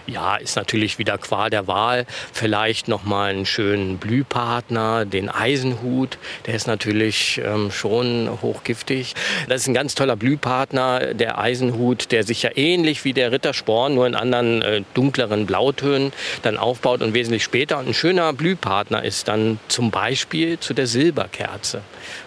Ja, 0.06 0.36
ist 0.36 0.58
natürlich 0.58 1.00
wieder 1.00 1.18
Qual 1.18 1.50
der 1.50 1.68
Wahl. 1.68 2.06
Vielleicht 2.34 2.90
noch 2.90 3.04
mal 3.04 3.30
einen 3.30 3.46
schönen 3.46 4.00
Blühpartner, 4.00 5.06
den 5.06 5.30
Eisenhut. 5.30 6.18
Der 6.46 6.56
ist 6.56 6.68
natürlich 6.68 7.42
ähm, 7.44 7.72
schon 7.72 8.30
hochgiftig. 8.42 9.14
Das 9.48 9.62
ist 9.62 9.68
ein 9.68 9.74
ganz 9.74 9.96
toller 9.96 10.18
Blühpartner, 10.18 11.14
der 11.14 11.38
Eisenhut, 11.38 12.12
der 12.12 12.24
sich 12.24 12.44
ja 12.44 12.50
ähnlich 12.56 13.06
wie 13.06 13.14
der 13.14 13.32
Rittersporn, 13.32 13.96
nur 13.96 14.06
in 14.06 14.16
anderen 14.16 14.62
äh, 14.62 14.82
dunkleren 14.94 15.46
Blautönen 15.46 16.12
dann 16.42 16.58
aufbaut 16.58 17.02
und 17.02 17.14
wesentlich 17.14 17.44
später. 17.44 17.80
Und 17.80 17.88
ein 17.88 17.94
schöner 17.94 18.34
Blühpartner 18.34 19.06
ist 19.06 19.30
dann 19.30 19.60
zum 19.70 19.90
Beispiel 19.90 20.60
zu 20.60 20.74
der 20.74 20.88
Silberkerze. 20.88 21.82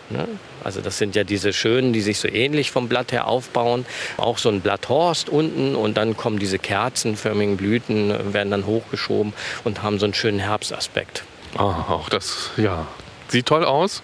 Ne? 0.09 0.27
Also 0.67 0.81
das 0.81 0.99
sind 0.99 1.14
ja 1.14 1.23
diese 1.23 1.53
schönen, 1.53 1.93
die 1.93 2.01
sich 2.01 2.19
so 2.19 2.27
ähnlich 2.27 2.73
vom 2.73 2.89
Blatt 2.89 3.12
her 3.12 3.29
aufbauen. 3.29 3.87
Auch 4.17 4.37
so 4.37 4.49
ein 4.49 4.62
Blatthorst 4.62 5.29
unten 5.29 5.77
und 5.77 5.97
dann 5.97 6.17
kommen 6.17 6.41
diese 6.41 6.59
kerzenförmigen 6.59 7.57
Blüten, 7.57 8.12
werden 8.35 8.51
dann 8.51 8.67
hochgeschoben 8.67 9.33
und 9.62 9.85
haben 9.85 10.01
so 10.01 10.07
einen 10.07 10.14
schönen 10.14 10.41
Herbstaspekt. 10.41 11.23
Ah, 11.57 11.85
auch 11.89 12.09
das, 12.09 12.51
ja, 12.57 12.89
sieht 13.29 13.47
toll 13.47 13.64
aus. 13.64 14.03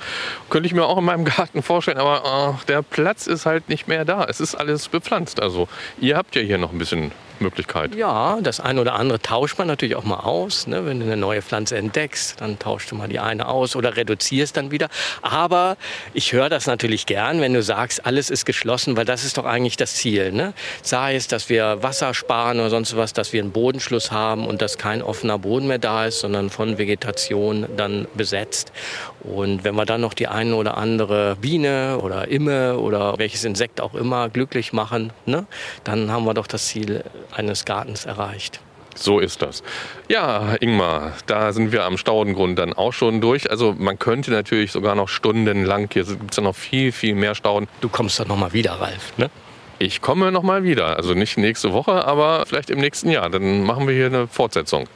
Könnte 0.51 0.69
ich 0.69 0.73
mir 0.73 0.85
auch 0.85 0.99
in 0.99 1.05
meinem 1.05 1.25
Garten 1.37 1.65
vorstellen, 1.65 1.99
aber 1.99 2.23
oh, 2.25 2.61
der 2.69 2.83
Platz 2.83 3.27
ist 3.27 3.45
halt 3.45 3.69
nicht 3.69 3.89
mehr 3.89 4.05
da. 4.05 4.25
Es 4.29 4.41
ist 4.41 4.55
alles 4.55 4.89
bepflanzt. 4.89 5.43
Also 5.43 5.67
ihr 6.01 6.17
habt 6.17 6.37
ja 6.37 6.43
hier 6.43 6.59
noch 6.59 6.71
ein 6.71 6.79
bisschen 6.79 7.11
Möglichkeit. 7.43 7.95
Ja, 7.95 8.39
das 8.43 8.61
eine 8.61 8.81
oder 8.81 8.95
andere 8.95 9.21
tauscht 9.21 9.59
man 9.59 9.67
natürlich 9.67 9.97
auch 9.97 10.05
mal 10.05 10.21
aus. 10.21 10.67
Ne? 10.67 10.87
Wenn 10.87 11.01
du 11.01 11.07
eine 11.07 11.17
neue 11.17 11.43
Pflanze 11.43 11.77
entdeckst, 11.77 12.41
dann 12.41 12.59
tauschst 12.59 12.91
du 12.91 12.95
mal 12.95 13.09
die 13.09 13.19
eine 13.19 13.49
aus 13.49 13.77
oder 13.77 13.97
reduzierst 13.97 14.57
dann 14.57 14.71
wieder. 14.71 14.89
Aber 15.21 15.77
ich 16.15 16.33
höre 16.33 16.49
das 16.49 16.67
natürlich 16.67 17.07
gern, 17.07 17.41
wenn 17.41 17.53
du 17.53 17.63
sagst, 17.63 18.07
alles 18.07 18.31
ist 18.31 18.47
geschlossen, 18.47 18.97
weil 18.97 19.05
das 19.05 19.25
ist 19.25 19.37
doch 19.37 19.45
eigentlich 19.45 19.77
das 19.77 19.95
Ziel. 19.95 20.33
Ne? 20.33 20.55
Sei 20.83 21.15
es, 21.17 21.29
dass 21.29 21.49
wir 21.49 21.83
Wasser 21.83 22.15
sparen 22.15 22.61
oder 22.61 22.71
sonst 22.71 22.97
was, 22.97 23.13
dass 23.13 23.33
wir 23.33 23.43
einen 23.43 23.53
Bodenschluss 23.53 24.11
haben 24.11 24.47
und 24.47 24.63
dass 24.63 24.79
kein 24.79 25.03
offener 25.03 25.39
Boden 25.39 25.67
mehr 25.67 25.79
da 25.79 26.07
ist, 26.07 26.21
sondern 26.21 26.51
von 26.51 26.79
Vegetation 26.79 27.67
dann 27.77 28.07
besetzt. 28.15 28.73
Und 29.23 29.63
wenn 29.63 29.75
wir 29.77 29.85
dann 29.85 30.01
noch 30.01 30.15
die 30.15 30.27
eine 30.27 30.57
oder 30.57 30.77
andere 30.77 31.37
Biene 31.41 31.99
oder 32.03 32.29
Imme 32.29 32.79
oder 32.79 33.19
welches 33.19 33.45
Insekt 33.45 33.81
auch 33.81 33.95
immer 33.95 34.29
glücklich 34.29 34.73
machen, 34.73 35.13
ne, 35.27 35.47
dann 35.85 36.11
haben 36.11 36.25
wir 36.25 36.35
doch 36.35 36.47
das 36.47 36.67
Ziel 36.67 37.05
eines 37.35 37.65
Gartens 37.65 38.05
erreicht. 38.05 38.61
So 38.95 39.21
ist 39.21 39.41
das. 39.41 39.63
Ja, 40.09 40.57
Ingmar, 40.61 41.13
da 41.27 41.53
sind 41.53 41.73
wir 41.73 41.85
am 41.85 41.97
Staudengrund 41.97 42.59
dann 42.59 42.73
auch 42.73 42.93
schon 42.93 43.21
durch. 43.21 43.51
Also 43.51 43.75
man 43.79 43.99
könnte 43.99 44.31
natürlich 44.31 44.73
sogar 44.73 44.95
noch 44.95 45.09
stundenlang, 45.09 45.89
hier 45.93 46.05
gibt 46.05 46.33
es 46.33 46.37
ja 46.37 46.43
noch 46.43 46.57
viel, 46.57 46.93
viel 46.93 47.15
mehr 47.15 47.35
Stauden. 47.35 47.69
Du 47.81 47.89
kommst 47.89 48.21
dann 48.21 48.29
nochmal 48.29 48.53
wieder, 48.53 48.73
Ralf, 48.73 49.17
ne? 49.17 49.31
Ich 49.79 50.01
komme 50.01 50.31
nochmal 50.31 50.63
wieder. 50.63 50.97
Also 50.97 51.15
nicht 51.15 51.39
nächste 51.39 51.73
Woche, 51.73 52.05
aber 52.05 52.45
vielleicht 52.47 52.71
im 52.71 52.79
nächsten 52.79 53.11
Jahr. 53.11 53.31
Dann 53.31 53.65
machen 53.65 53.89
wir 53.89 53.95
hier 53.95 54.07
eine 54.07 54.29
Fortsetzung. 54.29 54.87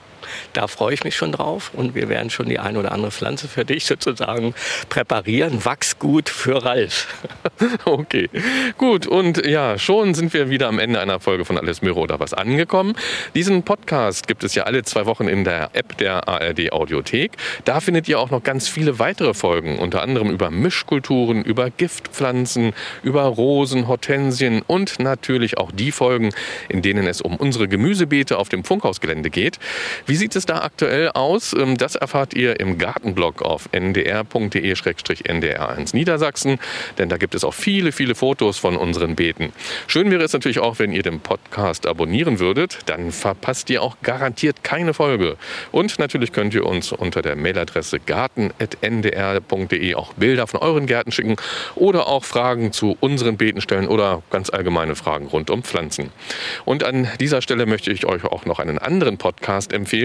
Da 0.53 0.67
freue 0.67 0.95
ich 0.95 1.05
mich 1.05 1.17
schon 1.17 1.33
drauf 1.33 1.71
und 1.75 1.95
wir 1.95 2.09
werden 2.09 2.31
schon 2.31 2.49
die 2.49 2.59
eine 2.59 2.79
oder 2.79 2.93
andere 2.93 3.11
Pflanze 3.11 3.49
für 3.49 3.65
dich 3.65 3.85
sozusagen 3.87 4.55
präparieren. 4.89 5.65
Wachsgut 5.65 6.29
für 6.29 6.65
Ralf. 6.65 7.15
Okay, 7.85 8.29
gut. 8.77 9.07
Und 9.07 9.47
ja, 9.47 9.79
schon 9.79 10.15
sind 10.15 10.35
wir 10.35 10.51
wieder 10.51 10.69
am 10.69 10.79
Ende 10.79 11.01
einer 11.01 11.21
Folge 11.21 11.45
von 11.45 11.57
Alles 11.57 11.83
Möhre 11.83 12.01
oder 12.01 12.21
was 12.21 12.35
angekommen. 12.35 12.95
Diesen 13.35 13.63
Podcast 13.63 14.27
gibt 14.29 14.45
es 14.45 14.55
ja 14.55 14.65
alle 14.65 14.83
zwei 14.83 15.07
Wochen 15.07 15.29
in 15.29 15.45
der 15.45 15.71
App 15.73 15.97
der 15.99 16.29
ARD 16.29 16.73
Audiothek. 16.73 17.33
Da 17.65 17.81
findet 17.81 18.09
ihr 18.09 18.19
auch 18.19 18.31
noch 18.31 18.43
ganz 18.43 18.69
viele 18.69 18.99
weitere 18.99 19.35
Folgen, 19.35 19.79
unter 19.79 20.03
anderem 20.03 20.31
über 20.31 20.51
Mischkulturen, 20.51 21.43
über 21.43 21.71
Giftpflanzen, 21.71 22.73
über 23.03 23.23
Rosen, 23.23 23.89
Hortensien 23.89 24.63
und 24.67 24.99
natürlich 24.99 25.59
auch 25.59 25.73
die 25.73 25.93
Folgen, 25.93 26.31
in 26.69 26.83
denen 26.83 27.07
es 27.07 27.21
um 27.21 27.37
unsere 27.37 27.69
Gemüsebeete 27.69 28.39
auf 28.39 28.49
dem 28.49 28.65
Funkhausgelände 28.65 29.31
geht. 29.31 29.59
Wie 30.09 30.15
sieht 30.15 30.37
es 30.37 30.47
da 30.47 30.63
aktuell 30.63 31.11
aus? 31.11 31.53
Ähm, 31.53 31.77
das 31.77 31.97
erfahrt 31.97 32.33
ihr 32.35 32.61
im 32.61 32.79
Gartenblog 32.79 33.43
auf 33.43 33.69
ndr.de-ndr1 33.73 34.37
Niedersachsen, 35.97 36.61
denn 36.97 37.09
da 37.09 37.17
gibt 37.17 37.35
es 37.35 37.43
auch 37.43 37.55
viele, 37.55 37.91
viele 37.91 38.15
Fotos 38.15 38.57
von 38.59 38.77
unseren 38.77 39.17
Beeten. 39.17 39.53
Schön 39.89 40.13
wäre 40.13 40.23
es 40.23 40.33
natürlich 40.33 40.61
auch, 40.61 40.79
wenn 40.79 40.93
ihr 40.93 41.03
den 41.03 41.19
Podcast 41.19 41.89
abonnieren 41.89 42.39
würdet, 42.39 42.79
dann 42.87 43.11
verpasst 43.11 43.69
ihr 43.69 43.83
auch 43.83 43.97
garantiert 44.05 44.63
keine 44.63 44.95
Folge. 44.95 45.37
Und 45.73 45.99
natürlich 45.99 46.31
könnt 46.33 46.55
ihr 46.55 46.67
uns 46.67 46.93
unter 46.93 47.21
der 47.21 47.35
Mailadresse 47.35 47.99
garten.ndr.de 47.99 49.95
auch 49.97 50.15
Bilder 50.15 50.47
von 50.47 50.61
euren 50.61 50.87
Gärten 50.87 51.11
schicken 51.11 51.35
oder 51.75 52.07
auch 52.07 52.25
Fragen 52.25 52.71
zu 52.71 52.97
unseren 53.01 53.39
Beeten 53.39 53.61
stellen 53.61 53.89
oder 53.89 54.23
ganz 54.31 54.51
allgemeine 54.51 54.95
Fragen 54.95 55.27
rund 55.27 55.51
um 55.51 55.65
Pflanzen. 55.65 56.13
Und 56.65 56.85
an 56.85 57.09
dieser 57.19 57.43
Stelle 57.43 57.67
möchte 57.67 57.91
ich 57.91 58.07
euch 58.07 58.23
auch 58.25 58.45
noch 58.45 58.61
einen 58.61 58.79
anderen 58.79 59.19
Podcast 59.19 59.73
empfehlen. 59.73 59.96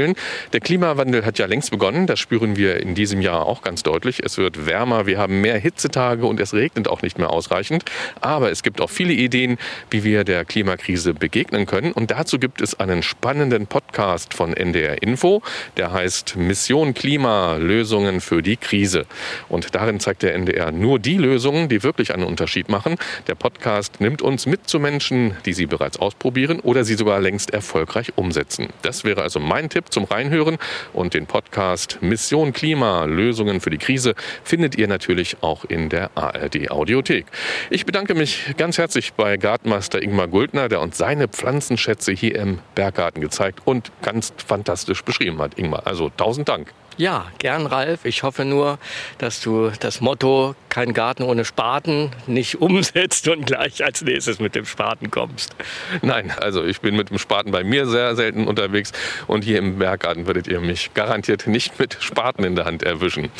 Der 0.53 0.59
Klimawandel 0.59 1.25
hat 1.25 1.39
ja 1.39 1.45
längst 1.45 1.71
begonnen, 1.71 2.07
das 2.07 2.19
spüren 2.19 2.55
wir 2.55 2.79
in 2.79 2.95
diesem 2.95 3.21
Jahr 3.21 3.45
auch 3.45 3.61
ganz 3.61 3.83
deutlich. 3.83 4.21
Es 4.23 4.37
wird 4.37 4.65
wärmer, 4.65 5.05
wir 5.05 5.17
haben 5.17 5.41
mehr 5.41 5.57
Hitzetage 5.57 6.25
und 6.25 6.39
es 6.39 6.53
regnet 6.53 6.87
auch 6.87 7.01
nicht 7.01 7.17
mehr 7.17 7.29
ausreichend. 7.29 7.85
Aber 8.21 8.51
es 8.51 8.63
gibt 8.63 8.81
auch 8.81 8.89
viele 8.89 9.13
Ideen, 9.13 9.57
wie 9.89 10.03
wir 10.03 10.23
der 10.23 10.45
Klimakrise 10.45 11.13
begegnen 11.13 11.65
können. 11.65 11.91
Und 11.91 12.11
dazu 12.11 12.39
gibt 12.39 12.61
es 12.61 12.79
einen 12.79 13.03
spannenden 13.03 13.67
Podcast 13.67 14.33
von 14.33 14.53
NDR 14.53 15.01
Info, 15.01 15.41
der 15.77 15.91
heißt 15.91 16.35
Mission 16.37 16.93
Klima, 16.93 17.57
Lösungen 17.57 18.21
für 18.21 18.41
die 18.41 18.57
Krise. 18.57 19.05
Und 19.49 19.75
darin 19.75 19.99
zeigt 19.99 20.23
der 20.23 20.35
NDR 20.35 20.71
nur 20.71 20.99
die 20.99 21.17
Lösungen, 21.17 21.69
die 21.69 21.83
wirklich 21.83 22.13
einen 22.13 22.23
Unterschied 22.23 22.69
machen. 22.69 22.95
Der 23.27 23.35
Podcast 23.35 23.99
nimmt 24.01 24.21
uns 24.21 24.45
mit 24.45 24.67
zu 24.67 24.79
Menschen, 24.79 25.35
die 25.45 25.53
sie 25.53 25.65
bereits 25.65 25.99
ausprobieren 25.99 26.59
oder 26.59 26.83
sie 26.83 26.95
sogar 26.95 27.19
längst 27.19 27.53
erfolgreich 27.53 28.13
umsetzen. 28.15 28.69
Das 28.81 29.03
wäre 29.03 29.21
also 29.21 29.39
mein 29.39 29.69
Tipp 29.69 29.80
zum 29.89 30.05
Reinhören. 30.05 30.57
Und 30.93 31.13
den 31.13 31.25
Podcast 31.25 31.99
Mission 32.01 32.53
Klima, 32.53 33.05
Lösungen 33.05 33.61
für 33.61 33.69
die 33.69 33.77
Krise 33.77 34.15
findet 34.43 34.77
ihr 34.77 34.87
natürlich 34.87 35.37
auch 35.41 35.65
in 35.65 35.89
der 35.89 36.11
ARD 36.15 36.71
Audiothek. 36.71 37.25
Ich 37.69 37.85
bedanke 37.85 38.13
mich 38.15 38.53
ganz 38.57 38.77
herzlich 38.77 39.13
bei 39.13 39.37
Gartenmeister 39.37 40.01
Ingmar 40.01 40.27
Guldner, 40.27 40.69
der 40.69 40.81
uns 40.81 40.97
seine 40.97 41.27
Pflanzenschätze 41.27 42.11
hier 42.11 42.35
im 42.35 42.59
Berggarten 42.75 43.21
gezeigt 43.21 43.59
und 43.65 43.91
ganz 44.01 44.33
fantastisch 44.45 45.03
beschrieben 45.03 45.39
hat. 45.39 45.57
Ingmar, 45.57 45.87
also 45.87 46.09
tausend 46.09 46.49
Dank. 46.49 46.73
Ja, 46.97 47.25
gern, 47.39 47.65
Ralf. 47.65 48.05
Ich 48.05 48.23
hoffe 48.23 48.45
nur, 48.45 48.77
dass 49.17 49.41
du 49.41 49.71
das 49.79 50.01
Motto 50.01 50.55
kein 50.69 50.93
Garten 50.93 51.23
ohne 51.23 51.45
Spaten 51.45 52.11
nicht 52.27 52.61
umsetzt 52.61 53.27
und 53.27 53.45
gleich 53.45 53.83
als 53.83 54.01
nächstes 54.01 54.39
mit 54.39 54.55
dem 54.55 54.65
Spaten 54.65 55.09
kommst. 55.09 55.55
Nein, 56.01 56.31
also 56.39 56.63
ich 56.63 56.81
bin 56.81 56.95
mit 56.95 57.09
dem 57.09 57.17
Spaten 57.17 57.51
bei 57.51 57.63
mir 57.63 57.87
sehr 57.87 58.15
selten 58.15 58.47
unterwegs 58.47 58.91
und 59.27 59.43
hier 59.43 59.57
im 59.57 59.79
Berggarten 59.79 60.27
werdet 60.27 60.47
ihr 60.47 60.59
mich 60.59 60.93
garantiert 60.93 61.47
nicht 61.47 61.79
mit 61.79 61.97
Spaten 61.99 62.43
in 62.43 62.55
der 62.55 62.65
Hand 62.65 62.83
erwischen. 62.83 63.31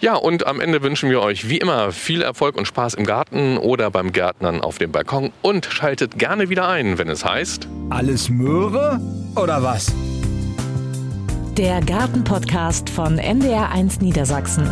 Ja, 0.00 0.14
und 0.16 0.46
am 0.46 0.60
Ende 0.60 0.82
wünschen 0.82 1.08
wir 1.08 1.20
euch 1.20 1.48
wie 1.48 1.58
immer 1.58 1.92
viel 1.92 2.22
Erfolg 2.22 2.56
und 2.56 2.66
Spaß 2.66 2.94
im 2.94 3.06
Garten 3.06 3.56
oder 3.58 3.90
beim 3.90 4.12
Gärtnern 4.12 4.60
auf 4.60 4.78
dem 4.78 4.92
Balkon 4.92 5.32
und 5.40 5.66
schaltet 5.66 6.18
gerne 6.18 6.48
wieder 6.48 6.68
ein, 6.68 6.98
wenn 6.98 7.08
es 7.08 7.24
heißt 7.24 7.68
Alles 7.90 8.28
Möhre 8.28 9.00
oder 9.34 9.62
was? 9.62 9.94
Der 11.56 11.80
Gartenpodcast 11.80 12.90
von 12.90 13.20
NDR1 13.20 14.02
Niedersachsen. 14.02 14.68